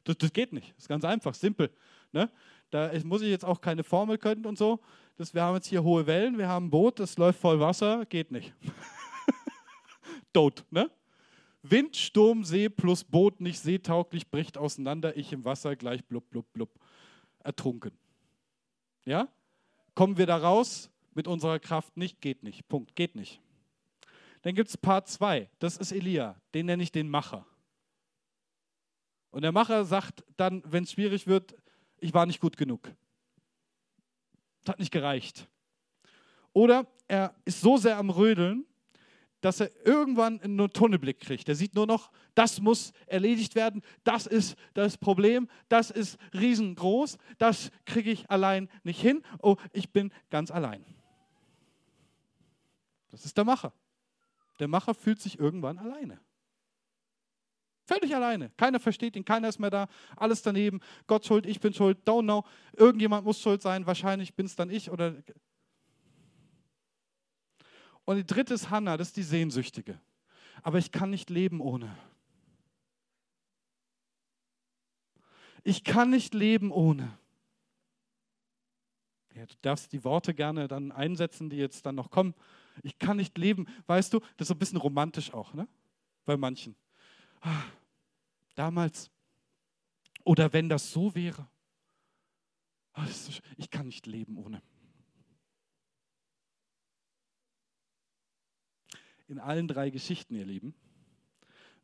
Das, 0.04 0.18
das 0.18 0.32
geht 0.32 0.52
nicht. 0.52 0.70
Das 0.70 0.84
ist 0.84 0.88
ganz 0.88 1.04
einfach, 1.04 1.34
simpel. 1.34 1.70
Ne? 2.12 2.30
Da 2.70 2.90
muss 3.04 3.22
ich 3.22 3.28
jetzt 3.28 3.44
auch 3.44 3.60
keine 3.60 3.84
Formel 3.84 4.18
können 4.18 4.46
und 4.46 4.58
so. 4.58 4.80
Das, 5.16 5.32
wir 5.32 5.42
haben 5.42 5.54
jetzt 5.54 5.68
hier 5.68 5.82
hohe 5.82 6.06
Wellen, 6.06 6.38
wir 6.38 6.48
haben 6.48 6.66
ein 6.66 6.70
Boot, 6.70 6.98
das 6.98 7.16
läuft 7.16 7.40
voll 7.40 7.60
Wasser, 7.60 8.04
geht 8.06 8.30
nicht. 8.30 8.52
Tot, 10.32 10.64
ne? 10.70 10.90
Wind, 11.62 11.96
Sturm, 11.96 12.44
See 12.44 12.68
plus 12.68 13.04
Boot 13.04 13.40
nicht 13.40 13.58
seetauglich, 13.58 14.28
bricht 14.28 14.58
auseinander, 14.58 15.16
ich 15.16 15.32
im 15.32 15.44
Wasser 15.44 15.76
gleich 15.76 16.04
blub, 16.04 16.28
blub, 16.30 16.52
blub. 16.52 16.68
Ertrunken. 17.38 17.92
Ja? 19.06 19.28
Kommen 19.94 20.18
wir 20.18 20.26
da 20.26 20.36
raus? 20.36 20.90
Mit 21.14 21.28
unserer 21.28 21.60
Kraft 21.60 21.96
nicht, 21.96 22.20
geht 22.20 22.42
nicht. 22.42 22.68
Punkt, 22.68 22.96
geht 22.96 23.14
nicht. 23.14 23.40
Dann 24.44 24.54
gibt 24.54 24.68
es 24.68 24.76
Part 24.76 25.08
2, 25.08 25.48
das 25.58 25.78
ist 25.78 25.90
Elia, 25.90 26.38
den 26.52 26.66
nenne 26.66 26.82
ich 26.82 26.92
den 26.92 27.08
Macher. 27.08 27.46
Und 29.30 29.40
der 29.40 29.52
Macher 29.52 29.86
sagt 29.86 30.22
dann, 30.36 30.62
wenn 30.66 30.84
es 30.84 30.92
schwierig 30.92 31.26
wird, 31.26 31.54
ich 31.96 32.12
war 32.12 32.26
nicht 32.26 32.42
gut 32.42 32.58
genug. 32.58 32.92
Das 34.62 34.74
hat 34.74 34.80
nicht 34.80 34.90
gereicht. 34.90 35.48
Oder 36.52 36.86
er 37.08 37.34
ist 37.46 37.62
so 37.62 37.78
sehr 37.78 37.96
am 37.96 38.10
Rödeln, 38.10 38.66
dass 39.40 39.60
er 39.60 39.70
irgendwann 39.86 40.38
einen 40.42 40.70
Tunnelblick 40.70 41.20
kriegt. 41.20 41.48
Er 41.48 41.54
sieht 41.54 41.74
nur 41.74 41.86
noch, 41.86 42.12
das 42.34 42.60
muss 42.60 42.92
erledigt 43.06 43.54
werden, 43.54 43.80
das 44.04 44.26
ist 44.26 44.56
das 44.74 44.98
Problem, 44.98 45.48
das 45.70 45.90
ist 45.90 46.18
riesengroß, 46.34 47.16
das 47.38 47.70
kriege 47.86 48.10
ich 48.10 48.30
allein 48.30 48.68
nicht 48.82 49.00
hin. 49.00 49.22
Oh, 49.40 49.56
ich 49.72 49.90
bin 49.90 50.12
ganz 50.28 50.50
allein. 50.50 50.84
Das 53.10 53.24
ist 53.24 53.38
der 53.38 53.44
Macher. 53.44 53.72
Der 54.58 54.68
Macher 54.68 54.94
fühlt 54.94 55.20
sich 55.20 55.38
irgendwann 55.38 55.78
alleine. 55.78 56.20
Völlig 57.86 58.14
alleine. 58.14 58.50
Keiner 58.56 58.80
versteht 58.80 59.14
ihn, 59.14 59.24
keiner 59.24 59.48
ist 59.48 59.58
mehr 59.58 59.70
da. 59.70 59.88
Alles 60.16 60.40
daneben. 60.40 60.80
Gott 61.06 61.26
schuld, 61.26 61.44
ich 61.44 61.60
bin 61.60 61.74
schuld. 61.74 61.98
Don't 62.08 62.22
know. 62.22 62.44
Irgendjemand 62.72 63.26
muss 63.26 63.40
schuld 63.40 63.60
sein. 63.60 63.86
Wahrscheinlich 63.86 64.34
bin 64.34 64.46
es 64.46 64.56
dann 64.56 64.70
ich 64.70 64.90
oder. 64.90 65.14
Und 68.06 68.16
die 68.16 68.26
dritte 68.26 68.54
ist 68.54 68.70
Hannah, 68.70 68.96
das 68.96 69.08
ist 69.08 69.16
die 69.16 69.22
Sehnsüchtige. 69.22 70.00
Aber 70.62 70.78
ich 70.78 70.92
kann 70.92 71.10
nicht 71.10 71.28
leben 71.28 71.60
ohne. 71.60 71.94
Ich 75.62 75.84
kann 75.84 76.10
nicht 76.10 76.34
leben 76.34 76.70
ohne. 76.70 77.18
Ja, 79.34 79.46
du 79.46 79.54
darfst 79.62 79.92
die 79.92 80.04
Worte 80.04 80.32
gerne 80.32 80.68
dann 80.68 80.92
einsetzen, 80.92 81.50
die 81.50 81.56
jetzt 81.56 81.84
dann 81.84 81.96
noch 81.96 82.10
kommen. 82.10 82.34
Ich 82.82 82.98
kann 82.98 83.16
nicht 83.16 83.38
leben, 83.38 83.66
weißt 83.86 84.12
du, 84.12 84.20
das 84.36 84.48
ist 84.48 84.52
ein 84.52 84.58
bisschen 84.58 84.78
romantisch 84.78 85.32
auch, 85.32 85.54
ne? 85.54 85.68
Bei 86.24 86.36
manchen. 86.36 86.74
Ah, 87.40 87.64
damals. 88.54 89.10
Oder 90.24 90.52
wenn 90.52 90.68
das 90.68 90.90
so 90.90 91.14
wäre. 91.14 91.46
Ah, 92.94 93.06
ich 93.56 93.70
kann 93.70 93.86
nicht 93.86 94.06
leben 94.06 94.36
ohne. 94.36 94.62
In 99.26 99.38
allen 99.38 99.68
drei 99.68 99.90
Geschichten, 99.90 100.34
ihr 100.34 100.44
Lieben, 100.44 100.74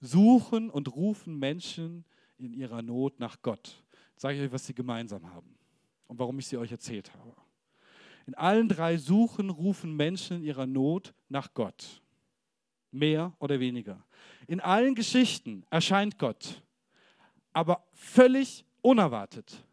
suchen 0.01 0.70
und 0.70 0.95
rufen 0.95 1.38
Menschen 1.38 2.05
in 2.36 2.53
ihrer 2.53 2.82
Not 2.82 3.18
nach 3.18 3.41
Gott. 3.43 3.82
Sage 4.16 4.36
ich 4.36 4.43
euch, 4.45 4.53
was 4.53 4.66
sie 4.66 4.74
gemeinsam 4.74 5.30
haben 5.30 5.59
und 6.07 6.18
warum 6.18 6.38
ich 6.38 6.47
sie 6.47 6.57
euch 6.57 6.72
erzählt 6.72 7.12
habe. 7.14 7.34
In 8.31 8.37
allen 8.37 8.68
drei 8.68 8.97
Suchen 8.97 9.51
rufen 9.51 9.97
Menschen 9.97 10.37
in 10.37 10.45
ihrer 10.45 10.64
Not 10.64 11.14
nach 11.28 11.53
Gott. 11.53 12.01
Mehr 12.93 13.33
oder 13.41 13.59
weniger. 13.59 14.05
In 14.47 14.61
allen 14.61 14.95
Geschichten 14.95 15.66
erscheint 15.68 16.16
Gott, 16.16 16.62
aber 17.53 17.85
völlig 17.93 18.64
unerwartet. 18.83 19.64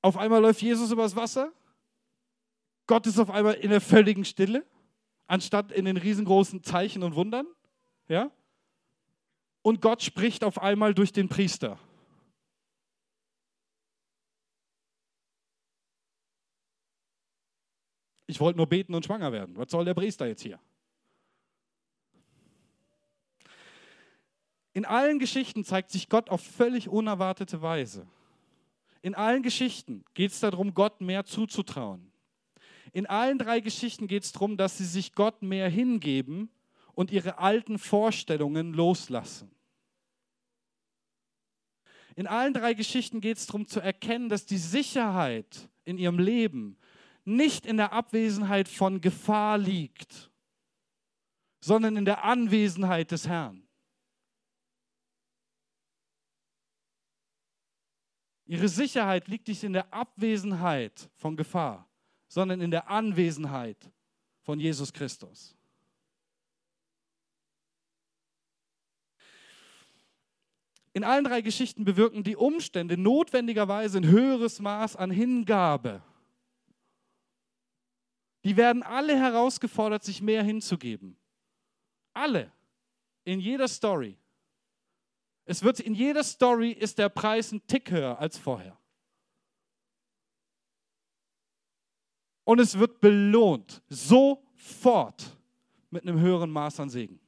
Auf 0.00 0.16
einmal 0.16 0.40
läuft 0.40 0.62
Jesus 0.62 0.92
übers 0.92 1.16
Wasser. 1.16 1.50
Gott 2.86 3.04
ist 3.08 3.18
auf 3.18 3.30
einmal 3.30 3.54
in 3.54 3.70
der 3.70 3.80
völligen 3.80 4.24
Stille, 4.24 4.64
anstatt 5.26 5.72
in 5.72 5.86
den 5.86 5.96
riesengroßen 5.96 6.62
Zeichen 6.62 7.02
und 7.02 7.16
Wundern. 7.16 7.48
Ja? 8.06 8.30
Und 9.62 9.80
Gott 9.80 10.04
spricht 10.04 10.44
auf 10.44 10.62
einmal 10.62 10.94
durch 10.94 11.12
den 11.12 11.28
Priester. 11.28 11.80
Ich 18.30 18.40
wollte 18.40 18.58
nur 18.58 18.68
beten 18.68 18.94
und 18.94 19.04
schwanger 19.04 19.32
werden. 19.32 19.56
Was 19.56 19.70
soll 19.70 19.84
der 19.84 19.94
Priester 19.94 20.26
jetzt 20.26 20.42
hier? 20.42 20.60
In 24.72 24.84
allen 24.84 25.18
Geschichten 25.18 25.64
zeigt 25.64 25.90
sich 25.90 26.08
Gott 26.08 26.30
auf 26.30 26.40
völlig 26.40 26.88
unerwartete 26.88 27.60
Weise. 27.60 28.06
In 29.02 29.14
allen 29.14 29.42
Geschichten 29.42 30.04
geht 30.14 30.30
es 30.30 30.40
darum, 30.40 30.74
Gott 30.74 31.00
mehr 31.00 31.24
zuzutrauen. 31.24 32.12
In 32.92 33.06
allen 33.06 33.38
drei 33.38 33.60
Geschichten 33.60 34.06
geht 34.06 34.22
es 34.22 34.32
darum, 34.32 34.56
dass 34.56 34.78
sie 34.78 34.84
sich 34.84 35.14
Gott 35.14 35.42
mehr 35.42 35.68
hingeben 35.68 36.50
und 36.94 37.10
ihre 37.10 37.38
alten 37.38 37.78
Vorstellungen 37.78 38.72
loslassen. 38.72 39.50
In 42.14 42.26
allen 42.26 42.52
drei 42.52 42.74
Geschichten 42.74 43.20
geht 43.20 43.38
es 43.38 43.46
darum 43.46 43.66
zu 43.66 43.80
erkennen, 43.80 44.28
dass 44.28 44.44
die 44.46 44.58
Sicherheit 44.58 45.68
in 45.84 45.98
ihrem 45.98 46.18
Leben 46.18 46.76
nicht 47.36 47.66
in 47.66 47.76
der 47.76 47.92
Abwesenheit 47.92 48.68
von 48.68 49.00
Gefahr 49.00 49.58
liegt, 49.58 50.30
sondern 51.60 51.96
in 51.96 52.04
der 52.04 52.24
Anwesenheit 52.24 53.10
des 53.10 53.28
Herrn. 53.28 53.66
Ihre 58.46 58.68
Sicherheit 58.68 59.28
liegt 59.28 59.46
nicht 59.46 59.62
in 59.62 59.72
der 59.72 59.92
Abwesenheit 59.94 61.08
von 61.14 61.36
Gefahr, 61.36 61.88
sondern 62.26 62.60
in 62.60 62.70
der 62.70 62.90
Anwesenheit 62.90 63.90
von 64.42 64.58
Jesus 64.58 64.92
Christus. 64.92 65.56
In 70.92 71.04
allen 71.04 71.22
drei 71.22 71.40
Geschichten 71.40 71.84
bewirken 71.84 72.24
die 72.24 72.34
Umstände 72.34 72.96
notwendigerweise 72.96 73.98
ein 73.98 74.08
höheres 74.08 74.58
Maß 74.58 74.96
an 74.96 75.12
Hingabe 75.12 76.02
die 78.44 78.56
werden 78.56 78.82
alle 78.82 79.16
herausgefordert, 79.16 80.02
sich 80.04 80.22
mehr 80.22 80.42
hinzugeben. 80.42 81.16
Alle. 82.12 82.50
In 83.24 83.40
jeder 83.40 83.68
Story. 83.68 84.16
Es 85.44 85.62
wird 85.62 85.80
in 85.80 85.94
jeder 85.94 86.24
Story 86.24 86.70
ist 86.70 86.98
der 86.98 87.08
Preis 87.08 87.52
ein 87.52 87.66
Tick 87.66 87.90
höher 87.90 88.18
als 88.18 88.38
vorher. 88.38 88.78
Und 92.44 92.58
es 92.60 92.78
wird 92.78 93.00
belohnt, 93.00 93.82
sofort 93.88 95.36
mit 95.90 96.02
einem 96.02 96.18
höheren 96.18 96.50
Maß 96.50 96.80
an 96.80 96.90
Segen. 96.90 97.20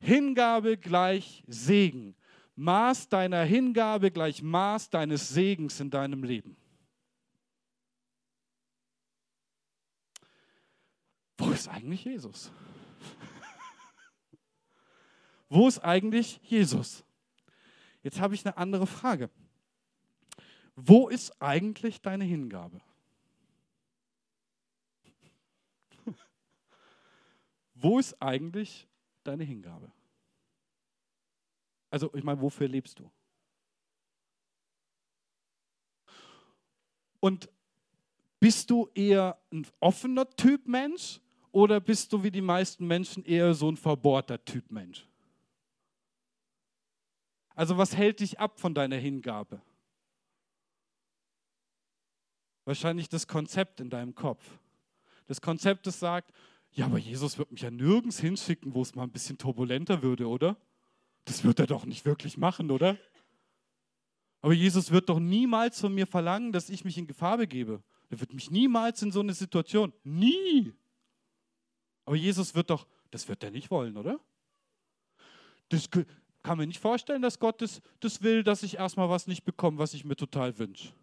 Hingabe 0.00 0.76
gleich 0.76 1.42
Segen. 1.46 2.14
Maß 2.54 3.08
deiner 3.08 3.42
Hingabe 3.42 4.10
gleich 4.10 4.42
Maß 4.42 4.90
deines 4.90 5.28
Segens 5.28 5.80
in 5.80 5.90
deinem 5.90 6.22
Leben. 6.24 6.56
Wo 11.38 11.52
ist 11.52 11.68
eigentlich 11.68 12.04
Jesus? 12.04 12.50
Wo 15.48 15.68
ist 15.68 15.78
eigentlich 15.78 16.40
Jesus? 16.42 17.04
Jetzt 18.02 18.20
habe 18.20 18.34
ich 18.34 18.44
eine 18.44 18.56
andere 18.56 18.86
Frage. 18.86 19.30
Wo 20.74 21.08
ist 21.08 21.40
eigentlich 21.40 22.00
deine 22.00 22.24
Hingabe? 22.24 22.80
Wo 27.74 27.98
ist 27.98 28.20
eigentlich 28.20 28.88
deine 29.22 29.44
Hingabe? 29.44 29.92
Also 31.90 32.12
ich 32.14 32.24
meine, 32.24 32.40
wofür 32.40 32.68
lebst 32.68 32.98
du? 32.98 33.10
Und 37.20 37.48
bist 38.40 38.70
du 38.70 38.88
eher 38.94 39.36
ein 39.52 39.66
offener 39.80 40.28
Typ 40.30 40.66
Mensch 40.66 41.20
oder 41.58 41.80
bist 41.80 42.12
du 42.12 42.22
wie 42.22 42.30
die 42.30 42.40
meisten 42.40 42.86
Menschen 42.86 43.24
eher 43.24 43.52
so 43.52 43.68
ein 43.68 43.76
verbohrter 43.76 44.44
Typ 44.44 44.70
Mensch? 44.70 45.04
Also 47.56 47.76
was 47.76 47.96
hält 47.96 48.20
dich 48.20 48.38
ab 48.38 48.60
von 48.60 48.74
deiner 48.74 48.94
Hingabe? 48.94 49.60
Wahrscheinlich 52.64 53.08
das 53.08 53.26
Konzept 53.26 53.80
in 53.80 53.90
deinem 53.90 54.14
Kopf. 54.14 54.60
Das 55.26 55.40
Konzept, 55.40 55.88
das 55.88 55.98
sagt, 55.98 56.32
ja, 56.70 56.86
aber 56.86 56.98
Jesus 56.98 57.38
wird 57.38 57.50
mich 57.50 57.62
ja 57.62 57.72
nirgends 57.72 58.20
hinschicken, 58.20 58.72
wo 58.72 58.82
es 58.82 58.94
mal 58.94 59.02
ein 59.02 59.10
bisschen 59.10 59.36
turbulenter 59.36 60.00
würde, 60.00 60.28
oder? 60.28 60.56
Das 61.24 61.42
wird 61.42 61.58
er 61.58 61.66
doch 61.66 61.86
nicht 61.86 62.04
wirklich 62.04 62.38
machen, 62.38 62.70
oder? 62.70 62.96
Aber 64.42 64.52
Jesus 64.52 64.92
wird 64.92 65.08
doch 65.08 65.18
niemals 65.18 65.80
von 65.80 65.92
mir 65.92 66.06
verlangen, 66.06 66.52
dass 66.52 66.70
ich 66.70 66.84
mich 66.84 66.98
in 66.98 67.08
Gefahr 67.08 67.36
begebe. 67.36 67.82
Er 68.10 68.20
wird 68.20 68.32
mich 68.32 68.48
niemals 68.48 69.02
in 69.02 69.10
so 69.10 69.18
eine 69.18 69.34
Situation. 69.34 69.92
Nie. 70.04 70.72
Aber 72.08 72.16
Jesus 72.16 72.54
wird 72.54 72.70
doch, 72.70 72.86
das 73.10 73.28
wird 73.28 73.44
er 73.44 73.50
nicht 73.50 73.70
wollen, 73.70 73.98
oder? 73.98 74.18
Das 75.68 75.90
kann 76.42 76.56
mir 76.56 76.66
nicht 76.66 76.80
vorstellen, 76.80 77.20
dass 77.20 77.38
Gott 77.38 77.60
das, 77.60 77.82
das 78.00 78.22
will, 78.22 78.42
dass 78.42 78.62
ich 78.62 78.76
erstmal 78.78 79.10
was 79.10 79.26
nicht 79.26 79.44
bekomme, 79.44 79.76
was 79.76 79.92
ich 79.92 80.06
mir 80.06 80.16
total 80.16 80.58
wünsche. 80.58 80.94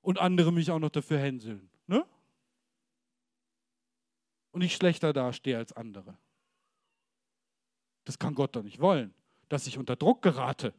Und 0.00 0.20
andere 0.20 0.52
mich 0.52 0.70
auch 0.70 0.78
noch 0.78 0.90
dafür 0.90 1.18
hänseln. 1.18 1.68
Ne? 1.88 2.06
Und 4.52 4.62
ich 4.62 4.76
schlechter 4.76 5.12
dastehe 5.12 5.56
als 5.56 5.72
andere. 5.72 6.16
Das 8.04 8.20
kann 8.20 8.36
Gott 8.36 8.54
doch 8.54 8.62
nicht 8.62 8.78
wollen, 8.78 9.12
dass 9.48 9.66
ich 9.66 9.78
unter 9.78 9.96
Druck 9.96 10.22
gerate. 10.22 10.74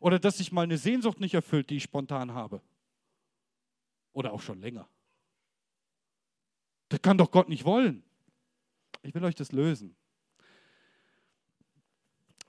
Oder 0.00 0.18
dass 0.18 0.38
sich 0.38 0.50
mal 0.50 0.62
eine 0.62 0.76
Sehnsucht 0.76 1.20
nicht 1.20 1.34
erfüllt, 1.34 1.70
die 1.70 1.76
ich 1.76 1.84
spontan 1.84 2.34
habe. 2.34 2.62
Oder 4.12 4.32
auch 4.32 4.42
schon 4.42 4.60
länger. 4.60 4.88
Das 6.90 7.00
kann 7.00 7.16
doch 7.16 7.30
Gott 7.30 7.48
nicht 7.48 7.64
wollen. 7.64 8.02
Ich 9.02 9.14
will 9.14 9.24
euch 9.24 9.36
das 9.36 9.52
lösen. 9.52 9.96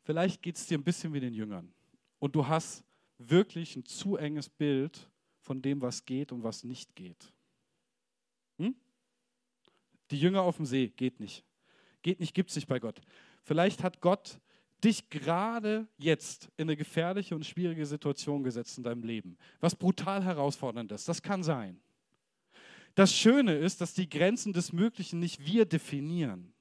Vielleicht 0.03 0.41
geht 0.41 0.57
es 0.57 0.65
dir 0.65 0.77
ein 0.77 0.83
bisschen 0.83 1.13
wie 1.13 1.19
den 1.19 1.33
Jüngern. 1.33 1.71
Und 2.19 2.35
du 2.35 2.47
hast 2.47 2.83
wirklich 3.19 3.75
ein 3.75 3.85
zu 3.85 4.17
enges 4.17 4.49
Bild 4.49 5.07
von 5.39 5.61
dem, 5.61 5.79
was 5.81 6.05
geht 6.05 6.31
und 6.31 6.43
was 6.43 6.63
nicht 6.63 6.95
geht. 6.95 7.31
Hm? 8.57 8.75
Die 10.09 10.19
Jünger 10.19 10.41
auf 10.41 10.57
dem 10.57 10.65
See 10.65 10.89
geht 10.89 11.19
nicht. 11.19 11.45
Geht 12.01 12.19
nicht, 12.19 12.33
gibt 12.33 12.49
es 12.49 12.55
nicht 12.55 12.67
bei 12.67 12.79
Gott. 12.79 12.99
Vielleicht 13.43 13.83
hat 13.83 14.01
Gott 14.01 14.39
dich 14.83 15.07
gerade 15.11 15.87
jetzt 15.97 16.49
in 16.57 16.63
eine 16.63 16.75
gefährliche 16.75 17.35
und 17.35 17.45
schwierige 17.45 17.85
Situation 17.85 18.43
gesetzt 18.43 18.79
in 18.79 18.83
deinem 18.83 19.03
Leben. 19.03 19.37
Was 19.59 19.75
brutal 19.75 20.23
herausfordernd 20.23 20.91
ist. 20.91 21.07
Das 21.07 21.21
kann 21.21 21.43
sein. 21.43 21.79
Das 22.95 23.13
Schöne 23.13 23.55
ist, 23.55 23.81
dass 23.81 23.93
die 23.93 24.09
Grenzen 24.09 24.53
des 24.53 24.73
Möglichen 24.73 25.19
nicht 25.19 25.45
wir 25.45 25.65
definieren 25.65 26.53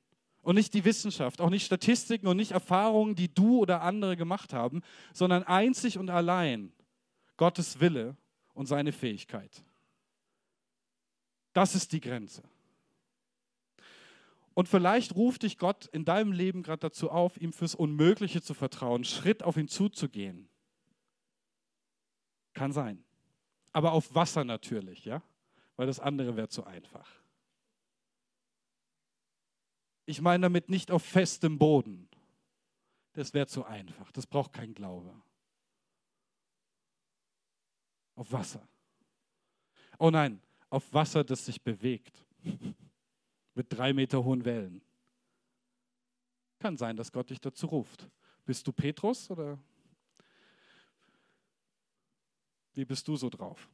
und 0.42 0.54
nicht 0.54 0.74
die 0.74 0.84
Wissenschaft, 0.84 1.40
auch 1.40 1.50
nicht 1.50 1.66
Statistiken 1.66 2.26
und 2.26 2.36
nicht 2.36 2.52
Erfahrungen, 2.52 3.14
die 3.14 3.32
du 3.32 3.58
oder 3.58 3.82
andere 3.82 4.16
gemacht 4.16 4.52
haben, 4.52 4.82
sondern 5.12 5.42
einzig 5.42 5.98
und 5.98 6.10
allein 6.10 6.72
Gottes 7.36 7.80
Wille 7.80 8.16
und 8.54 8.66
seine 8.66 8.92
Fähigkeit. 8.92 9.64
Das 11.52 11.74
ist 11.74 11.92
die 11.92 12.00
Grenze. 12.00 12.42
Und 14.54 14.68
vielleicht 14.68 15.14
ruft 15.14 15.42
dich 15.42 15.58
Gott 15.58 15.86
in 15.86 16.04
deinem 16.04 16.32
Leben 16.32 16.62
gerade 16.62 16.80
dazu 16.80 17.10
auf, 17.10 17.40
ihm 17.40 17.52
fürs 17.52 17.74
Unmögliche 17.74 18.42
zu 18.42 18.54
vertrauen, 18.54 19.04
Schritt 19.04 19.42
auf 19.42 19.56
ihn 19.56 19.68
zuzugehen. 19.68 20.48
Kann 22.52 22.72
sein. 22.72 23.02
Aber 23.72 23.92
auf 23.92 24.14
Wasser 24.14 24.44
natürlich, 24.44 25.04
ja? 25.04 25.22
Weil 25.80 25.86
das 25.86 25.98
andere 25.98 26.36
wäre 26.36 26.50
zu 26.50 26.62
einfach. 26.64 27.10
Ich 30.04 30.20
meine 30.20 30.42
damit 30.42 30.68
nicht 30.68 30.90
auf 30.90 31.02
festem 31.02 31.56
Boden. 31.58 32.06
Das 33.14 33.32
wäre 33.32 33.46
zu 33.46 33.64
einfach. 33.64 34.12
Das 34.12 34.26
braucht 34.26 34.52
kein 34.52 34.74
Glaube. 34.74 35.10
Auf 38.14 38.30
Wasser. 38.30 38.68
Oh 39.98 40.10
nein, 40.10 40.42
auf 40.68 40.92
Wasser, 40.92 41.24
das 41.24 41.46
sich 41.46 41.62
bewegt 41.62 42.26
mit 43.54 43.72
drei 43.72 43.94
Meter 43.94 44.22
hohen 44.22 44.44
Wellen. 44.44 44.82
Kann 46.58 46.76
sein, 46.76 46.94
dass 46.94 47.10
Gott 47.10 47.30
dich 47.30 47.40
dazu 47.40 47.68
ruft. 47.68 48.06
Bist 48.44 48.66
du 48.66 48.72
Petrus 48.72 49.30
oder 49.30 49.58
wie 52.74 52.84
bist 52.84 53.08
du 53.08 53.16
so 53.16 53.30
drauf? 53.30 53.66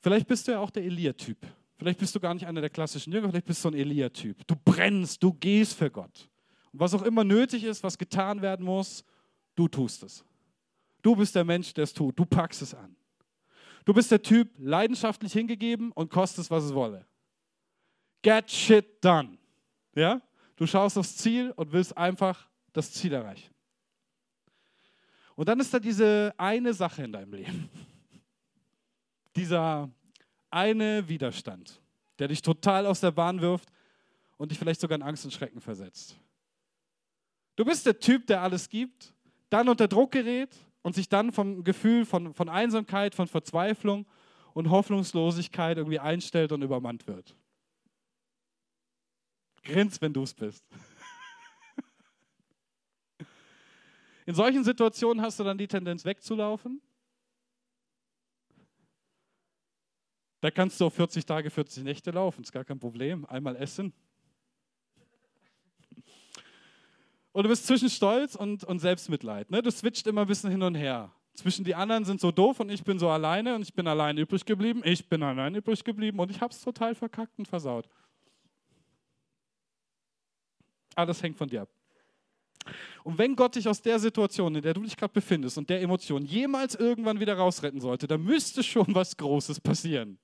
Vielleicht 0.00 0.26
bist 0.26 0.46
du 0.46 0.52
ja 0.52 0.60
auch 0.60 0.70
der 0.70 0.84
Elia-Typ. 0.84 1.38
Vielleicht 1.76 1.98
bist 1.98 2.14
du 2.14 2.20
gar 2.20 2.34
nicht 2.34 2.46
einer 2.46 2.60
der 2.60 2.70
klassischen 2.70 3.12
Jünger, 3.12 3.28
vielleicht 3.30 3.46
bist 3.46 3.64
du 3.64 3.68
ein 3.68 3.74
Elia-Typ. 3.74 4.46
Du 4.46 4.56
brennst, 4.56 5.22
du 5.22 5.32
gehst 5.32 5.74
für 5.74 5.90
Gott. 5.90 6.28
Und 6.72 6.80
was 6.80 6.94
auch 6.94 7.02
immer 7.02 7.24
nötig 7.24 7.64
ist, 7.64 7.82
was 7.82 7.96
getan 7.96 8.42
werden 8.42 8.64
muss, 8.64 9.04
du 9.54 9.68
tust 9.68 10.02
es. 10.02 10.24
Du 11.02 11.14
bist 11.14 11.34
der 11.34 11.44
Mensch, 11.44 11.72
der 11.74 11.84
es 11.84 11.92
tut. 11.92 12.18
Du 12.18 12.24
packst 12.24 12.62
es 12.62 12.74
an. 12.74 12.96
Du 13.84 13.94
bist 13.94 14.10
der 14.10 14.20
Typ, 14.20 14.50
leidenschaftlich 14.58 15.32
hingegeben 15.32 15.92
und 15.92 16.10
kostet 16.10 16.44
es, 16.44 16.50
was 16.50 16.64
es 16.64 16.74
wolle. 16.74 17.06
Get 18.22 18.50
shit 18.50 19.02
done. 19.02 19.38
Ja? 19.94 20.20
Du 20.56 20.66
schaust 20.66 20.98
aufs 20.98 21.16
Ziel 21.16 21.52
und 21.52 21.72
willst 21.72 21.96
einfach 21.96 22.48
das 22.72 22.92
Ziel 22.92 23.12
erreichen. 23.12 23.54
Und 25.36 25.48
dann 25.48 25.60
ist 25.60 25.72
da 25.72 25.78
diese 25.78 26.34
eine 26.36 26.74
Sache 26.74 27.04
in 27.04 27.12
deinem 27.12 27.32
Leben. 27.32 27.70
Dieser 29.36 29.90
eine 30.50 31.08
Widerstand, 31.08 31.80
der 32.18 32.28
dich 32.28 32.42
total 32.42 32.86
aus 32.86 33.00
der 33.00 33.10
Bahn 33.10 33.40
wirft 33.40 33.70
und 34.36 34.50
dich 34.50 34.58
vielleicht 34.58 34.80
sogar 34.80 34.96
in 34.96 35.02
Angst 35.02 35.24
und 35.24 35.32
Schrecken 35.32 35.60
versetzt. 35.60 36.16
Du 37.56 37.64
bist 37.64 37.86
der 37.86 37.98
Typ, 37.98 38.26
der 38.26 38.42
alles 38.42 38.68
gibt, 38.68 39.12
dann 39.50 39.68
unter 39.68 39.88
Druck 39.88 40.12
gerät 40.12 40.54
und 40.82 40.94
sich 40.94 41.08
dann 41.08 41.32
vom 41.32 41.64
Gefühl 41.64 42.06
von, 42.06 42.32
von 42.32 42.48
Einsamkeit, 42.48 43.14
von 43.14 43.26
Verzweiflung 43.26 44.06
und 44.54 44.70
Hoffnungslosigkeit 44.70 45.76
irgendwie 45.76 45.98
einstellt 45.98 46.52
und 46.52 46.62
übermannt 46.62 47.06
wird. 47.06 47.36
Grins, 49.62 50.00
wenn 50.00 50.12
du 50.12 50.22
es 50.22 50.34
bist. 50.34 50.64
In 54.26 54.34
solchen 54.34 54.64
Situationen 54.64 55.22
hast 55.22 55.38
du 55.38 55.44
dann 55.44 55.58
die 55.58 55.68
Tendenz 55.68 56.04
wegzulaufen. 56.04 56.82
Da 60.40 60.50
kannst 60.50 60.80
du 60.80 60.86
auf 60.86 60.94
40 60.94 61.26
Tage, 61.26 61.50
40 61.50 61.84
Nächte 61.84 62.10
laufen, 62.10 62.42
ist 62.42 62.52
gar 62.52 62.64
kein 62.64 62.78
Problem. 62.78 63.24
Einmal 63.26 63.56
essen, 63.56 63.92
Und 67.38 67.44
du 67.44 67.50
bist 67.50 67.68
zwischen 67.68 67.88
Stolz 67.88 68.34
und, 68.34 68.64
und 68.64 68.80
Selbstmitleid. 68.80 69.48
Ne? 69.52 69.62
Du 69.62 69.70
switcht 69.70 70.08
immer 70.08 70.22
ein 70.22 70.26
bisschen 70.26 70.50
hin 70.50 70.60
und 70.60 70.74
her. 70.74 71.12
Zwischen 71.34 71.64
die 71.64 71.76
anderen 71.76 72.04
sind 72.04 72.20
so 72.20 72.32
doof 72.32 72.58
und 72.58 72.68
ich 72.68 72.82
bin 72.82 72.98
so 72.98 73.08
alleine 73.10 73.54
und 73.54 73.62
ich 73.62 73.72
bin 73.72 73.86
allein 73.86 74.18
übrig 74.18 74.44
geblieben. 74.44 74.82
Ich 74.84 75.08
bin 75.08 75.22
allein 75.22 75.54
übrig 75.54 75.84
geblieben 75.84 76.18
und 76.18 76.32
ich 76.32 76.40
habe 76.40 76.52
es 76.52 76.60
total 76.60 76.96
verkackt 76.96 77.38
und 77.38 77.46
versaut. 77.46 77.88
Alles 80.96 81.22
hängt 81.22 81.36
von 81.36 81.48
dir 81.48 81.62
ab. 81.62 81.68
Und 83.04 83.16
wenn 83.18 83.36
Gott 83.36 83.54
dich 83.54 83.68
aus 83.68 83.80
der 83.80 84.00
Situation, 84.00 84.56
in 84.56 84.62
der 84.62 84.74
du 84.74 84.82
dich 84.82 84.96
gerade 84.96 85.12
befindest 85.12 85.56
und 85.58 85.70
der 85.70 85.80
Emotion 85.80 86.24
jemals 86.24 86.74
irgendwann 86.74 87.20
wieder 87.20 87.36
rausretten 87.36 87.80
sollte, 87.80 88.08
dann 88.08 88.24
müsste 88.24 88.64
schon 88.64 88.92
was 88.96 89.16
Großes 89.16 89.60
passieren. 89.60 90.18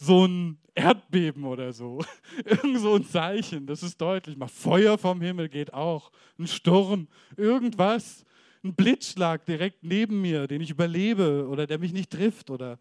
So 0.00 0.26
ein 0.26 0.58
Erdbeben 0.74 1.44
oder 1.44 1.72
so. 1.74 2.02
Irgend 2.44 2.78
so 2.78 2.94
ein 2.94 3.04
Zeichen, 3.04 3.66
das 3.66 3.82
ist 3.82 4.00
deutlich. 4.00 4.36
Mal 4.36 4.48
Feuer 4.48 4.96
vom 4.96 5.20
Himmel 5.20 5.48
geht 5.50 5.74
auch. 5.74 6.10
Ein 6.38 6.46
Sturm, 6.46 7.06
irgendwas. 7.36 8.24
Ein 8.64 8.74
Blitzschlag 8.74 9.44
direkt 9.44 9.84
neben 9.84 10.20
mir, 10.22 10.46
den 10.46 10.62
ich 10.62 10.70
überlebe 10.70 11.46
oder 11.48 11.66
der 11.66 11.78
mich 11.78 11.92
nicht 11.92 12.10
trifft 12.10 12.50
oder 12.50 12.78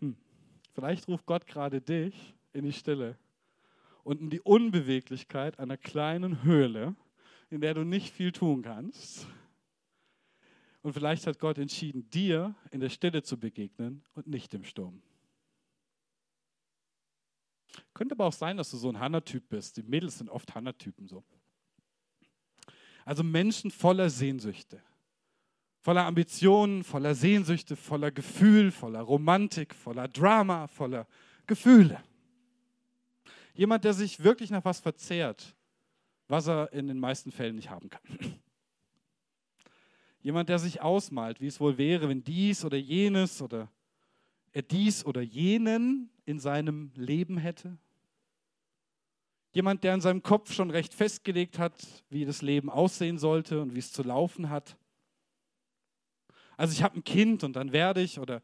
hm, 0.00 0.16
Vielleicht 0.74 1.08
ruft 1.08 1.24
Gott 1.24 1.46
gerade 1.46 1.80
dich 1.80 2.34
in 2.52 2.64
die 2.64 2.72
Stille 2.72 3.16
und 4.04 4.20
in 4.20 4.30
die 4.30 4.40
Unbeweglichkeit 4.40 5.58
einer 5.58 5.76
kleinen 5.78 6.42
Höhle, 6.42 6.94
in 7.50 7.62
der 7.62 7.72
du 7.74 7.84
nicht 7.84 8.12
viel 8.12 8.32
tun 8.32 8.62
kannst. 8.62 9.26
Und 10.82 10.92
vielleicht 10.92 11.26
hat 11.26 11.38
Gott 11.38 11.58
entschieden, 11.58 12.08
dir 12.10 12.54
in 12.70 12.80
der 12.80 12.90
Stille 12.90 13.22
zu 13.22 13.38
begegnen 13.38 14.02
und 14.14 14.26
nicht 14.26 14.52
im 14.54 14.64
Sturm. 14.64 15.02
Könnte 17.94 18.14
aber 18.14 18.26
auch 18.26 18.32
sein, 18.32 18.56
dass 18.56 18.70
du 18.70 18.76
so 18.76 18.88
ein 18.88 18.98
Hanna-Typ 18.98 19.48
bist. 19.48 19.76
Die 19.76 19.82
Mädels 19.82 20.18
sind 20.18 20.30
oft 20.30 20.54
Hanna-Typen 20.54 21.08
so. 21.08 21.24
Also 23.04 23.22
Menschen 23.22 23.70
voller 23.70 24.10
Sehnsüchte, 24.10 24.82
voller 25.80 26.04
Ambitionen, 26.04 26.84
voller 26.84 27.14
Sehnsüchte, 27.14 27.74
voller 27.74 28.10
Gefühl, 28.10 28.70
voller 28.70 29.00
Romantik, 29.00 29.74
voller 29.74 30.08
Drama, 30.08 30.66
voller 30.66 31.06
Gefühle. 31.46 32.02
Jemand, 33.54 33.84
der 33.84 33.94
sich 33.94 34.22
wirklich 34.22 34.50
nach 34.50 34.64
was 34.64 34.80
verzehrt, 34.80 35.56
was 36.28 36.46
er 36.46 36.72
in 36.72 36.86
den 36.86 37.00
meisten 37.00 37.32
Fällen 37.32 37.56
nicht 37.56 37.70
haben 37.70 37.88
kann. 37.88 38.02
Jemand, 40.20 40.48
der 40.48 40.58
sich 40.58 40.80
ausmalt, 40.80 41.40
wie 41.40 41.46
es 41.46 41.58
wohl 41.60 41.78
wäre, 41.78 42.08
wenn 42.08 42.22
dies 42.22 42.64
oder 42.64 42.76
jenes 42.76 43.40
oder 43.40 43.70
er 44.52 44.62
dies 44.62 45.04
oder 45.04 45.20
jenen 45.20 46.10
in 46.24 46.38
seinem 46.38 46.92
Leben 46.94 47.38
hätte. 47.38 47.78
Jemand, 49.52 49.82
der 49.82 49.94
in 49.94 50.00
seinem 50.00 50.22
Kopf 50.22 50.52
schon 50.52 50.70
recht 50.70 50.94
festgelegt 50.94 51.58
hat, 51.58 51.74
wie 52.10 52.24
das 52.24 52.42
Leben 52.42 52.70
aussehen 52.70 53.18
sollte 53.18 53.62
und 53.62 53.74
wie 53.74 53.78
es 53.78 53.92
zu 53.92 54.02
laufen 54.02 54.50
hat. 54.50 54.76
Also 56.56 56.72
ich 56.72 56.82
habe 56.82 56.98
ein 56.98 57.04
Kind 57.04 57.44
und 57.44 57.56
dann 57.56 57.72
werde 57.72 58.02
ich 58.02 58.18
oder 58.18 58.42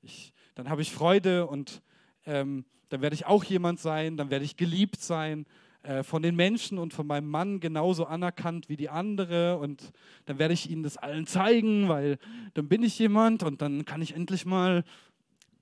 ich, 0.00 0.32
dann 0.54 0.70
habe 0.70 0.82
ich 0.82 0.92
Freude 0.92 1.46
und 1.46 1.82
ähm, 2.24 2.64
dann 2.88 3.02
werde 3.02 3.14
ich 3.14 3.26
auch 3.26 3.44
jemand 3.44 3.80
sein, 3.80 4.16
dann 4.16 4.30
werde 4.30 4.44
ich 4.44 4.56
geliebt 4.56 5.00
sein 5.00 5.46
äh, 5.82 6.02
von 6.02 6.22
den 6.22 6.36
Menschen 6.36 6.78
und 6.78 6.94
von 6.94 7.06
meinem 7.06 7.28
Mann 7.28 7.60
genauso 7.60 8.06
anerkannt 8.06 8.68
wie 8.68 8.76
die 8.76 8.88
andere 8.88 9.58
und 9.58 9.92
dann 10.24 10.38
werde 10.38 10.54
ich 10.54 10.70
ihnen 10.70 10.82
das 10.82 10.96
allen 10.96 11.26
zeigen, 11.26 11.88
weil 11.88 12.18
dann 12.54 12.68
bin 12.68 12.82
ich 12.82 12.98
jemand 12.98 13.42
und 13.42 13.62
dann 13.62 13.84
kann 13.84 14.02
ich 14.02 14.14
endlich 14.14 14.46
mal, 14.46 14.84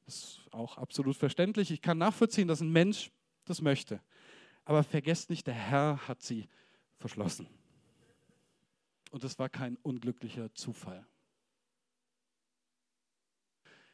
das 0.05 0.14
ist 0.16 0.52
auch 0.52 0.76
absolut 0.76 1.16
verständlich, 1.16 1.70
ich 1.70 1.80
kann 1.80 1.98
nachvollziehen, 1.98 2.48
dass 2.48 2.61
ein 2.61 2.72
Mensch 2.72 3.11
das 3.44 3.61
möchte. 3.61 4.00
Aber 4.64 4.82
vergesst 4.82 5.30
nicht, 5.30 5.46
der 5.46 5.55
Herr 5.55 6.09
hat 6.09 6.22
sie 6.22 6.48
verschlossen. 6.98 7.48
Und 9.11 9.24
es 9.24 9.38
war 9.38 9.48
kein 9.48 9.76
unglücklicher 9.76 10.52
Zufall. 10.55 11.07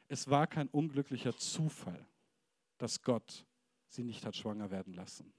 Es 0.08 0.28
war 0.28 0.46
kein 0.46 0.68
unglücklicher 0.68 1.36
Zufall, 1.36 2.06
dass 2.78 3.02
Gott 3.02 3.46
sie 3.88 4.02
nicht 4.02 4.24
hat 4.24 4.36
schwanger 4.36 4.70
werden 4.70 4.94
lassen. 4.94 5.32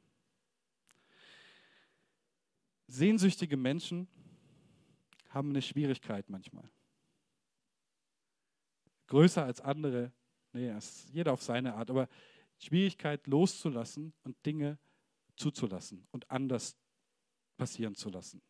Sehnsüchtige 2.87 3.57
Menschen 3.57 4.07
haben 5.29 5.49
eine 5.49 5.61
Schwierigkeit 5.61 6.29
manchmal. 6.29 6.69
Größer 9.07 9.43
als 9.43 9.61
andere, 9.61 10.11
nee, 10.53 10.73
jeder 11.11 11.33
auf 11.33 11.41
seine 11.41 11.75
Art, 11.75 11.89
aber 11.89 12.07
Schwierigkeit 12.57 13.25
loszulassen 13.27 14.13
und 14.23 14.35
Dinge 14.45 14.77
zuzulassen 15.35 16.05
und 16.11 16.29
anders 16.29 16.75
passieren 17.57 17.95
zu 17.95 18.09
lassen. 18.09 18.41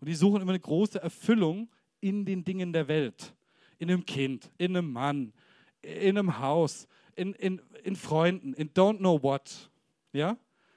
Und 0.00 0.08
die 0.08 0.14
suchen 0.14 0.42
immer 0.42 0.52
eine 0.52 0.60
große 0.60 1.00
Erfüllung 1.00 1.70
in 2.00 2.24
den 2.24 2.44
Dingen 2.44 2.72
der 2.72 2.88
Welt. 2.88 3.34
In 3.78 3.90
einem 3.90 4.04
Kind, 4.04 4.50
in 4.58 4.76
einem 4.76 4.92
Mann, 4.92 5.32
in 5.80 6.18
einem 6.18 6.38
Haus, 6.40 6.88
in, 7.14 7.34
in, 7.34 7.60
in 7.84 7.96
Freunden, 7.96 8.52
in 8.54 8.70
don't 8.70 8.98
know 8.98 9.22
what. 9.22 9.70
Ja? 10.12 10.36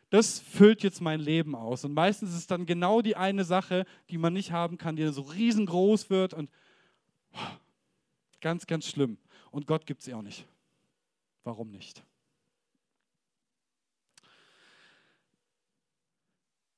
Das 0.09 0.39
füllt 0.39 0.83
jetzt 0.83 1.01
mein 1.01 1.19
Leben 1.19 1.55
aus. 1.55 1.83
Und 1.85 1.93
meistens 1.93 2.31
ist 2.31 2.37
es 2.37 2.47
dann 2.47 2.65
genau 2.65 3.01
die 3.01 3.15
eine 3.15 3.43
Sache, 3.43 3.85
die 4.09 4.17
man 4.17 4.33
nicht 4.33 4.51
haben 4.51 4.77
kann, 4.77 4.95
die 4.95 5.07
so 5.07 5.21
riesengroß 5.21 6.09
wird 6.09 6.33
und 6.33 6.49
ganz, 8.45 8.67
ganz 8.67 8.85
schlimm. 8.85 9.17
Und 9.49 9.65
Gott 9.65 9.87
gibt 9.87 10.03
sie 10.03 10.13
auch 10.13 10.21
nicht. 10.21 10.47
Warum 11.43 11.71
nicht? 11.71 12.05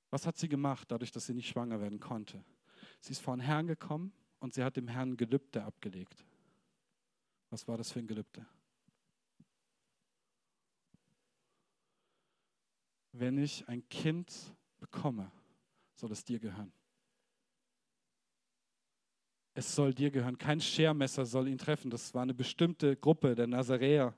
Was 0.10 0.26
hat 0.26 0.38
sie 0.38 0.48
gemacht, 0.48 0.90
dadurch, 0.90 1.12
dass 1.12 1.26
sie 1.26 1.34
nicht 1.34 1.50
schwanger 1.50 1.82
werden 1.82 2.00
konnte? 2.00 2.42
Sie 3.02 3.12
ist 3.12 3.20
vor 3.20 3.36
den 3.36 3.42
Herrn 3.42 3.68
gekommen 3.68 4.14
und 4.40 4.54
sie 4.54 4.64
hat 4.64 4.78
dem 4.78 4.88
Herrn 4.88 5.18
Gelübde 5.18 5.62
abgelegt. 5.62 6.24
Was 7.50 7.68
war 7.68 7.76
das 7.76 7.92
für 7.92 8.00
ein 8.00 8.08
Gelübde? 8.08 8.46
Wenn 13.12 13.38
ich 13.38 13.68
ein 13.68 13.86
Kind 13.90 14.56
bekomme, 14.78 15.30
soll 15.96 16.14
es 16.14 16.24
dir 16.24 16.40
gehören. 16.40 16.72
Es 19.58 19.74
soll 19.74 19.92
dir 19.92 20.12
gehören. 20.12 20.38
Kein 20.38 20.62
Schermesser 20.62 21.26
soll 21.26 21.48
ihn 21.48 21.58
treffen. 21.58 21.90
Das 21.90 22.14
war 22.14 22.22
eine 22.22 22.36
bestimmte 22.36 22.96
Gruppe 22.96 23.34
der 23.34 23.48
Nazaräer, 23.48 24.14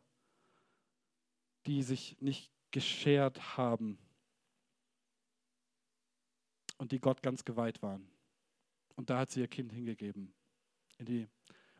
die 1.65 1.81
sich 1.81 2.17
nicht 2.19 2.51
geschert 2.71 3.55
haben 3.55 3.97
und 6.77 6.91
die 6.91 6.99
Gott 6.99 7.23
ganz 7.23 7.45
geweiht 7.45 7.81
waren. 7.81 8.05
Und 8.97 9.09
da 9.09 9.19
hat 9.19 9.31
sie 9.31 9.39
ihr 9.39 9.47
Kind 9.47 9.71
hingegeben, 9.71 10.33
in 10.97 11.05
die 11.05 11.27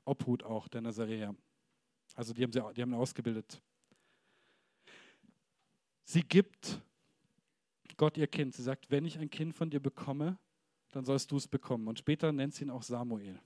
Obhut 0.05 0.41
auch 0.41 0.69
der 0.69 0.79
Nazaräer. 0.79 1.35
Also 2.15 2.33
die 2.33 2.43
haben 2.43 2.53
sie 2.53 2.63
die 2.73 2.81
haben 2.81 2.93
ausgebildet. 2.93 3.61
Sie 6.05 6.21
gibt 6.21 6.79
Gott 7.97 8.15
ihr 8.15 8.27
Kind. 8.27 8.55
Sie 8.55 8.63
sagt, 8.63 8.89
wenn 8.89 9.03
ich 9.03 9.19
ein 9.19 9.29
Kind 9.29 9.53
von 9.53 9.69
dir 9.69 9.81
bekomme, 9.81 10.39
dann 10.91 11.05
sollst 11.05 11.31
du 11.31 11.37
es 11.37 11.47
bekommen. 11.47 11.87
Und 11.87 11.99
später 11.99 12.31
nennt 12.31 12.53
sie 12.53 12.65
ihn 12.65 12.69
auch 12.69 12.83
Samuel. 12.83 13.39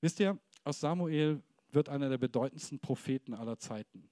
Wisst 0.00 0.18
ihr, 0.20 0.38
aus 0.64 0.80
Samuel 0.80 1.42
wird 1.70 1.88
einer 1.88 2.08
der 2.08 2.18
bedeutendsten 2.18 2.78
Propheten 2.78 3.34
aller 3.34 3.58
Zeiten. 3.58 4.08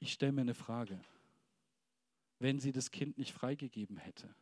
Ich 0.00 0.12
stelle 0.12 0.32
mir 0.32 0.42
eine 0.42 0.54
Frage. 0.54 1.00
Wenn 2.38 2.60
sie 2.60 2.70
das 2.70 2.92
Kind 2.92 3.18
nicht 3.18 3.32
freigegeben 3.32 3.96
hätte, 3.96 4.32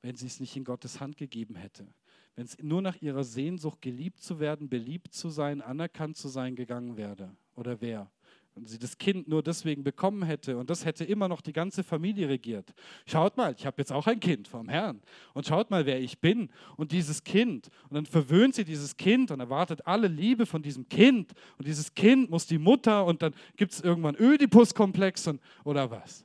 wenn 0.00 0.16
sie 0.16 0.26
es 0.26 0.40
nicht 0.40 0.56
in 0.56 0.64
Gottes 0.64 1.00
Hand 1.00 1.18
gegeben 1.18 1.54
hätte, 1.54 1.86
wenn 2.34 2.46
es 2.46 2.58
nur 2.58 2.80
nach 2.80 3.00
ihrer 3.02 3.24
Sehnsucht 3.24 3.82
geliebt 3.82 4.20
zu 4.20 4.40
werden, 4.40 4.70
beliebt 4.70 5.12
zu 5.12 5.28
sein, 5.28 5.60
anerkannt 5.60 6.16
zu 6.16 6.28
sein 6.28 6.56
gegangen 6.56 6.96
wäre 6.96 7.36
oder 7.54 7.82
wäre, 7.82 8.10
und 8.54 8.68
sie 8.68 8.78
das 8.78 8.98
Kind 8.98 9.28
nur 9.28 9.42
deswegen 9.42 9.82
bekommen 9.82 10.22
hätte 10.22 10.58
und 10.58 10.68
das 10.68 10.84
hätte 10.84 11.04
immer 11.04 11.28
noch 11.28 11.40
die 11.40 11.52
ganze 11.52 11.82
Familie 11.82 12.28
regiert. 12.28 12.74
Schaut 13.06 13.36
mal, 13.36 13.54
ich 13.56 13.64
habe 13.64 13.80
jetzt 13.80 13.92
auch 13.92 14.06
ein 14.06 14.20
Kind 14.20 14.46
vom 14.46 14.68
Herrn 14.68 15.00
und 15.32 15.46
schaut 15.46 15.70
mal, 15.70 15.86
wer 15.86 16.00
ich 16.00 16.18
bin 16.18 16.50
und 16.76 16.92
dieses 16.92 17.24
Kind. 17.24 17.70
Und 17.88 17.94
dann 17.94 18.06
verwöhnt 18.06 18.54
sie 18.54 18.64
dieses 18.64 18.96
Kind 18.96 19.30
und 19.30 19.40
erwartet 19.40 19.86
alle 19.86 20.08
Liebe 20.08 20.44
von 20.44 20.62
diesem 20.62 20.88
Kind 20.88 21.32
und 21.56 21.66
dieses 21.66 21.94
Kind 21.94 22.30
muss 22.30 22.46
die 22.46 22.58
Mutter 22.58 23.06
und 23.06 23.22
dann 23.22 23.34
gibt 23.56 23.72
es 23.72 23.80
irgendwann 23.80 24.16
Ödipus-Komplex 24.16 25.30
oder 25.64 25.90
was. 25.90 26.24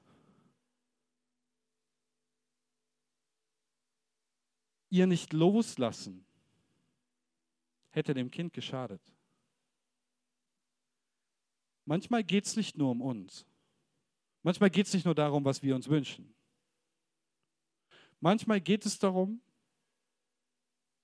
Ihr 4.90 5.08
nicht 5.08 5.34
loslassen 5.34 6.26
hätte 7.90 8.14
dem 8.14 8.32
Kind 8.32 8.54
geschadet. 8.54 9.02
Manchmal 11.88 12.22
geht 12.22 12.46
es 12.46 12.58
nicht 12.58 12.78
nur 12.78 12.92
um 12.92 13.02
uns. 13.02 13.46
Manchmal 14.44 14.70
geht 14.70 14.88
es 14.88 14.94
nicht 14.94 15.06
nur 15.06 15.16
darum, 15.16 15.46
was 15.46 15.64
wir 15.64 15.74
uns 15.74 15.88
wünschen. 15.88 16.36
Manchmal 18.20 18.60
geht 18.60 18.86
es 18.86 19.00
darum, 19.00 19.42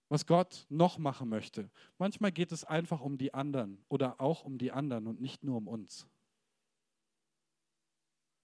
was 0.09 0.25
Gott 0.25 0.65
noch 0.67 0.97
machen 0.97 1.29
möchte. 1.29 1.71
Manchmal 1.97 2.33
geht 2.33 2.51
es 2.51 2.65
einfach 2.65 2.99
um 2.99 3.17
die 3.17 3.33
anderen 3.33 3.81
oder 3.87 4.19
auch 4.19 4.43
um 4.43 4.57
die 4.57 4.73
anderen 4.73 5.07
und 5.07 5.21
nicht 5.21 5.41
nur 5.45 5.55
um 5.55 5.69
uns. 5.69 6.05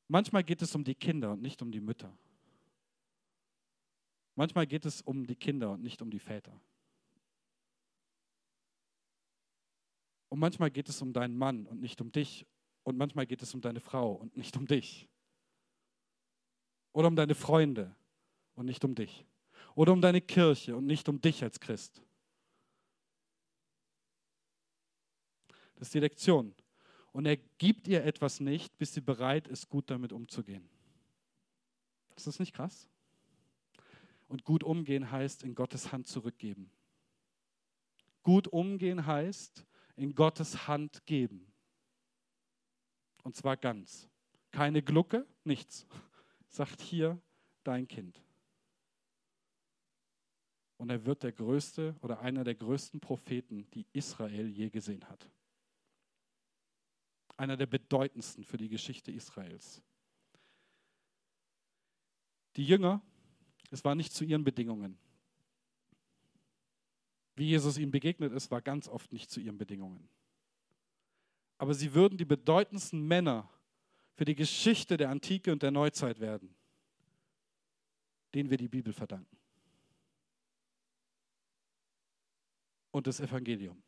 Manchmal 0.07 0.45
geht 0.45 0.61
es 0.61 0.73
um 0.73 0.85
die 0.85 0.95
Kinder 0.95 1.33
und 1.33 1.41
nicht 1.41 1.61
um 1.61 1.73
die 1.73 1.81
Mütter. 1.81 2.17
Manchmal 4.35 4.65
geht 4.65 4.85
es 4.85 5.01
um 5.01 5.27
die 5.27 5.35
Kinder 5.35 5.71
und 5.71 5.83
nicht 5.83 6.01
um 6.01 6.09
die 6.09 6.19
Väter. 6.19 6.57
Und 10.29 10.39
manchmal 10.39 10.71
geht 10.71 10.89
es 10.89 11.01
um 11.01 11.11
deinen 11.11 11.37
Mann 11.37 11.65
und 11.65 11.81
nicht 11.81 12.01
um 12.01 12.11
dich. 12.11 12.45
Und 12.83 12.97
manchmal 12.97 13.25
geht 13.25 13.41
es 13.41 13.53
um 13.53 13.61
deine 13.61 13.79
Frau 13.79 14.13
und 14.13 14.37
nicht 14.37 14.55
um 14.57 14.65
dich. 14.65 15.09
Oder 16.93 17.07
um 17.07 17.15
deine 17.15 17.35
Freunde 17.35 17.95
und 18.55 18.65
nicht 18.65 18.83
um 18.85 18.95
dich. 18.95 19.25
Oder 19.75 19.93
um 19.93 20.01
deine 20.01 20.21
Kirche 20.21 20.75
und 20.75 20.85
nicht 20.85 21.09
um 21.09 21.21
dich 21.21 21.43
als 21.43 21.59
Christ. 21.59 22.01
Das 25.75 25.87
ist 25.87 25.93
die 25.93 25.99
Lektion. 25.99 26.53
Und 27.11 27.25
er 27.25 27.37
gibt 27.37 27.87
ihr 27.87 28.03
etwas 28.03 28.39
nicht, 28.39 28.77
bis 28.77 28.93
sie 28.93 29.01
bereit 29.01 29.47
ist, 29.47 29.69
gut 29.69 29.89
damit 29.89 30.13
umzugehen. 30.13 30.69
Ist 32.15 32.27
das 32.27 32.39
nicht 32.39 32.53
krass? 32.53 32.87
Und 34.27 34.43
gut 34.43 34.63
umgehen 34.63 35.09
heißt 35.09 35.43
in 35.43 35.55
Gottes 35.55 35.91
Hand 35.91 36.07
zurückgeben. 36.07 36.71
gut 38.21 38.47
umgehen 38.47 39.05
heißt, 39.05 39.65
in 39.99 40.15
Gottes 40.15 40.67
Hand 40.67 41.05
geben. 41.05 41.51
Und 43.23 43.35
zwar 43.35 43.57
ganz. 43.57 44.09
Keine 44.51 44.81
Glucke, 44.81 45.27
nichts. 45.43 45.85
Sagt 46.47 46.81
hier 46.81 47.21
dein 47.63 47.87
Kind. 47.87 48.23
Und 50.77 50.89
er 50.89 51.05
wird 51.05 51.23
der 51.23 51.33
größte 51.33 51.95
oder 52.01 52.21
einer 52.21 52.45
der 52.45 52.55
größten 52.55 53.01
Propheten, 53.01 53.69
die 53.71 53.85
Israel 53.91 54.47
je 54.49 54.69
gesehen 54.69 55.03
hat. 55.09 55.29
Einer 57.35 57.57
der 57.57 57.67
bedeutendsten 57.67 58.45
für 58.45 58.57
die 58.57 58.69
Geschichte 58.69 59.11
Israels. 59.11 59.81
Die 62.55 62.65
Jünger, 62.65 63.01
es 63.69 63.83
war 63.83 63.95
nicht 63.95 64.13
zu 64.13 64.23
ihren 64.23 64.45
Bedingungen. 64.45 64.97
Wie 67.39 67.47
Jesus 67.47 67.77
ihnen 67.77 67.89
begegnet 67.89 68.33
ist, 68.33 68.51
war 68.51 68.61
ganz 68.61 68.89
oft 68.89 69.13
nicht 69.13 69.31
zu 69.31 69.39
ihren 69.39 69.57
Bedingungen. 69.57 70.09
Aber 71.57 71.73
sie 71.73 71.93
würden 71.93 72.17
die 72.17 72.25
bedeutendsten 72.25 73.07
Männer 73.07 73.49
für 74.15 74.25
die 74.25 74.35
Geschichte 74.35 74.97
der 74.97 75.09
Antike 75.09 75.53
und 75.53 75.63
der 75.63 75.71
Neuzeit 75.71 76.19
werden, 76.19 76.53
denen 78.33 78.49
wir 78.49 78.57
die 78.57 78.67
Bibel 78.67 78.91
verdanken. 78.91 79.37
Und 82.91 83.07
das 83.07 83.21
Evangelium. 83.21 83.81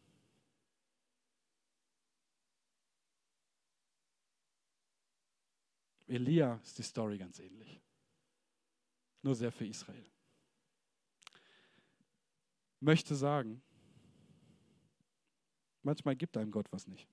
Elia 6.08 6.56
ist 6.64 6.78
die 6.78 6.84
Story 6.84 7.18
ganz 7.18 7.38
ähnlich. 7.40 7.82
Nur 9.22 9.36
sehr 9.36 9.52
für 9.52 9.66
Israel. 9.66 10.10
Möchte 12.82 13.16
sagen, 13.16 13.62
manchmal 15.84 16.16
gibt 16.16 16.36
einem 16.36 16.52
Gott 16.52 16.72
was 16.72 16.88
nicht. 16.88 17.08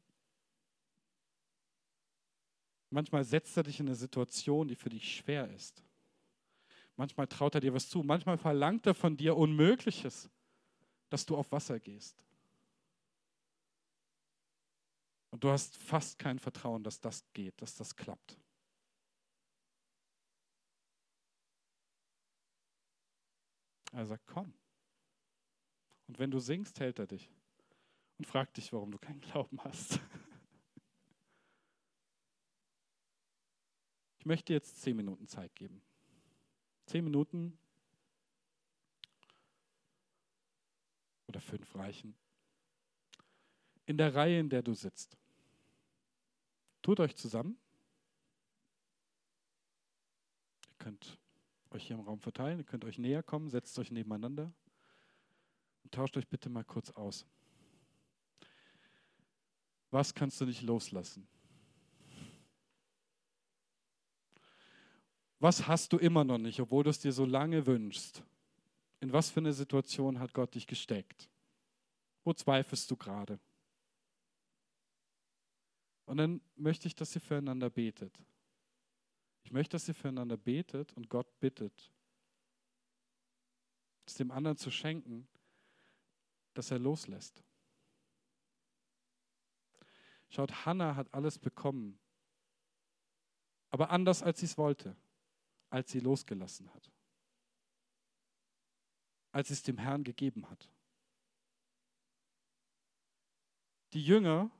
Manchmal 2.90 3.22
setzt 3.22 3.56
er 3.56 3.62
dich 3.62 3.78
in 3.80 3.86
eine 3.86 3.94
Situation, 3.94 4.66
die 4.66 4.74
für 4.74 4.88
dich 4.88 5.16
schwer 5.16 5.48
ist. 5.50 5.84
Manchmal 6.96 7.28
traut 7.28 7.54
er 7.54 7.60
dir 7.60 7.74
was 7.74 7.88
zu. 7.88 8.02
Manchmal 8.02 8.38
verlangt 8.38 8.86
er 8.86 8.94
von 8.94 9.16
dir 9.16 9.36
Unmögliches, 9.36 10.28
dass 11.10 11.26
du 11.26 11.36
auf 11.36 11.52
Wasser 11.52 11.78
gehst. 11.78 12.24
Und 15.30 15.44
du 15.44 15.50
hast 15.50 15.76
fast 15.76 16.18
kein 16.18 16.38
Vertrauen, 16.38 16.82
dass 16.82 16.98
das 16.98 17.22
geht, 17.34 17.60
dass 17.60 17.74
das 17.74 17.94
klappt. 17.94 18.38
Er 23.92 24.06
sagt, 24.06 24.26
komm. 24.26 24.57
Und 26.08 26.18
wenn 26.18 26.30
du 26.30 26.38
singst, 26.40 26.80
hält 26.80 26.98
er 26.98 27.06
dich 27.06 27.30
und 28.18 28.26
fragt 28.26 28.56
dich, 28.56 28.72
warum 28.72 28.90
du 28.90 28.98
keinen 28.98 29.20
Glauben 29.20 29.62
hast. 29.62 30.00
Ich 34.18 34.26
möchte 34.26 34.52
jetzt 34.52 34.80
zehn 34.80 34.96
Minuten 34.96 35.28
Zeit 35.28 35.54
geben. 35.54 35.82
Zehn 36.86 37.04
Minuten 37.04 37.58
oder 41.26 41.40
fünf 41.40 41.74
reichen. 41.74 42.16
In 43.84 43.98
der 43.98 44.14
Reihe, 44.14 44.40
in 44.40 44.48
der 44.48 44.62
du 44.62 44.74
sitzt. 44.74 45.16
Tut 46.82 47.00
euch 47.00 47.16
zusammen. 47.16 47.58
Ihr 50.70 50.76
könnt 50.78 51.18
euch 51.70 51.86
hier 51.86 51.96
im 51.96 52.02
Raum 52.02 52.20
verteilen, 52.20 52.58
ihr 52.58 52.64
könnt 52.64 52.84
euch 52.86 52.98
näher 52.98 53.22
kommen, 53.22 53.50
setzt 53.50 53.78
euch 53.78 53.90
nebeneinander 53.90 54.52
tauscht 55.90 56.16
euch 56.16 56.28
bitte 56.28 56.48
mal 56.48 56.64
kurz 56.64 56.90
aus. 56.90 57.26
Was 59.90 60.14
kannst 60.14 60.40
du 60.40 60.44
nicht 60.44 60.62
loslassen? 60.62 61.26
Was 65.40 65.66
hast 65.66 65.92
du 65.92 65.98
immer 65.98 66.24
noch 66.24 66.38
nicht, 66.38 66.60
obwohl 66.60 66.84
du 66.84 66.90
es 66.90 66.98
dir 66.98 67.12
so 67.12 67.24
lange 67.24 67.66
wünschst? 67.66 68.22
In 69.00 69.12
was 69.12 69.30
für 69.30 69.40
eine 69.40 69.52
Situation 69.52 70.18
hat 70.18 70.34
Gott 70.34 70.54
dich 70.54 70.66
gesteckt? 70.66 71.28
Wo 72.24 72.32
zweifelst 72.32 72.90
du 72.90 72.96
gerade? 72.96 73.38
Und 76.06 76.16
dann 76.16 76.40
möchte 76.56 76.88
ich, 76.88 76.94
dass 76.94 77.14
ihr 77.14 77.20
füreinander 77.20 77.70
betet. 77.70 78.18
Ich 79.44 79.52
möchte, 79.52 79.72
dass 79.72 79.86
ihr 79.86 79.94
füreinander 79.94 80.36
betet 80.36 80.92
und 80.94 81.08
Gott 81.08 81.38
bittet, 81.38 81.92
es 84.06 84.14
dem 84.14 84.30
anderen 84.30 84.56
zu 84.56 84.70
schenken, 84.70 85.28
dass 86.58 86.70
er 86.70 86.78
loslässt. 86.78 87.42
Schaut, 90.28 90.66
Hannah 90.66 90.96
hat 90.96 91.14
alles 91.14 91.38
bekommen, 91.38 91.98
aber 93.70 93.90
anders 93.90 94.22
als 94.22 94.40
sie 94.40 94.46
es 94.46 94.58
wollte 94.58 94.96
als 95.70 95.90
sie 95.90 96.00
losgelassen 96.00 96.72
hat. 96.72 96.90
Als 99.32 99.48
sie 99.48 99.54
es 99.54 99.62
dem 99.62 99.78
Herrn 99.78 100.04
gegeben 100.04 100.48
hat. 100.48 100.70
Die 103.92 104.02
Jünger 104.02 104.50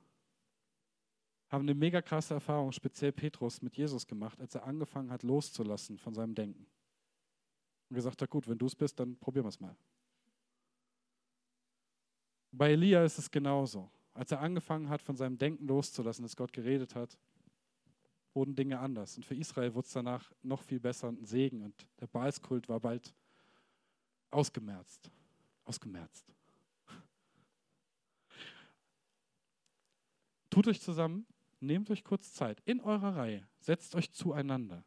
haben 1.49 1.63
eine 1.63 1.75
mega 1.75 2.03
krasse 2.03 2.35
Erfahrung, 2.35 2.73
speziell 2.73 3.13
Petrus, 3.13 3.63
mit 3.63 3.77
Jesus 3.77 4.07
gemacht, 4.07 4.39
als 4.41 4.55
er 4.55 4.65
angefangen 4.65 5.11
hat, 5.11 5.23
loszulassen 5.23 5.99
von 5.99 6.15
seinem 6.15 6.35
Denken. 6.35 6.67
Und 7.89 7.95
gesagt 7.95 8.21
hat, 8.21 8.31
gut, 8.31 8.47
wenn 8.49 8.59
du 8.59 8.67
es 8.67 8.77
bist, 8.77 9.01
dann 9.01 9.17
probieren 9.17 9.47
wir 9.47 9.51
es 9.51 9.61
mal. 9.61 9.77
Bei 12.51 12.71
Elia 12.71 13.05
ist 13.05 13.19
es 13.19 13.31
genauso. 13.31 13.91
Als 14.15 14.33
er 14.33 14.41
angefangen 14.41 14.89
hat, 14.89 15.03
von 15.03 15.17
seinem 15.17 15.39
Denken 15.39 15.67
loszulassen, 15.67 16.23
dass 16.23 16.37
Gott 16.37 16.53
geredet 16.53 16.95
hat, 16.95 17.17
wurden 18.35 18.55
Dinge 18.55 18.79
anders. 18.79 19.17
Und 19.17 19.25
für 19.25 19.35
Israel 19.35 19.75
wurde 19.75 19.87
es 19.87 19.93
danach 19.93 20.33
noch 20.43 20.63
viel 20.63 20.81
besser 20.81 21.09
und 21.09 21.23
ein 21.23 21.27
Segen. 21.27 21.63
Und 21.63 21.87
der 22.01 22.07
Baalskult 22.07 22.69
war 22.69 22.81
bald 22.81 23.15
ausgemerzt. 24.31 25.11
Ausgemerzt. 25.65 26.33
Tut 30.51 30.67
euch 30.67 30.81
zusammen, 30.81 31.27
nehmt 31.61 31.91
euch 31.91 32.03
kurz 32.03 32.33
Zeit 32.33 32.61
in 32.65 32.81
eurer 32.81 33.17
Reihe, 33.17 33.47
setzt 33.61 33.95
euch 33.95 34.13
zueinander. 34.13 34.85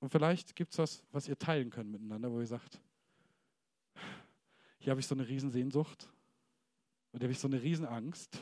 Und 0.00 0.10
vielleicht 0.10 0.54
gibt 0.54 0.72
es 0.72 0.78
was, 0.78 1.02
was 1.10 1.28
ihr 1.28 1.36
teilen 1.36 1.70
könnt 1.70 1.90
miteinander, 1.90 2.30
wo 2.30 2.40
ihr 2.40 2.46
sagt, 2.46 2.80
hier 4.78 4.90
habe 4.90 5.00
ich 5.00 5.06
so 5.06 5.14
eine 5.14 5.26
Riesensehnsucht 5.28 6.08
und 7.12 7.20
hier 7.20 7.26
habe 7.26 7.32
ich 7.32 7.38
so 7.38 7.48
eine 7.48 7.62
Riesenangst 7.62 8.38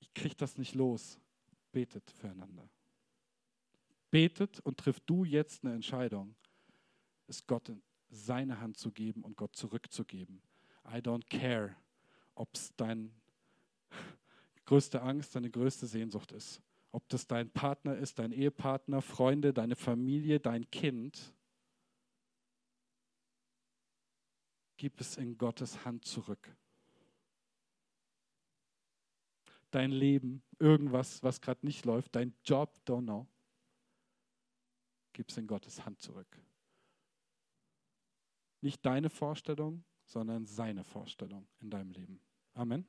ich 0.00 0.14
kriege 0.14 0.34
das 0.36 0.58
nicht 0.58 0.74
los. 0.74 1.18
Betet 1.72 2.10
füreinander. 2.10 2.68
Betet 4.10 4.60
und 4.60 4.78
trifft 4.78 5.02
du 5.06 5.24
jetzt 5.24 5.64
eine 5.64 5.74
Entscheidung, 5.74 6.34
es 7.26 7.46
Gott 7.46 7.68
in 7.68 7.82
seine 8.08 8.60
Hand 8.60 8.78
zu 8.78 8.92
geben 8.92 9.22
und 9.22 9.36
Gott 9.36 9.56
zurückzugeben. 9.56 10.40
I 10.86 10.98
don't 10.98 11.28
care, 11.28 11.76
ob 12.34 12.54
es 12.54 12.74
deine 12.76 13.10
größte 14.64 15.02
Angst, 15.02 15.34
deine 15.34 15.50
größte 15.50 15.86
Sehnsucht 15.86 16.32
ist. 16.32 16.62
Ob 16.92 17.06
das 17.08 17.26
dein 17.26 17.50
Partner 17.50 17.96
ist, 17.96 18.18
dein 18.18 18.32
Ehepartner, 18.32 19.02
Freunde, 19.02 19.52
deine 19.52 19.76
Familie, 19.76 20.40
dein 20.40 20.70
Kind. 20.70 21.34
Gib 24.76 25.00
es 25.00 25.16
in 25.16 25.38
Gottes 25.38 25.84
Hand 25.84 26.04
zurück 26.04 26.56
dein 29.76 29.90
Leben, 29.90 30.42
irgendwas, 30.58 31.22
was 31.22 31.40
gerade 31.40 31.64
nicht 31.66 31.84
läuft, 31.84 32.16
dein 32.16 32.34
Job, 32.44 32.80
don't 32.86 33.02
know, 33.02 33.26
gib 35.12 35.28
es 35.28 35.36
in 35.36 35.46
Gottes 35.46 35.84
Hand 35.84 36.00
zurück. 36.00 36.40
Nicht 38.62 38.84
deine 38.86 39.10
Vorstellung, 39.10 39.84
sondern 40.06 40.46
seine 40.46 40.82
Vorstellung 40.82 41.46
in 41.60 41.68
deinem 41.68 41.90
Leben. 41.90 42.20
Amen. 42.54 42.86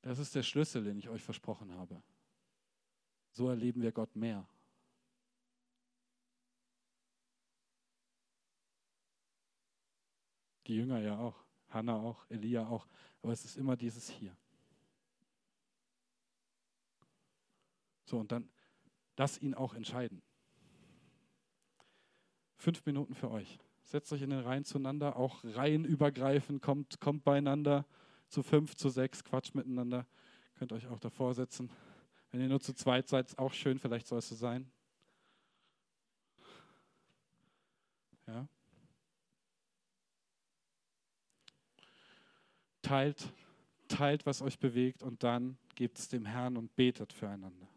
Das 0.00 0.18
ist 0.18 0.34
der 0.34 0.42
Schlüssel, 0.42 0.82
den 0.82 0.98
ich 0.98 1.08
euch 1.08 1.22
versprochen 1.22 1.72
habe. 1.74 2.02
So 3.30 3.48
erleben 3.48 3.82
wir 3.82 3.92
Gott 3.92 4.16
mehr. 4.16 4.48
Die 10.66 10.76
Jünger 10.76 11.00
ja 11.00 11.18
auch, 11.18 11.44
Hannah 11.68 11.96
auch, 11.96 12.24
Elia 12.28 12.66
auch, 12.66 12.86
aber 13.22 13.32
es 13.32 13.44
ist 13.44 13.56
immer 13.56 13.76
dieses 13.76 14.08
hier. 14.08 14.36
So, 18.04 18.18
und 18.18 18.30
dann 18.30 18.48
das 19.16 19.38
ihn 19.40 19.54
auch 19.54 19.74
entscheiden. 19.74 20.22
Fünf 22.56 22.84
Minuten 22.86 23.14
für 23.14 23.30
euch. 23.30 23.58
Setzt 23.82 24.12
euch 24.12 24.22
in 24.22 24.30
den 24.30 24.40
Reihen 24.40 24.64
zueinander, 24.64 25.16
auch 25.16 25.42
reihenübergreifend, 25.44 26.62
kommt, 26.62 27.00
kommt 27.00 27.24
beieinander 27.24 27.84
zu 28.28 28.42
fünf, 28.42 28.76
zu 28.76 28.88
sechs, 28.88 29.24
quatscht 29.24 29.54
miteinander. 29.54 30.06
Könnt 30.54 30.72
euch 30.72 30.86
auch 30.86 31.00
davor 31.00 31.34
setzen. 31.34 31.70
Wenn 32.30 32.40
ihr 32.40 32.48
nur 32.48 32.60
zu 32.60 32.72
zweit 32.72 33.08
seid, 33.08 33.26
ist 33.26 33.38
auch 33.38 33.52
schön, 33.52 33.78
vielleicht 33.78 34.06
soll 34.06 34.18
es 34.18 34.28
so 34.28 34.34
sein. 34.34 34.70
Ja. 38.26 38.46
Teilt, 42.82 43.32
teilt, 43.88 44.26
was 44.26 44.42
euch 44.42 44.58
bewegt 44.58 45.02
und 45.02 45.22
dann 45.22 45.56
gebt 45.74 45.98
es 45.98 46.08
dem 46.08 46.26
Herrn 46.26 46.56
und 46.56 46.74
betet 46.76 47.12
füreinander. 47.12 47.68